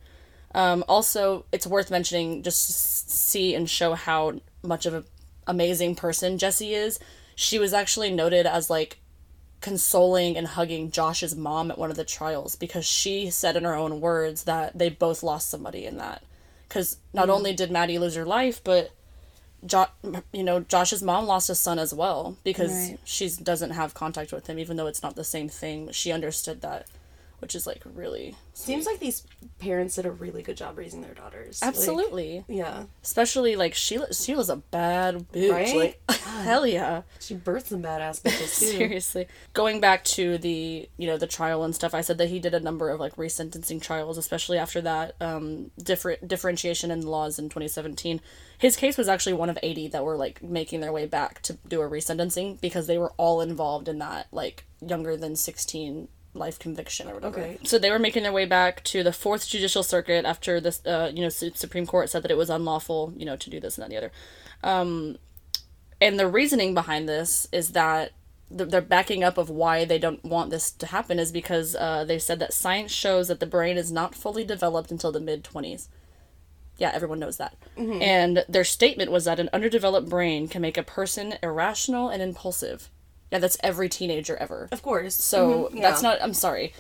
Um, 0.55 0.85
also, 0.89 1.47
it's 1.51 1.67
worth 1.67 1.91
mentioning 1.91 2.43
just 2.43 2.67
to 2.67 2.73
see 2.73 3.55
and 3.55 3.69
show 3.69 3.95
how 3.95 4.41
much 4.63 4.87
of 4.87 4.95
an 4.95 5.05
amazing 5.47 5.95
person 5.97 6.39
Jessie 6.39 6.75
is. 6.75 6.99
She 7.35 7.59
was 7.59 7.73
actually 7.73 8.13
noted 8.13 8.47
as 8.47 8.71
like 8.71 8.99
consoling 9.65 10.37
and 10.37 10.47
hugging 10.47 10.91
Josh's 10.91 11.35
mom 11.35 11.71
at 11.71 11.79
one 11.79 11.91
of 11.91 11.97
the 11.97 12.05
trials 12.05 12.55
because 12.55 12.85
she 12.85 13.31
said 13.31 13.57
in 13.57 13.65
her 13.65 13.75
own 13.75 13.99
words 13.99 14.45
that 14.45 14.79
they 14.79 14.91
both 14.91 15.23
lost 15.23 15.49
somebody 15.49 15.87
in 15.87 15.97
that. 15.97 16.23
Because 16.69 16.99
not 17.15 17.29
mm. 17.29 17.33
only 17.33 17.55
did 17.55 17.71
Maddie 17.71 17.99
lose 17.99 18.15
her 18.15 18.27
life, 18.27 18.61
but 18.63 18.91
jo- 19.65 19.87
you 20.35 20.45
know 20.45 20.61
Josh's 20.61 21.03
mom 21.03 21.25
lost 21.25 21.49
a 21.49 21.55
son 21.55 21.79
as 21.79 21.95
well 21.95 22.37
because 22.45 22.73
Right. 22.73 22.99
she 23.05 23.31
doesn't 23.31 23.71
have 23.71 23.95
contact 23.95 24.33
with 24.33 24.49
him, 24.49 24.59
even 24.59 24.77
though 24.77 24.87
it's 24.87 25.03
not 25.03 25.17
the 25.17 25.25
same 25.25 25.49
thing. 25.49 25.91
She 25.93 26.13
understood 26.13 26.61
that, 26.61 26.87
which 27.45 27.55
is 27.55 27.67
like 27.67 27.83
really 27.93 28.35
Seems 28.55 28.87
like 28.87 29.01
these 29.01 29.27
parents 29.59 29.97
did 29.97 30.07
a 30.07 30.11
really 30.11 30.41
good 30.41 30.57
job 30.57 30.79
raising 30.79 31.03
their 31.03 31.13
daughters. 31.13 31.61
Like, 31.61 31.69
absolutely, 31.69 32.43
yeah. 32.49 32.85
especially 33.03 33.55
like 33.55 33.75
Sheila. 33.75 34.15
Sheila's 34.15 34.49
a 34.49 34.57
bad 34.57 35.27
bitch. 35.31 35.53
Right? 35.53 35.99
Like 36.09 36.11
hell 36.21 36.67
yeah. 36.67 37.03
She 37.21 37.35
birthed 37.35 37.67
some 37.67 37.83
badass 37.83 38.23
bitches 38.23 38.59
too. 38.61 38.77
Seriously. 38.79 39.27
Going 39.53 39.79
back 39.79 40.05
to 40.05 40.39
the, 40.39 40.89
you 40.97 41.07
know, 41.07 41.19
the 41.19 41.27
trial 41.27 41.65
and 41.65 41.75
stuff, 41.75 41.93
I 41.93 42.01
said 42.01 42.17
that 42.17 42.31
he 42.31 42.39
did 42.39 42.55
a 42.55 42.61
number 42.61 42.89
of 42.89 42.99
like 42.99 43.17
resentencing 43.17 43.83
trials, 43.83 44.17
especially 44.17 44.57
after 44.57 44.81
that 44.81 45.17
um 45.21 45.71
different 45.83 46.27
differentiation 46.27 46.91
in 46.91 47.03
laws 47.03 47.39
in 47.39 47.51
2017. 47.51 48.23
His 48.57 48.77
case 48.77 48.97
was 48.97 49.09
actually 49.09 49.35
one 49.35 49.51
of 49.51 49.59
80 49.63 49.89
that 49.89 50.05
were 50.05 50.17
like 50.17 50.43
making 50.43 50.81
their 50.81 50.93
way 50.93 51.05
back 51.05 51.43
to 51.43 51.59
do 51.69 51.83
a 51.83 51.91
resentencing 51.91 52.59
because 52.63 52.87
they 52.87 52.97
were 52.97 53.13
all 53.19 53.43
involved 53.43 53.89
in 53.89 53.99
that 53.99 54.29
like 54.33 54.65
younger 54.81 55.19
than 55.19 55.37
16 55.37 56.09
life 56.35 56.59
conviction 56.59 57.09
or 57.09 57.15
whatever. 57.15 57.41
Okay. 57.41 57.59
So 57.65 57.79
they 57.79 57.91
were 57.91 57.99
making 57.99 58.25
their 58.25 58.33
way 58.33 58.45
back 58.45 58.83
to 58.85 59.03
the 59.03 59.13
Fourth 59.13 59.49
Judicial 59.49 59.83
Circuit 59.83 60.25
after 60.25 60.61
this 60.61 60.85
uh 60.85 61.11
you 61.15 61.23
know 61.23 61.29
Su- 61.29 61.53
Supreme 61.55 61.87
Court 61.87 62.11
said 62.11 62.23
that 62.23 62.31
it 62.31 62.37
was 62.37 62.51
unlawful, 62.51 63.13
you 63.17 63.25
know, 63.25 63.37
to 63.37 63.51
do 63.51 63.61
this 63.61 63.79
and 63.79 63.83
that 63.83 63.87
and 63.87 63.93
the 63.93 64.07
other 64.07 65.19
and 66.01 66.19
the 66.19 66.29
reasoning 66.29 66.75
behind 66.75 67.09
this 67.09 67.47
is 67.53 67.73
that 67.73 68.13
the, 68.51 68.67
their 68.67 68.83
backing 68.83 69.25
up 69.25 69.39
of 69.39 69.49
why 69.49 69.85
they 69.85 69.99
don't 69.99 70.23
want 70.25 70.51
this 70.51 70.71
to 70.71 70.87
happen 70.87 71.19
is 71.19 71.33
because 71.33 71.75
uh, 71.77 72.05
they 72.05 72.19
said 72.19 72.39
that 72.41 72.53
science 72.53 72.93
shows 72.93 73.29
that 73.29 73.41
the 73.41 73.47
brain 73.47 73.77
is 73.77 73.91
not 73.91 74.15
fully 74.15 74.45
developed 74.45 74.91
until 74.91 75.13
the 75.13 75.21
mid 75.21 75.43
20s. 75.45 75.89
Yeah, 76.77 76.91
everyone 76.93 77.21
knows 77.21 77.37
that. 77.39 77.57
And 78.03 78.45
their 78.49 78.65
statement 78.65 79.11
was 79.11 79.25
that 79.25 79.41
an 79.41 79.49
underdeveloped 79.53 80.09
brain 80.09 80.49
can 80.49 80.61
make 80.61 80.77
a 80.77 80.83
person 80.83 81.35
irrational 81.43 82.09
and 82.09 82.21
impulsive. 82.21 82.91
Yeah, 83.35 83.41
that's 83.41 83.57
every 83.65 83.89
teenager 83.89 84.37
ever. 84.37 84.69
Of 84.71 84.81
course. 84.83 85.17
So 85.17 85.69
Mhm, 85.73 85.83
that's 85.83 86.03
not. 86.03 86.23
I'm 86.23 86.35
sorry. 86.35 86.73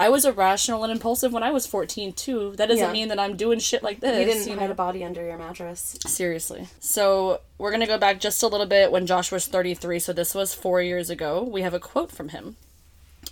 I 0.00 0.08
was 0.08 0.24
irrational 0.24 0.82
and 0.82 0.90
impulsive 0.90 1.32
when 1.32 1.44
I 1.44 1.52
was 1.52 1.66
14 1.68 2.12
too. 2.12 2.54
That 2.56 2.66
doesn't 2.68 2.84
Yeah. 2.84 2.92
mean 2.92 3.06
that 3.08 3.20
I'm 3.20 3.36
doing 3.36 3.60
shit 3.60 3.84
like 3.84 4.00
this. 4.00 4.18
You 4.18 4.24
didn't 4.24 4.48
you 4.48 4.58
hide 4.58 4.66
know? 4.66 4.72
a 4.72 4.74
body 4.74 5.04
under 5.04 5.24
your 5.24 5.38
mattress. 5.38 5.96
Seriously. 6.08 6.66
So 6.80 7.42
we're 7.58 7.70
gonna 7.70 7.86
go 7.86 7.96
back 7.96 8.18
just 8.18 8.42
a 8.42 8.48
little 8.48 8.66
bit 8.66 8.90
when 8.90 9.06
Josh 9.06 9.30
was 9.30 9.46
33. 9.46 10.00
So 10.00 10.12
this 10.12 10.34
was 10.34 10.52
four 10.52 10.82
years 10.82 11.10
ago. 11.10 11.44
We 11.44 11.62
have 11.62 11.74
a 11.74 11.78
quote 11.78 12.10
from 12.10 12.30
him. 12.30 12.56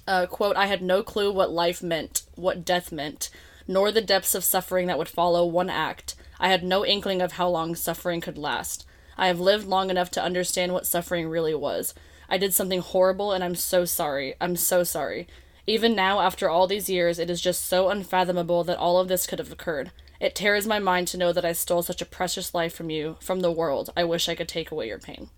Uh, 0.07 0.27
quote: 0.27 0.55
"I 0.57 0.67
had 0.67 0.81
no 0.81 1.03
clue 1.03 1.33
what 1.33 1.51
life 1.51 1.83
meant, 1.83 2.23
what 2.37 2.65
death 2.65 2.93
meant, 2.93 3.29
nor 3.67 3.91
the 3.91 4.01
depths 4.01 4.37
of 4.37 4.45
suffering 4.45 4.87
that 4.87 4.99
would 4.99 5.09
follow 5.09 5.45
one 5.45 5.69
act. 5.69 6.15
I 6.39 6.49
had 6.51 6.63
no 6.63 6.87
inkling 6.87 7.21
of 7.23 7.33
how 7.33 7.49
long 7.49 7.75
suffering 7.75 8.21
could 8.21 8.39
last. 8.39 8.85
I 9.17 9.27
have 9.27 9.41
lived 9.41 9.67
long 9.67 9.91
enough 9.91 10.13
to 10.13 10.23
understand 10.23 10.73
what 10.73 10.87
suffering 10.87 11.27
really 11.29 11.55
was. 11.57 11.93
I 12.29 12.39
did 12.39 12.55
something 12.55 12.81
horrible, 12.81 13.33
and 13.33 13.43
I'm 13.43 13.55
so 13.55 13.85
sorry. 13.85 14.35
I'm 14.41 14.57
so 14.57 14.85
sorry." 14.85 15.27
Even 15.67 15.95
now, 15.95 16.21
after 16.21 16.49
all 16.49 16.67
these 16.67 16.89
years, 16.89 17.19
it 17.19 17.29
is 17.29 17.43
just 17.43 17.67
so 17.67 17.91
unfathomable 17.91 18.65
that 18.65 18.79
all 18.79 18.99
of 18.99 19.09
this 19.09 19.27
could 19.27 19.39
have 19.39 19.53
occurred. 19.53 19.91
It 20.19 20.35
tears 20.35 20.67
my 20.67 20.79
mind 20.79 21.09
to 21.09 21.19
know 21.19 21.33
that 21.33 21.45
I 21.45 21.53
stole 21.53 21.83
such 21.83 22.01
a 22.01 22.07
precious 22.07 22.55
life 22.55 22.75
from 22.75 22.91
you, 22.91 23.17
from 23.21 23.41
the 23.41 23.53
world. 23.53 23.91
I 23.97 24.05
wish 24.05 24.29
I 24.29 24.35
could 24.35 24.49
take 24.49 24.71
away 24.71 24.89
your 24.89 24.99
pain. 24.99 25.31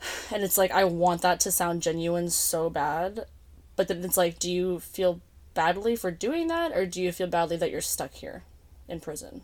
And 0.32 0.42
it's 0.42 0.58
like, 0.58 0.70
I 0.70 0.84
want 0.84 1.22
that 1.22 1.40
to 1.40 1.50
sound 1.50 1.82
genuine 1.82 2.30
so 2.30 2.70
bad, 2.70 3.26
but 3.76 3.88
then 3.88 4.04
it's 4.04 4.16
like, 4.16 4.38
do 4.38 4.50
you 4.50 4.78
feel 4.80 5.20
badly 5.54 5.96
for 5.96 6.10
doing 6.10 6.48
that, 6.48 6.72
or 6.72 6.86
do 6.86 7.02
you 7.02 7.12
feel 7.12 7.26
badly 7.26 7.56
that 7.56 7.70
you're 7.70 7.80
stuck 7.80 8.12
here 8.12 8.44
in 8.88 9.00
prison? 9.00 9.42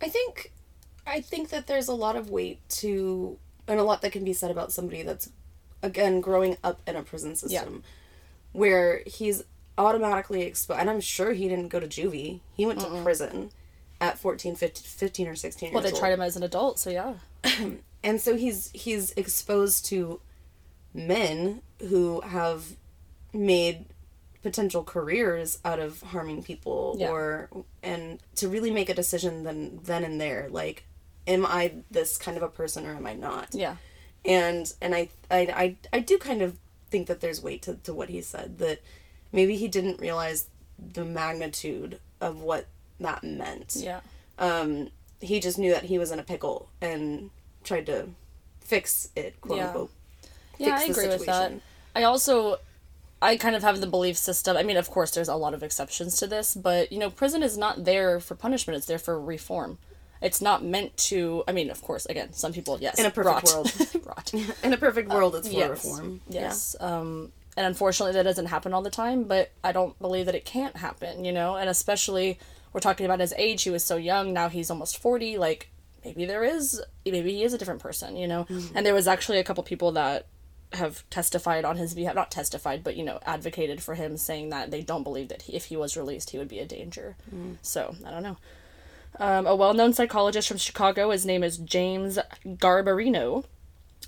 I 0.00 0.08
think 0.08 0.52
I 1.06 1.20
think 1.20 1.50
that 1.50 1.66
there's 1.66 1.88
a 1.88 1.94
lot 1.94 2.16
of 2.16 2.30
weight 2.30 2.60
to 2.80 3.38
and 3.68 3.78
a 3.80 3.82
lot 3.84 4.02
that 4.02 4.12
can 4.12 4.24
be 4.24 4.32
said 4.32 4.50
about 4.50 4.72
somebody 4.72 5.02
that's 5.02 5.30
again 5.82 6.20
growing 6.20 6.56
up 6.64 6.80
in 6.86 6.96
a 6.96 7.02
prison 7.02 7.34
system 7.36 7.82
where 8.52 9.02
he's 9.06 9.42
automatically 9.76 10.42
exposed 10.42 10.80
and 10.80 10.88
I'm 10.88 11.00
sure 11.00 11.32
he 11.32 11.48
didn't 11.48 11.68
go 11.68 11.80
to 11.80 11.86
juvie. 11.86 12.40
He 12.56 12.64
went 12.66 12.80
to 12.80 13.02
prison 13.02 13.50
at 14.00 14.18
14, 14.18 14.54
15, 14.54 14.82
15 14.84 15.28
or 15.28 15.34
16 15.36 15.72
Well, 15.72 15.82
they 15.82 15.90
old. 15.90 15.98
tried 15.98 16.12
him 16.12 16.20
as 16.20 16.36
an 16.36 16.42
adult, 16.42 16.78
so 16.78 16.90
yeah. 16.90 17.14
and 18.04 18.20
so 18.20 18.36
he's 18.36 18.70
he's 18.72 19.10
exposed 19.12 19.84
to 19.86 20.20
men 20.92 21.62
who 21.88 22.20
have 22.22 22.76
made 23.32 23.86
potential 24.42 24.84
careers 24.84 25.58
out 25.64 25.80
of 25.80 26.02
harming 26.02 26.42
people 26.42 26.96
Yeah. 26.98 27.10
or 27.10 27.48
and 27.82 28.20
to 28.36 28.48
really 28.48 28.70
make 28.70 28.88
a 28.88 28.94
decision 28.94 29.42
then 29.42 29.80
then 29.82 30.04
and 30.04 30.20
there 30.20 30.48
like 30.50 30.84
am 31.26 31.44
i 31.46 31.72
this 31.90 32.16
kind 32.16 32.36
of 32.36 32.42
a 32.42 32.48
person 32.48 32.86
or 32.86 32.94
am 32.94 33.06
i 33.06 33.14
not 33.14 33.48
Yeah. 33.54 33.76
and 34.24 34.72
and 34.80 34.94
I, 34.94 35.08
I 35.30 35.40
i 35.40 35.76
i 35.92 35.98
do 36.00 36.18
kind 36.18 36.42
of 36.42 36.56
think 36.90 37.06
that 37.08 37.20
there's 37.20 37.42
weight 37.42 37.62
to, 37.62 37.74
to 37.76 37.92
what 37.94 38.08
he 38.08 38.20
said 38.20 38.58
that 38.58 38.80
maybe 39.32 39.56
he 39.56 39.68
didn't 39.68 40.00
realize 40.00 40.48
the 40.78 41.04
magnitude 41.04 41.98
of 42.20 42.40
what 42.40 42.66
that 43.00 43.24
meant 43.24 43.74
Yeah. 43.76 44.00
um, 44.38 44.90
he 45.20 45.40
just 45.40 45.58
knew 45.58 45.72
that 45.72 45.84
he 45.84 45.98
was 45.98 46.10
in 46.10 46.18
a 46.18 46.22
pickle 46.22 46.68
and 46.80 47.30
tried 47.64 47.86
to 47.86 48.08
fix 48.60 49.08
it, 49.16 49.40
quote 49.40 49.58
Yeah. 49.58 49.66
unquote. 49.68 49.90
Yeah, 50.58 50.78
fix 50.78 50.82
I 50.82 50.86
the 50.86 50.92
agree 50.92 51.08
with 51.18 51.26
that. 51.26 51.42
situation. 51.42 51.62
I 51.96 52.02
also 52.02 52.58
I 53.22 53.36
kind 53.38 53.56
of 53.56 53.62
have 53.62 53.80
the 53.80 53.86
belief 53.86 54.16
system. 54.18 54.56
I 54.56 54.62
mean, 54.62 54.76
of 54.76 54.90
course 54.90 55.10
there's 55.12 55.28
a 55.28 55.34
lot 55.36 55.54
of 55.54 55.62
exceptions 55.62 56.16
to 56.18 56.26
this, 56.26 56.54
but 56.54 56.92
you 56.92 56.98
know, 56.98 57.08
prison 57.10 57.42
is 57.42 57.56
not 57.56 57.84
there 57.84 58.20
for 58.20 58.34
punishment, 58.34 58.76
it's 58.76 58.86
there 58.86 58.98
for 58.98 59.18
reform. 59.20 59.78
It's 60.24 60.40
not 60.40 60.64
meant 60.64 60.96
to 61.08 61.44
I 61.46 61.52
mean, 61.52 61.70
of 61.70 61.82
course, 61.82 62.06
again, 62.06 62.32
some 62.32 62.52
people 62.52 62.78
yes. 62.80 62.98
In 62.98 63.06
a 63.06 63.10
perfect 63.10 63.52
rot. 63.52 63.54
world. 63.54 64.06
rot. 64.06 64.34
In 64.64 64.72
a 64.72 64.76
perfect 64.76 65.10
uh, 65.10 65.14
world, 65.14 65.36
it's 65.36 65.48
for 65.48 65.54
yes. 65.54 65.70
reform. 65.70 66.20
Yes. 66.28 66.76
Um 66.80 67.32
and 67.56 67.66
unfortunately 67.66 68.14
that 68.14 68.24
doesn't 68.24 68.46
happen 68.46 68.72
all 68.74 68.82
the 68.82 68.90
time, 68.90 69.24
but 69.24 69.52
I 69.62 69.70
don't 69.70 69.96
believe 70.00 70.26
that 70.26 70.34
it 70.34 70.44
can't 70.44 70.76
happen, 70.76 71.24
you 71.24 71.32
know? 71.32 71.54
And 71.54 71.70
especially 71.70 72.38
we're 72.72 72.80
talking 72.80 73.06
about 73.06 73.20
his 73.20 73.32
age, 73.36 73.62
he 73.62 73.70
was 73.70 73.84
so 73.84 73.96
young, 73.96 74.32
now 74.32 74.48
he's 74.48 74.70
almost 74.70 74.98
40, 74.98 75.38
like 75.38 75.68
maybe 76.04 76.24
there 76.24 76.42
is 76.42 76.82
maybe 77.04 77.32
he 77.32 77.44
is 77.44 77.52
a 77.52 77.58
different 77.58 77.80
person, 77.80 78.16
you 78.16 78.26
know? 78.26 78.44
Mm-hmm. 78.44 78.76
And 78.76 78.84
there 78.84 78.94
was 78.94 79.06
actually 79.06 79.38
a 79.38 79.44
couple 79.44 79.62
people 79.62 79.92
that 79.92 80.26
have 80.74 81.08
testified 81.10 81.64
on 81.64 81.76
his 81.76 81.94
behalf 81.94 82.14
not 82.14 82.30
testified 82.30 82.82
but 82.82 82.96
you 82.96 83.04
know 83.04 83.18
advocated 83.24 83.82
for 83.82 83.94
him 83.94 84.16
saying 84.16 84.50
that 84.50 84.70
they 84.70 84.82
don't 84.82 85.04
believe 85.04 85.28
that 85.28 85.42
he, 85.42 85.54
if 85.54 85.66
he 85.66 85.76
was 85.76 85.96
released 85.96 86.30
he 86.30 86.38
would 86.38 86.48
be 86.48 86.58
a 86.58 86.66
danger 86.66 87.16
mm. 87.32 87.56
so 87.62 87.94
i 88.04 88.10
don't 88.10 88.22
know 88.22 88.36
um, 89.18 89.46
a 89.46 89.54
well-known 89.54 89.92
psychologist 89.92 90.48
from 90.48 90.58
chicago 90.58 91.10
his 91.10 91.24
name 91.24 91.42
is 91.42 91.58
james 91.58 92.18
garbarino 92.44 93.44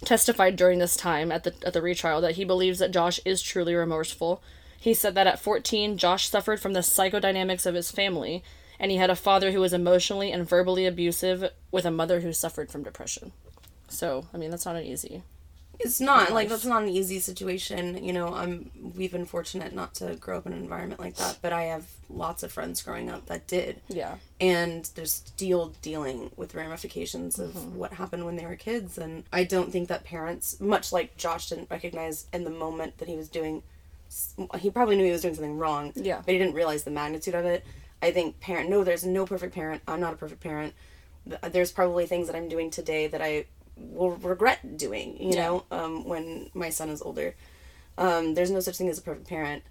testified 0.04 0.56
during 0.56 0.78
this 0.78 0.96
time 0.96 1.32
at 1.32 1.44
the 1.44 1.54
at 1.64 1.72
the 1.72 1.82
retrial 1.82 2.20
that 2.20 2.36
he 2.36 2.44
believes 2.44 2.78
that 2.78 2.90
Josh 2.90 3.20
is 3.24 3.42
truly 3.42 3.74
remorseful. 3.74 4.42
He 4.78 4.94
said 4.94 5.14
that 5.14 5.26
at 5.26 5.40
14, 5.40 5.96
Josh 5.96 6.28
suffered 6.28 6.60
from 6.60 6.74
the 6.74 6.80
psychodynamics 6.80 7.66
of 7.66 7.74
his 7.74 7.90
family, 7.90 8.44
and 8.78 8.90
he 8.90 8.98
had 8.98 9.10
a 9.10 9.16
father 9.16 9.52
who 9.52 9.60
was 9.60 9.72
emotionally 9.72 10.30
and 10.30 10.48
verbally 10.48 10.86
abusive 10.86 11.50
with 11.70 11.84
a 11.84 11.90
mother 11.90 12.20
who 12.20 12.32
suffered 12.32 12.70
from 12.70 12.82
depression. 12.82 13.32
So, 13.88 14.26
I 14.34 14.36
mean, 14.36 14.50
that's 14.50 14.66
not 14.66 14.76
an 14.76 14.84
easy. 14.84 15.22
It's 15.78 16.00
not 16.00 16.32
like 16.32 16.48
that's 16.48 16.64
not 16.64 16.82
an 16.82 16.88
easy 16.88 17.18
situation. 17.20 18.02
You 18.02 18.12
know, 18.12 18.34
I'm 18.34 18.70
we've 18.96 19.12
been 19.12 19.26
fortunate 19.26 19.74
not 19.74 19.94
to 19.96 20.16
grow 20.16 20.38
up 20.38 20.46
in 20.46 20.52
an 20.52 20.58
environment 20.60 21.00
like 21.00 21.16
that, 21.16 21.38
but 21.42 21.52
I 21.52 21.64
have 21.64 21.86
lots 22.08 22.42
of 22.42 22.50
friends 22.52 22.82
growing 22.82 23.10
up 23.10 23.26
that 23.26 23.46
did. 23.46 23.80
Yeah. 23.88 24.16
and 24.40 24.84
they're 24.94 25.04
still 25.06 25.72
dealing 25.82 26.30
with 26.36 26.54
ramifications 26.54 27.38
of 27.38 27.50
Mm-hmm. 27.54 27.76
what 27.78 27.92
happened 27.94 28.24
when 28.24 28.36
they 28.36 28.44
were 28.46 28.54
kids 28.56 28.98
and 28.98 29.24
i 29.32 29.42
don't 29.44 29.72
think 29.72 29.88
that 29.88 30.04
parents 30.04 30.60
much 30.60 30.92
like 30.92 31.16
josh 31.16 31.48
didn't 31.48 31.70
recognize 31.70 32.26
in 32.32 32.44
the 32.44 32.50
moment 32.50 32.98
that 32.98 33.08
he 33.08 33.16
was 33.16 33.28
doing 33.28 33.62
he 34.58 34.70
probably 34.70 34.96
knew 34.96 35.04
he 35.04 35.10
was 35.10 35.22
doing 35.22 35.34
something 35.34 35.58
wrong 35.58 35.92
Yeah. 35.96 36.20
but 36.24 36.32
he 36.32 36.38
didn't 36.38 36.54
realize 36.54 36.84
the 36.84 36.90
magnitude 36.90 37.34
of 37.34 37.44
it 37.44 37.64
i 38.02 38.10
think 38.10 38.38
parent 38.40 38.68
no 38.70 38.84
there's 38.84 39.04
no 39.04 39.24
perfect 39.26 39.54
parent 39.54 39.82
i'm 39.88 40.00
not 40.00 40.12
a 40.12 40.16
perfect 40.16 40.42
parent 40.42 40.74
there's 41.50 41.72
probably 41.72 42.06
things 42.06 42.26
that 42.28 42.36
i'm 42.36 42.48
doing 42.48 42.70
today 42.70 43.06
that 43.08 43.22
i 43.22 43.46
will 43.76 44.10
regret 44.12 44.76
doing 44.76 45.16
you 45.22 45.30
Yeah. 45.34 45.42
know 45.42 45.64
um, 45.70 46.04
when 46.04 46.50
my 46.54 46.70
son 46.70 46.88
is 46.88 47.02
older 47.02 47.34
um, 47.98 48.34
there's 48.34 48.50
no 48.50 48.60
such 48.60 48.76
thing 48.76 48.88
as 48.88 48.98
a 48.98 49.02
perfect 49.02 49.28
parent 49.28 49.62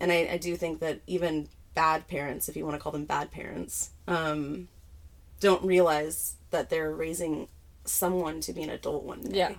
and 0.00 0.10
I, 0.10 0.28
I 0.32 0.36
do 0.38 0.56
think 0.56 0.80
that 0.80 1.00
even 1.06 1.48
bad 1.74 2.06
parents, 2.08 2.48
if 2.48 2.56
you 2.56 2.64
want 2.64 2.76
to 2.76 2.80
call 2.82 2.92
them 2.92 3.04
bad 3.04 3.30
parents, 3.30 3.90
um, 4.06 4.68
don't 5.40 5.62
realize 5.64 6.34
that 6.50 6.68
they're 6.70 6.92
raising 6.92 7.48
someone 7.84 8.40
to 8.42 8.52
be 8.52 8.62
an 8.62 8.70
adult 8.70 9.04
one 9.04 9.22
day. 9.22 9.38
Yeah. 9.38 9.54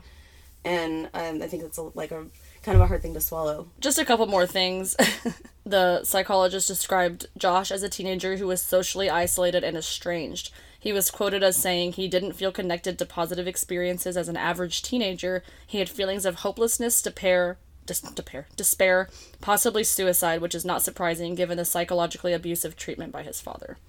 And 0.64 1.10
um, 1.14 1.42
I 1.42 1.48
think 1.48 1.64
that's 1.64 1.78
a, 1.78 1.84
like 1.94 2.12
a 2.12 2.26
kind 2.64 2.76
of 2.76 2.82
a 2.82 2.88
hard 2.88 3.02
thing 3.02 3.14
to 3.14 3.22
swallow. 3.22 3.68
Just 3.80 4.00
a 4.00 4.06
couple 4.06 4.26
more 4.28 4.48
things. 4.48 4.96
the 5.66 6.04
psychologist 6.04 6.68
described 6.68 7.28
Josh 7.38 7.72
as 7.72 7.84
a 7.84 7.90
teenager 7.90 8.38
who 8.38 8.48
was 8.48 8.62
socially 8.62 9.10
isolated 9.10 9.64
and 9.64 9.78
estranged. 9.78 10.52
He 10.86 10.94
was 10.94 11.10
quoted 11.10 11.42
as 11.42 11.58
saying 11.58 11.94
he 11.94 12.08
didn't 12.08 12.34
feel 12.34 12.52
connected 12.52 13.00
to 13.00 13.08
positive 13.08 13.48
experiences 13.48 14.16
as 14.16 14.28
an 14.28 14.38
average 14.38 14.84
teenager. 14.84 15.42
He 15.66 15.80
had 15.80 15.90
feelings 15.90 16.28
of 16.28 16.36
hopelessness, 16.36 17.02
despair, 17.02 17.58
dis- 17.88 18.02
despair, 18.02 18.46
despair, 18.56 19.10
possibly 19.42 19.84
suicide, 19.84 20.42
which 20.42 20.54
is 20.54 20.64
not 20.64 20.84
surprising 20.84 21.34
given 21.34 21.58
the 21.58 21.66
psychologically 21.66 22.34
abusive 22.34 22.76
treatment 22.76 23.12
by 23.12 23.24
his 23.24 23.42
father. 23.42 23.80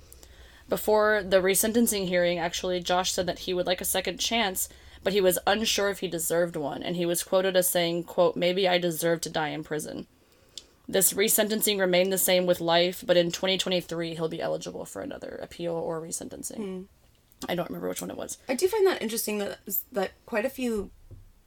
Before 0.71 1.23
the 1.23 1.43
resentencing 1.43 2.09
hearing, 2.09 2.39
actually, 2.39 2.81
Josh 2.81 3.13
said 3.13 3.27
that 3.27 3.41
he 3.41 3.53
would 3.53 3.67
like 3.67 3.83
a 3.83 3.85
second 3.85 4.19
chance, 4.19 4.71
but 5.05 5.13
he 5.13 5.21
was 5.21 5.39
unsure 5.47 5.91
if 5.91 5.99
he 5.99 6.09
deserved 6.09 6.57
one, 6.57 6.83
and 6.83 6.97
he 6.97 7.05
was 7.05 7.23
quoted 7.23 7.59
as 7.59 7.69
saying, 7.69 8.05
quote, 8.05 8.37
maybe 8.37 8.67
I 8.67 8.79
deserve 8.79 9.21
to 9.21 9.29
die 9.29 9.51
in 9.51 9.65
prison. 9.65 10.07
This 10.89 11.13
resentencing 11.13 11.81
remained 11.81 12.13
the 12.13 12.19
same 12.19 12.47
with 12.47 12.61
life, 12.61 13.03
but 13.07 13.17
in 13.17 13.33
2023 13.33 14.15
he'll 14.15 14.29
be 14.29 14.41
eligible 14.41 14.85
for 14.85 15.03
another 15.03 15.39
appeal 15.43 15.75
or 15.75 16.01
resentencing. 16.01 16.85
I 17.49 17.55
don't 17.55 17.69
remember 17.69 17.89
which 17.89 18.01
one 18.01 18.11
it 18.11 18.17
was. 18.17 18.39
I 18.49 18.55
do 18.55 18.69
find 18.69 18.87
that 18.87 19.03
interesting 19.03 19.39
that 19.39 19.59
that 19.93 20.13
quite 20.25 20.45
a 20.45 20.51
few 20.51 20.91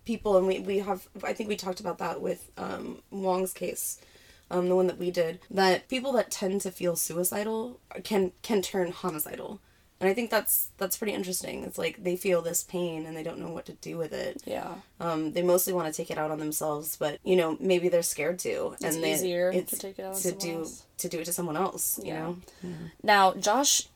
people, 0.06 0.38
and 0.38 0.48
we, 0.48 0.60
we 0.60 0.80
have, 0.80 1.08
I 1.24 1.34
think 1.34 1.50
we 1.50 1.56
talked 1.56 1.80
about 1.80 2.00
that 2.00 2.22
with 2.22 2.52
um, 2.58 3.02
Wong's 3.12 3.54
case, 3.54 4.00
um, 4.52 4.68
the 4.68 4.76
one 4.76 4.88
that 4.88 4.98
we 4.98 5.12
did, 5.12 5.40
that 5.52 5.88
people 5.88 6.12
that 6.14 6.32
tend 6.32 6.62
to 6.62 6.72
feel 6.72 6.96
suicidal 6.96 7.80
can 8.04 8.32
can 8.42 8.62
turn 8.62 8.92
homicidal. 8.92 9.62
And 10.02 10.10
I 10.10 10.14
think 10.14 10.30
that's 10.30 10.70
that's 10.78 10.98
pretty 10.98 11.14
interesting. 11.14 11.64
It's 11.66 11.78
like 11.78 12.04
they 12.04 12.16
feel 12.16 12.42
this 12.42 12.64
pain 12.64 13.06
and 13.06 13.18
they 13.18 13.24
don't 13.24 13.40
know 13.40 13.50
what 13.50 13.66
to 13.66 13.74
do 13.74 13.98
with 13.98 14.14
it. 14.14 14.42
Yeah. 14.46 14.76
Um, 15.02 15.34
they 15.34 15.42
mostly 15.42 15.74
want 15.74 15.88
to 15.88 15.94
take 15.94 16.10
it 16.10 16.18
out 16.18 16.32
on 16.32 16.40
themselves, 16.40 16.96
but 16.96 17.20
you 17.24 17.36
know 17.36 17.58
maybe 17.60 17.90
they're 17.90 18.02
scared 18.02 18.40
to, 18.40 18.76
It's 18.80 18.84
and 18.96 19.04
they, 19.04 19.14
easier 19.14 19.52
to 19.52 19.62
take 19.78 20.00
it 20.00 20.04
out 20.06 20.16
to 20.18 20.32
do 20.32 20.60
else. 20.60 20.84
to 21.00 21.10
do 21.10 21.20
it 21.20 21.26
to 21.26 21.34
someone 21.34 21.58
else. 21.58 22.00
You 22.02 22.14
Yeah. 22.14 22.20
know, 22.20 22.38
Now, 23.04 23.34
Josh 23.34 23.90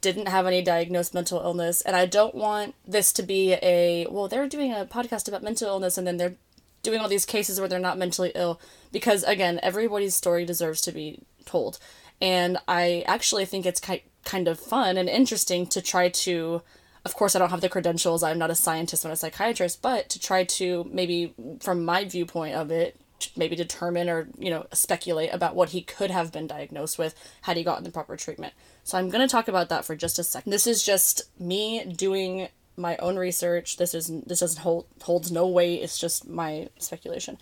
didn't 0.00 0.28
have 0.28 0.46
any 0.46 0.62
diagnosed 0.62 1.12
mental 1.12 1.40
illness, 1.40 1.80
and 1.80 1.96
I 1.96 2.06
don't 2.06 2.36
want 2.36 2.76
this 2.86 3.12
to 3.14 3.22
be 3.24 3.54
a 3.60 4.06
well, 4.08 4.28
they're 4.28 4.46
doing 4.48 4.72
a 4.72 4.86
podcast 4.86 5.26
about 5.26 5.42
mental 5.42 5.66
illness 5.66 5.98
and 5.98 6.06
then 6.06 6.18
they're 6.18 6.36
doing 6.84 7.00
all 7.00 7.08
these 7.08 7.26
cases 7.26 7.58
where 7.58 7.68
they're 7.68 7.80
not 7.80 7.98
mentally 7.98 8.30
ill 8.36 8.60
because 8.92 9.24
again, 9.24 9.58
everybody's 9.64 10.14
story 10.14 10.44
deserves 10.44 10.80
to 10.82 10.92
be 10.92 11.18
told. 11.46 11.80
And 12.20 12.58
I 12.68 13.02
actually 13.08 13.44
think 13.44 13.66
it's 13.66 13.80
ki- 13.80 14.04
kind 14.28 14.46
of 14.46 14.60
fun 14.60 14.98
and 14.98 15.08
interesting 15.08 15.66
to 15.66 15.80
try 15.80 16.10
to 16.10 16.60
of 17.04 17.14
course 17.14 17.34
I 17.34 17.38
don't 17.38 17.50
have 17.50 17.62
the 17.62 17.70
credentials, 17.70 18.22
I'm 18.22 18.38
not 18.38 18.50
a 18.50 18.54
scientist, 18.54 19.04
I'm 19.04 19.08
not 19.08 19.14
a 19.14 19.16
psychiatrist, 19.16 19.80
but 19.80 20.10
to 20.10 20.20
try 20.20 20.44
to 20.44 20.86
maybe 20.92 21.32
from 21.60 21.84
my 21.84 22.04
viewpoint 22.04 22.54
of 22.54 22.70
it 22.70 23.00
maybe 23.34 23.56
determine 23.56 24.08
or 24.08 24.28
you 24.38 24.50
know 24.50 24.66
speculate 24.72 25.32
about 25.32 25.56
what 25.56 25.70
he 25.70 25.80
could 25.80 26.10
have 26.10 26.30
been 26.30 26.46
diagnosed 26.46 26.98
with 26.98 27.14
had 27.42 27.56
he 27.56 27.64
gotten 27.64 27.84
the 27.84 27.90
proper 27.90 28.16
treatment. 28.16 28.52
So 28.84 28.98
i'm 28.98 29.08
going 29.08 29.26
to 29.26 29.32
talk 29.32 29.48
about 29.48 29.70
that 29.70 29.84
for 29.86 29.96
just 29.96 30.18
a 30.18 30.24
second. 30.24 30.52
This 30.52 30.66
is 30.66 30.84
just 30.84 31.22
me 31.40 31.84
doing 31.84 32.48
my 32.76 32.96
own 32.98 33.16
research. 33.16 33.78
This 33.78 33.94
is 33.94 34.06
this 34.26 34.40
doesn't 34.40 34.60
hold 34.60 34.86
holds 35.02 35.32
no 35.32 35.48
weight. 35.48 35.82
It's 35.82 35.98
just 35.98 36.28
my 36.28 36.68
speculation 36.78 37.38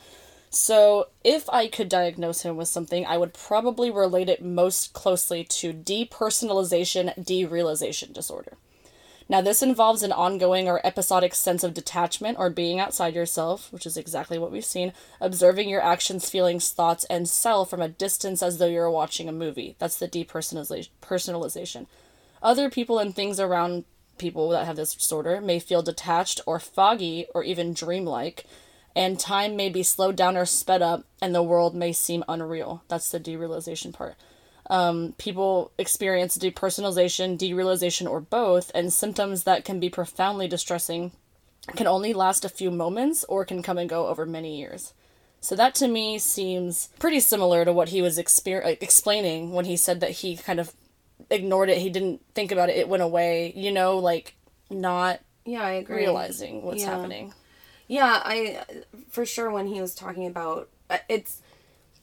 so 0.56 1.08
if 1.24 1.48
i 1.50 1.66
could 1.66 1.88
diagnose 1.88 2.42
him 2.42 2.56
with 2.56 2.68
something 2.68 3.04
i 3.06 3.16
would 3.16 3.32
probably 3.32 3.90
relate 3.90 4.28
it 4.28 4.42
most 4.42 4.92
closely 4.92 5.44
to 5.44 5.72
depersonalization 5.72 7.14
derealization 7.24 8.12
disorder 8.12 8.52
now, 9.28 9.40
this 9.40 9.60
involves 9.60 10.04
an 10.04 10.12
ongoing 10.12 10.68
or 10.68 10.80
episodic 10.86 11.34
sense 11.34 11.64
of 11.64 11.74
detachment 11.74 12.38
or 12.38 12.48
being 12.48 12.78
outside 12.78 13.14
yourself, 13.14 13.72
which 13.72 13.84
is 13.84 13.96
exactly 13.96 14.38
what 14.38 14.52
we've 14.52 14.64
seen, 14.64 14.92
observing 15.20 15.68
your 15.68 15.82
actions, 15.82 16.30
feelings, 16.30 16.70
thoughts, 16.70 17.04
and 17.06 17.28
self 17.28 17.68
from 17.68 17.82
a 17.82 17.88
distance 17.88 18.40
as 18.40 18.58
though 18.58 18.66
you're 18.66 18.90
watching 18.90 19.28
a 19.28 19.32
movie. 19.32 19.74
That's 19.80 19.98
the 19.98 20.08
depersonalization. 20.08 20.90
Personalization. 21.02 21.86
Other 22.40 22.70
people 22.70 23.00
and 23.00 23.16
things 23.16 23.40
around 23.40 23.84
people 24.16 24.48
that 24.50 24.64
have 24.64 24.76
this 24.76 24.94
disorder 24.94 25.40
may 25.40 25.58
feel 25.58 25.82
detached 25.82 26.40
or 26.46 26.60
foggy 26.60 27.26
or 27.34 27.42
even 27.42 27.74
dreamlike. 27.74 28.44
And 28.96 29.20
time 29.20 29.54
may 29.54 29.68
be 29.68 29.84
slowed 29.84 30.16
down 30.16 30.36
or 30.36 30.44
sped 30.46 30.82
up, 30.82 31.04
and 31.22 31.32
the 31.34 31.42
world 31.42 31.74
may 31.76 31.92
seem 31.92 32.24
unreal. 32.26 32.82
That's 32.88 33.10
the 33.12 33.20
derealization 33.20 33.92
part. 33.92 34.16
Um, 34.68 35.14
people 35.18 35.70
experience 35.78 36.36
depersonalization, 36.36 37.38
derealization, 37.38 38.10
or 38.10 38.20
both, 38.20 38.72
and 38.74 38.92
symptoms 38.92 39.44
that 39.44 39.64
can 39.64 39.78
be 39.78 39.88
profoundly 39.88 40.48
distressing 40.48 41.12
can 41.76 41.86
only 41.86 42.12
last 42.12 42.44
a 42.44 42.48
few 42.48 42.70
moments 42.70 43.24
or 43.28 43.44
can 43.44 43.62
come 43.62 43.78
and 43.78 43.88
go 43.88 44.06
over 44.06 44.24
many 44.26 44.56
years. 44.58 44.92
So 45.40 45.54
that 45.56 45.74
to 45.76 45.88
me 45.88 46.18
seems 46.18 46.88
pretty 46.98 47.20
similar 47.20 47.64
to 47.64 47.72
what 47.72 47.90
he 47.90 48.00
was 48.02 48.18
exper- 48.18 48.80
explaining 48.82 49.52
when 49.52 49.64
he 49.66 49.76
said 49.76 50.00
that 50.00 50.10
he 50.10 50.36
kind 50.36 50.58
of 50.58 50.72
ignored 51.30 51.68
it, 51.68 51.78
he 51.78 51.90
didn't 51.90 52.20
think 52.34 52.50
about 52.52 52.68
it, 52.70 52.76
it 52.76 52.88
went 52.88 53.02
away, 53.02 53.52
you 53.56 53.70
know, 53.72 53.98
like 53.98 54.34
not 54.70 55.20
Yeah, 55.44 55.62
I 55.62 55.72
agree. 55.72 55.96
realizing 55.98 56.62
what's 56.62 56.82
Yeah. 56.82 56.96
happening. 56.96 57.34
Yeah, 57.88 58.20
I 58.24 58.62
for 59.08 59.24
sure 59.24 59.50
when 59.50 59.66
he 59.66 59.80
was 59.80 59.94
talking 59.94 60.26
about 60.26 60.68
uh, 60.90 60.98
it's 61.08 61.40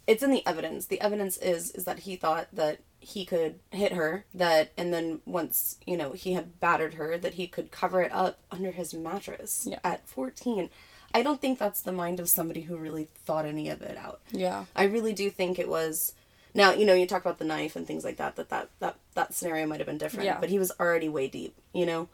it's 0.08 0.24
in 0.24 0.32
the 0.32 0.46
evidence. 0.46 0.86
The 0.86 1.02
evidence 1.02 1.38
is 1.38 1.72
is 1.72 1.84
that 1.86 2.00
he 2.00 2.16
thought 2.16 2.48
that 2.54 2.80
he 3.00 3.26
could 3.26 3.60
hit 3.72 3.92
her 3.94 4.24
that 4.34 4.72
and 4.78 4.94
then 4.94 5.20
once, 5.26 5.78
you 5.86 5.98
know, 5.98 6.14
he 6.14 6.34
had 6.34 6.60
battered 6.62 6.94
her 6.94 7.18
that 7.18 7.34
he 7.34 7.48
could 7.48 7.70
cover 7.70 8.02
it 8.02 8.12
up 8.14 8.40
under 8.50 8.72
his 8.72 8.94
mattress 8.94 9.68
Yeah. 9.70 9.80
at 9.84 10.08
14. 10.08 10.70
I 11.14 11.22
don't 11.22 11.42
think 11.42 11.60
that's 11.60 11.82
the 11.82 11.92
mind 11.92 12.22
of 12.22 12.30
somebody 12.30 12.62
who 12.62 12.78
really 12.78 13.10
thought 13.26 13.46
any 13.46 13.68
of 13.70 13.82
it 13.82 13.98
out. 13.98 14.22
Yeah. 14.32 14.66
I 14.74 14.86
really 14.86 15.12
do 15.12 15.30
think 15.30 15.60
it 15.60 15.68
was 15.68 16.14
now, 16.54 16.72
you 16.72 16.86
know, 16.86 16.94
you 16.94 17.06
talk 17.06 17.22
about 17.26 17.40
the 17.40 17.46
knife 17.46 17.76
and 17.76 17.86
things 17.86 18.06
like 18.06 18.16
that 18.18 18.38
that 18.38 18.48
that 18.50 18.70
that, 18.80 18.96
that 19.16 19.34
scenario 19.34 19.68
might 19.68 19.80
have 19.82 19.88
been 19.88 19.98
different, 19.98 20.26
Yeah. 20.26 20.40
but 20.40 20.50
he 20.50 20.58
was 20.58 20.72
already 20.80 21.10
way 21.10 21.28
deep, 21.28 21.58
you 21.74 21.86
know. 21.86 22.08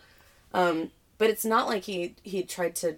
Um 0.55 0.89
but 1.19 1.29
it's 1.29 1.45
not 1.45 1.67
like 1.67 1.83
he 1.83 2.15
he 2.23 2.41
tried 2.41 2.75
to 2.77 2.95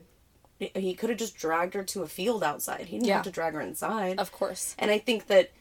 he 0.76 0.93
could 0.93 1.09
have 1.09 1.20
just 1.20 1.36
dragged 1.38 1.74
her 1.74 1.84
to 1.84 2.03
a 2.03 2.07
field 2.07 2.43
outside. 2.43 2.86
He 2.88 2.97
didn't 2.97 3.07
Yeah. 3.07 3.16
have 3.16 3.24
to 3.26 3.32
drag 3.32 3.53
her 3.53 3.62
inside. 3.62 4.20
Of 4.20 4.32
course. 4.32 4.76
And 4.78 4.91
I 4.91 4.97
think 4.99 5.28
that 5.28 5.51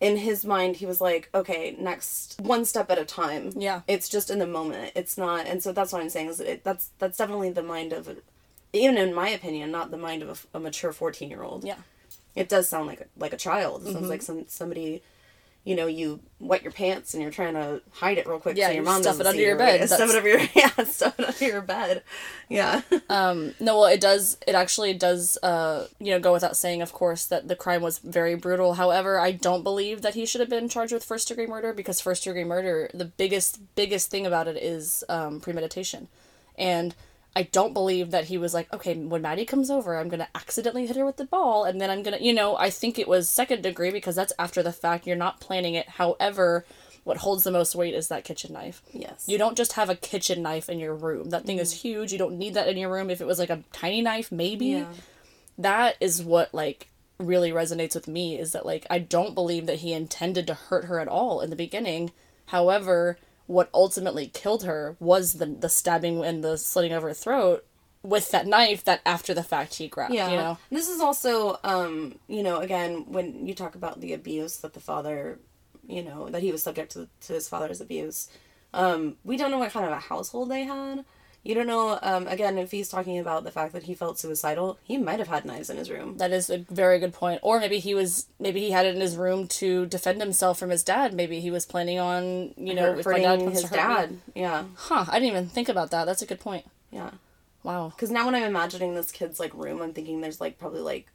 in 0.00 0.16
his 0.16 0.44
mind, 0.44 0.76
he 0.76 0.86
was 0.86 1.00
like, 1.00 1.28
okay, 1.34 1.76
next 1.78 2.40
one 2.40 2.64
step 2.64 2.90
at 2.90 2.98
a 2.98 3.04
time. 3.04 3.52
Yeah. 3.56 3.82
It's 3.86 4.08
just 4.08 4.30
in 4.30 4.38
the 4.40 4.46
moment. 4.46 4.92
It's 4.96 5.16
not, 5.16 5.46
and 5.46 5.62
so 5.62 5.70
that's 5.72 5.92
what 5.92 6.02
I'm 6.02 6.08
saying 6.10 6.28
is 6.28 6.38
that 6.38 6.50
it, 6.50 6.64
that's 6.64 6.90
that's 6.98 7.18
definitely 7.18 7.50
the 7.50 7.62
mind 7.62 7.92
of, 7.92 8.08
even 8.72 8.96
in 8.98 9.14
my 9.14 9.28
opinion, 9.28 9.70
not 9.70 9.90
the 9.90 9.96
mind 9.98 10.22
of 10.22 10.46
a 10.54 10.58
mature 10.58 10.92
fourteen 10.92 11.30
year 11.30 11.42
old. 11.42 11.62
Yeah. 11.64 11.76
It 12.34 12.48
does 12.48 12.68
sound 12.68 12.86
like 12.86 13.00
a, 13.02 13.06
like 13.16 13.32
a 13.32 13.36
child. 13.36 13.82
It 13.82 13.84
Mm-hmm. 13.84 13.92
sounds 13.94 14.08
like 14.08 14.22
some 14.22 14.44
somebody. 14.48 15.02
You 15.64 15.76
know, 15.76 15.86
you 15.86 16.18
wet 16.40 16.62
your 16.64 16.72
pants 16.72 17.14
and 17.14 17.22
you're 17.22 17.30
trying 17.30 17.54
to 17.54 17.80
hide 17.92 18.18
it 18.18 18.26
real 18.26 18.40
quick 18.40 18.56
Yeah, 18.56 18.66
so 18.66 18.72
your 18.72 18.82
you 18.82 18.84
mom 18.84 19.02
stuff 19.02 19.18
doesn't 19.18 19.26
it 19.26 19.28
under 19.28 19.38
see 19.38 19.46
your 19.46 19.56
right? 19.56 19.78
bed. 19.80 19.88
Stuff 19.88 20.10
it 20.10 20.16
under 20.16 20.28
your 20.28 20.40
yeah, 20.56 20.84
stuff 20.84 21.20
it 21.20 21.26
under 21.28 21.44
your 21.44 21.60
bed. 21.62 22.02
Yeah. 22.48 22.82
Um, 23.08 23.54
no, 23.60 23.78
well, 23.78 23.86
it 23.86 24.00
does. 24.00 24.38
It 24.46 24.54
actually 24.54 24.94
does. 24.94 25.38
Uh, 25.42 25.86
you 26.00 26.10
know, 26.12 26.18
go 26.18 26.32
without 26.32 26.56
saying, 26.56 26.80
of 26.82 26.92
course, 26.92 27.26
that 27.26 27.46
the 27.46 27.54
crime 27.54 27.82
was 27.82 27.98
very 27.98 28.34
brutal. 28.34 28.74
However, 28.74 29.20
I 29.20 29.32
don't 29.32 29.62
believe 29.62 30.02
that 30.02 30.14
he 30.14 30.24
should 30.26 30.40
have 30.40 30.48
been 30.50 30.68
charged 30.68 30.92
with 30.92 31.04
first 31.04 31.28
degree 31.28 31.46
murder 31.46 31.72
because 31.72 32.00
first 32.00 32.24
degree 32.24 32.44
murder, 32.44 32.90
the 32.94 33.04
biggest 33.04 33.60
biggest 33.76 34.10
thing 34.10 34.26
about 34.26 34.48
it 34.48 34.56
is 34.56 35.04
um, 35.10 35.40
premeditation, 35.40 36.08
and 36.56 36.94
I 37.34 37.44
don't 37.44 37.72
believe 37.72 38.10
that 38.10 38.24
he 38.24 38.36
was 38.36 38.52
like, 38.52 38.72
okay, 38.72 38.94
when 38.94 39.22
Maddie 39.22 39.46
comes 39.46 39.70
over, 39.70 39.96
I'm 39.96 40.08
gonna 40.08 40.28
accidentally 40.34 40.86
hit 40.86 40.96
her 40.96 41.06
with 41.06 41.16
the 41.16 41.24
ball, 41.24 41.64
and 41.64 41.80
then 41.80 41.90
I'm 41.90 42.02
gonna, 42.02 42.18
you 42.20 42.34
know, 42.34 42.56
I 42.56 42.70
think 42.70 42.98
it 42.98 43.08
was 43.08 43.28
second 43.28 43.62
degree 43.62 43.90
because 43.90 44.14
that's 44.14 44.32
after 44.38 44.62
the 44.62 44.72
fact. 44.72 45.06
You're 45.06 45.16
not 45.16 45.40
planning 45.40 45.74
it. 45.74 45.88
However, 45.88 46.66
what 47.04 47.16
holds 47.16 47.44
the 47.44 47.50
most 47.50 47.74
weight 47.74 47.94
is 47.94 48.08
that 48.08 48.24
kitchen 48.24 48.52
knife. 48.52 48.82
yes. 48.92 49.24
You 49.26 49.38
don't 49.38 49.56
just 49.56 49.72
have 49.72 49.90
a 49.90 49.96
kitchen 49.96 50.42
knife 50.42 50.68
in 50.68 50.78
your 50.78 50.94
room. 50.94 51.30
That 51.30 51.44
thing 51.44 51.58
is 51.58 51.74
mm-hmm. 51.74 51.88
huge. 51.88 52.12
You 52.12 52.18
don't 52.18 52.38
need 52.38 52.54
that 52.54 52.68
in 52.68 52.76
your 52.76 52.92
room. 52.92 53.10
If 53.10 53.20
it 53.20 53.26
was 53.26 53.38
like 53.38 53.50
a 53.50 53.64
tiny 53.72 54.02
knife, 54.02 54.30
maybe. 54.30 54.66
Yeah. 54.66 54.92
That 55.58 55.96
is 56.00 56.22
what 56.22 56.54
like 56.54 56.88
really 57.18 57.50
resonates 57.50 57.94
with 57.94 58.08
me 58.08 58.38
is 58.38 58.52
that 58.52 58.66
like 58.66 58.86
I 58.88 58.98
don't 58.98 59.34
believe 59.34 59.66
that 59.66 59.78
he 59.78 59.92
intended 59.92 60.46
to 60.46 60.54
hurt 60.54 60.84
her 60.84 61.00
at 61.00 61.08
all 61.08 61.40
in 61.40 61.50
the 61.50 61.56
beginning. 61.56 62.12
However, 62.46 63.18
what 63.52 63.68
ultimately 63.74 64.26
killed 64.26 64.64
her 64.64 64.96
was 64.98 65.34
the 65.34 65.46
the 65.46 65.68
stabbing 65.68 66.24
and 66.24 66.42
the 66.42 66.56
slitting 66.56 66.92
of 66.92 67.02
her 67.02 67.12
throat 67.14 67.64
with 68.02 68.30
that 68.32 68.46
knife 68.46 68.82
that 68.84 69.00
after 69.06 69.32
the 69.32 69.44
fact 69.44 69.74
he 69.74 69.86
grabbed, 69.86 70.12
Yeah. 70.14 70.30
you 70.30 70.36
know. 70.36 70.58
This 70.70 70.88
is 70.88 71.00
also, 71.00 71.58
um, 71.62 72.18
you 72.26 72.42
know, 72.42 72.58
again, 72.58 73.04
when 73.06 73.46
you 73.46 73.54
talk 73.54 73.76
about 73.76 74.00
the 74.00 74.12
abuse 74.12 74.56
that 74.58 74.72
the 74.74 74.80
father, 74.80 75.38
you 75.86 76.02
know, 76.02 76.28
that 76.30 76.42
he 76.42 76.50
was 76.50 76.64
subject 76.64 76.92
to, 76.92 77.08
to 77.26 77.32
his 77.34 77.48
father's 77.48 77.80
abuse, 77.80 78.28
um, 78.74 79.16
we 79.22 79.36
don't 79.36 79.52
know 79.52 79.58
what 79.58 79.70
kind 79.70 79.86
of 79.86 79.92
a 79.92 80.00
household 80.00 80.50
they 80.50 80.64
had. 80.64 81.04
You 81.44 81.56
don't 81.56 81.66
know, 81.66 81.98
um, 82.02 82.28
again, 82.28 82.56
if 82.56 82.70
he's 82.70 82.88
talking 82.88 83.18
about 83.18 83.42
the 83.42 83.50
fact 83.50 83.72
that 83.72 83.82
he 83.84 83.94
felt 83.94 84.16
suicidal, 84.18 84.78
he 84.84 84.96
might 84.96 85.18
have 85.18 85.26
had 85.26 85.44
knives 85.44 85.70
in 85.70 85.76
his 85.76 85.90
room. 85.90 86.16
That 86.18 86.30
is 86.30 86.48
a 86.48 86.58
very 86.70 87.00
good 87.00 87.12
point. 87.12 87.40
Or 87.42 87.58
maybe 87.58 87.80
he 87.80 87.94
was 87.96 88.26
maybe 88.38 88.60
he 88.60 88.70
had 88.70 88.86
it 88.86 88.94
in 88.94 89.00
his 89.00 89.16
room 89.16 89.48
to 89.48 89.86
defend 89.86 90.20
himself 90.20 90.56
from 90.58 90.70
his 90.70 90.84
dad. 90.84 91.12
Maybe 91.14 91.40
he 91.40 91.50
was 91.50 91.66
planning 91.66 91.98
on, 91.98 92.54
you 92.56 92.74
know, 92.74 92.96
if 92.96 93.04
my 93.04 93.12
hurting 93.12 93.22
dad 93.24 93.38
comes 93.40 93.60
his 93.60 93.70
to 93.70 93.76
hurt 93.76 93.88
me- 93.88 93.94
dad. 93.94 94.18
Yeah, 94.36 94.64
Huh, 94.76 95.04
I 95.08 95.14
didn't 95.18 95.28
even 95.30 95.48
think 95.48 95.68
about 95.68 95.90
that. 95.90 96.04
That's 96.04 96.22
a 96.22 96.26
good 96.26 96.40
point. 96.40 96.64
yeah. 96.92 97.10
Wow. 97.64 97.92
Because 97.94 98.10
now 98.10 98.26
when 98.26 98.34
I'm 98.34 98.42
imagining 98.42 98.94
this 98.96 99.12
kid's 99.12 99.38
like 99.38 99.54
room, 99.54 99.80
I'm 99.82 99.92
thinking 99.92 100.20
there's 100.20 100.40
like 100.40 100.58
probably 100.58 100.80
like 100.80 101.06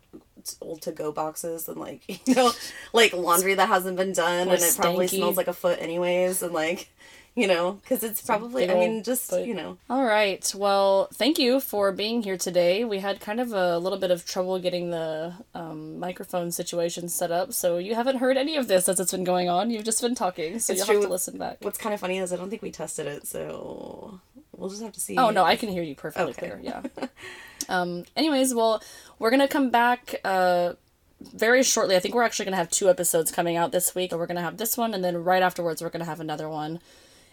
old 0.61 0.81
to 0.83 0.93
go 0.93 1.11
boxes 1.11 1.67
and 1.67 1.77
like 1.77 2.03
you 2.27 2.35
know 2.35 2.51
like 2.93 3.11
laundry 3.11 3.53
that 3.53 3.67
hasn't 3.67 3.97
been 3.97 4.13
done 4.13 4.47
and 4.47 4.61
it 4.61 4.75
probably 4.77 5.07
stanky. 5.07 5.17
smells 5.17 5.35
like 5.35 5.49
a 5.49 5.53
foot 5.53 5.77
anyways 5.81 6.41
and 6.41 6.53
like 6.53 6.87
you 7.37 7.47
know 7.47 7.73
because 7.83 8.03
it's 8.03 8.21
probably 8.21 8.69
I 8.69 8.73
mean 8.73 9.03
just 9.03 9.31
you 9.31 9.53
know 9.53 9.77
All 9.89 10.03
right. 10.03 10.43
Well, 10.55 11.07
thank 11.13 11.37
you 11.37 11.59
for 11.59 11.91
being 11.91 12.23
here 12.23 12.35
today. 12.37 12.83
We 12.83 12.97
had 12.99 13.19
kind 13.21 13.39
of 13.39 13.53
a 13.53 13.77
little 13.77 13.99
bit 13.99 14.09
of 14.11 14.25
trouble 14.25 14.57
getting 14.59 14.89
the 14.89 15.33
um, 15.53 15.99
microphone 15.99 16.51
situation 16.51 17.07
set 17.09 17.31
up, 17.31 17.53
so 17.53 17.77
you 17.77 17.93
haven't 17.95 18.17
heard 18.17 18.37
any 18.37 18.55
of 18.57 18.67
this 18.67 18.89
as 18.89 18.99
it's 18.99 19.11
been 19.11 19.23
going 19.23 19.47
on. 19.49 19.69
You've 19.69 19.83
just 19.85 20.01
been 20.01 20.15
talking, 20.15 20.57
so 20.59 20.73
It's 20.73 20.79
you'll 20.79 20.87
have 20.87 20.95
true. 20.97 21.03
to 21.05 21.09
listen 21.09 21.37
back. 21.37 21.57
what's 21.61 21.77
kind 21.77 21.93
of 21.93 21.99
funny 22.01 22.17
is 22.17 22.33
I 22.33 22.37
don't 22.37 22.49
think 22.49 22.63
we 22.63 22.71
tested 22.71 23.05
it 23.07 23.27
so 23.27 24.19
we'll 24.55 24.69
just 24.69 24.81
have 24.81 24.93
to 24.93 24.99
see. 24.99 25.15
Oh 25.17 25.29
no, 25.29 25.43
I 25.43 25.55
can 25.55 25.69
hear 25.69 25.83
you 25.83 25.93
perfectly 25.95 26.31
Okay. 26.31 26.47
clear. 26.47 26.59
Yeah. 26.63 26.81
um. 27.69 28.03
Anyways, 28.15 28.55
well, 28.55 28.81
we're 29.19 29.29
gonna 29.31 29.47
come 29.47 29.69
back. 29.69 30.15
Uh. 30.25 30.73
Very 31.19 31.63
shortly, 31.63 31.95
I 31.95 31.99
think 31.99 32.13
we're 32.13 32.21
actually 32.21 32.45
going 32.45 32.51
to 32.53 32.57
have 32.57 32.69
two 32.69 32.91
episodes 32.91 33.31
coming 33.31 33.55
out 33.57 33.71
this 33.71 33.95
week. 33.95 34.11
We're 34.11 34.27
going 34.27 34.35
to 34.35 34.43
have 34.43 34.57
this 34.57 34.77
one, 34.77 34.93
and 34.93 35.03
then 35.03 35.23
right 35.23 35.41
afterwards, 35.41 35.81
we're 35.81 35.89
going 35.89 36.01
to 36.05 36.05
have 36.05 36.19
another 36.19 36.47
one. 36.47 36.79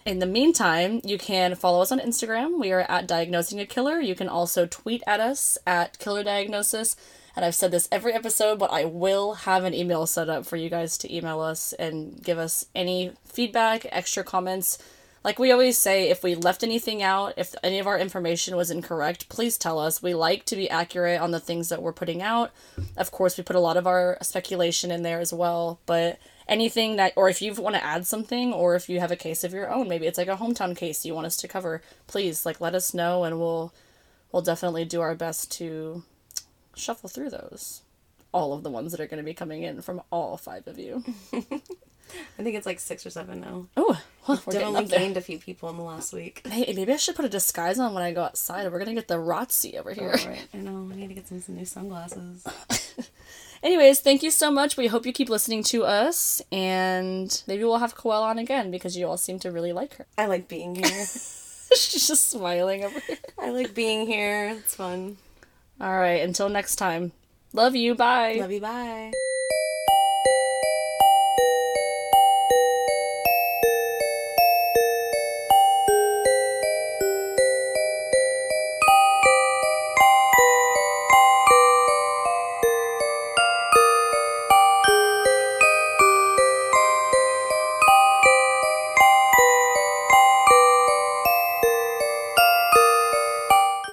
In 0.05 0.19
the 0.19 0.27
meantime, 0.27 1.01
you 1.03 1.17
can 1.17 1.55
follow 1.55 1.81
us 1.81 1.91
on 1.91 1.99
Instagram. 1.99 2.61
We 2.61 2.73
are 2.73 2.85
at 2.91 3.07
Diagnosing 3.07 3.59
a 3.59 3.65
Killer. 3.65 4.01
You 4.01 4.15
can 4.15 4.29
also 4.29 4.67
tweet 4.67 5.03
at 5.07 5.19
us 5.19 5.57
at 5.67 5.99
Killer 5.99 6.23
Diagnosis. 6.23 6.95
And 7.35 7.43
I've 7.43 7.55
said 7.55 7.71
this 7.71 7.89
every 7.91 8.13
episode, 8.13 8.59
but 8.59 8.71
I 8.71 8.85
will 8.85 9.33
have 9.33 9.65
an 9.65 9.73
email 9.73 10.05
set 10.05 10.29
up 10.29 10.45
for 10.45 10.57
you 10.57 10.69
guys 10.69 10.99
to 10.99 11.15
email 11.15 11.41
us 11.41 11.73
and 11.73 12.23
give 12.23 12.39
us 12.39 12.67
any 12.75 13.13
feedback, 13.25 13.87
extra 13.91 14.23
comments. 14.23 14.77
Like 15.25 15.39
we 15.39 15.51
always 15.51 15.79
say, 15.79 16.11
if 16.11 16.23
we 16.23 16.35
left 16.35 16.63
anything 16.63 17.03
out, 17.03 17.33
if 17.39 17.55
any 17.63 17.79
of 17.79 17.87
our 17.87 17.99
information 17.99 18.57
was 18.57 18.71
incorrect, 18.71 19.31
please 19.31 19.57
tell 19.57 19.79
us. 19.79 20.03
We 20.03 20.13
like 20.13 20.45
to 20.47 20.55
be 20.55 20.69
accurate 20.69 21.23
on 21.23 21.31
the 21.31 21.41
things 21.41 21.71
that 21.71 21.81
we're 21.81 21.95
putting 21.95 22.21
out. 22.21 22.53
Of 22.99 23.11
course, 23.11 23.39
we 23.39 23.43
put 23.43 23.57
a 23.57 23.61
lot 23.61 23.79
of 23.79 23.87
our 23.87 24.19
speculation 24.21 24.91
in 24.91 25.03
there 25.03 25.21
as 25.21 25.33
well, 25.33 25.81
but 25.87 26.19
anything 26.49 26.97
that, 26.97 27.13
or 27.17 27.29
if 27.29 27.41
you 27.41 27.53
want 27.55 27.77
to 27.77 27.85
add 27.85 28.07
something, 28.07 28.53
or 28.53 28.75
if 28.75 28.89
you 28.89 29.01
have 29.01 29.11
a 29.11 29.17
case 29.17 29.45
of 29.45 29.53
your 29.53 29.73
own, 29.73 29.89
maybe 29.89 30.07
it's 30.07 30.19
like 30.19 30.29
a 30.29 30.37
hometown 30.37 30.77
case 30.77 31.05
you 31.05 31.15
want 31.15 31.27
us 31.27 31.37
to 31.39 31.49
cover, 31.49 31.83
please 32.07 32.45
like 32.45 32.61
let 32.61 32.75
us 32.75 32.95
know, 32.95 33.25
and 33.25 33.39
we'll 33.39 33.73
we'll 34.33 34.43
definitely 34.43 34.85
do 34.85 35.01
our 35.01 35.15
best 35.15 35.51
to 35.53 36.03
shuffle 36.75 37.09
through 37.09 37.31
those. 37.31 37.83
All 38.33 38.53
of 38.53 38.65
the 38.65 38.71
ones 38.71 38.91
that 38.91 39.01
are 39.01 39.07
going 39.07 39.19
to 39.19 39.25
be 39.25 39.35
coming 39.35 39.63
in 39.63 39.81
from 39.81 40.03
all 40.11 40.37
five 40.37 40.67
of 40.67 40.79
you. 40.79 41.05
I 42.39 42.43
think 42.43 42.57
it's 42.57 42.67
like 42.67 42.81
six 42.81 43.07
or 43.07 43.11
seven 43.11 43.41
now. 43.41 43.67
Oh, 43.77 44.01
well, 44.27 44.43
we're 44.47 44.53
Definitely 44.53 44.87
gained 44.87 45.17
a 45.17 45.21
few 45.21 45.39
people 45.39 45.71
in 45.71 45.77
the 45.77 45.83
last 45.83 46.13
week. 46.13 46.47
Hey, 46.47 46.73
maybe 46.75 46.93
I 46.93 46.97
should 46.97 47.17
put 47.17 47.25
a 47.25 47.29
disguise 47.31 47.79
on 47.79 47.95
when 47.95 48.03
I 48.03 48.13
go 48.13 48.23
outside. 48.25 48.71
We're 48.71 48.79
gonna 48.79 48.95
get 48.95 49.09
the 49.09 49.17
Rotzi 49.17 49.77
over 49.77 49.93
here. 49.93 50.11
Right, 50.11 50.47
I 50.53 50.59
know. 50.59 50.89
I 50.93 50.97
need 50.97 51.09
to 51.09 51.15
get 51.15 51.29
some, 51.29 51.41
some 51.41 51.57
new 51.57 51.65
sunglasses. 51.65 52.45
Anyways, 53.65 54.01
thank 54.01 54.23
you 54.23 54.31
so 54.31 54.51
much. 54.51 54.77
We 54.77 54.89
hope 54.89 55.07
you 55.07 55.13
keep 55.13 55.31
listening 55.31 55.63
to 55.65 55.85
us, 55.85 56.43
and 56.53 57.43
maybe 57.47 57.65
we'll 57.65 57.79
have 57.79 57.95
Coel 57.95 58.23
on 58.23 58.39
again 58.39 58.71
because 58.71 58.95
you 58.95 59.07
all 59.09 59.17
seem 59.17 59.39
to 59.39 59.51
really 59.51 59.73
like 59.73 59.97
her. 59.97 60.07
I 60.19 60.27
like 60.27 60.49
being 60.49 60.75
here. 60.75 60.85
She's 61.75 62.07
just 62.07 62.29
smiling 62.29 62.85
over 62.85 63.01
here. 63.01 63.17
I 63.39 63.49
like 63.49 63.75
being 63.75 64.07
here. 64.07 64.51
It's 64.59 64.75
fun. 64.75 65.17
All 65.81 65.99
right, 65.99 66.21
until 66.21 66.51
next 66.51 66.77
time. 66.77 67.13
Love 67.55 67.75
you. 67.75 67.95
Bye. 67.95 68.37
Love 68.39 68.53
you. 68.53 68.61
Bye. 68.61 69.13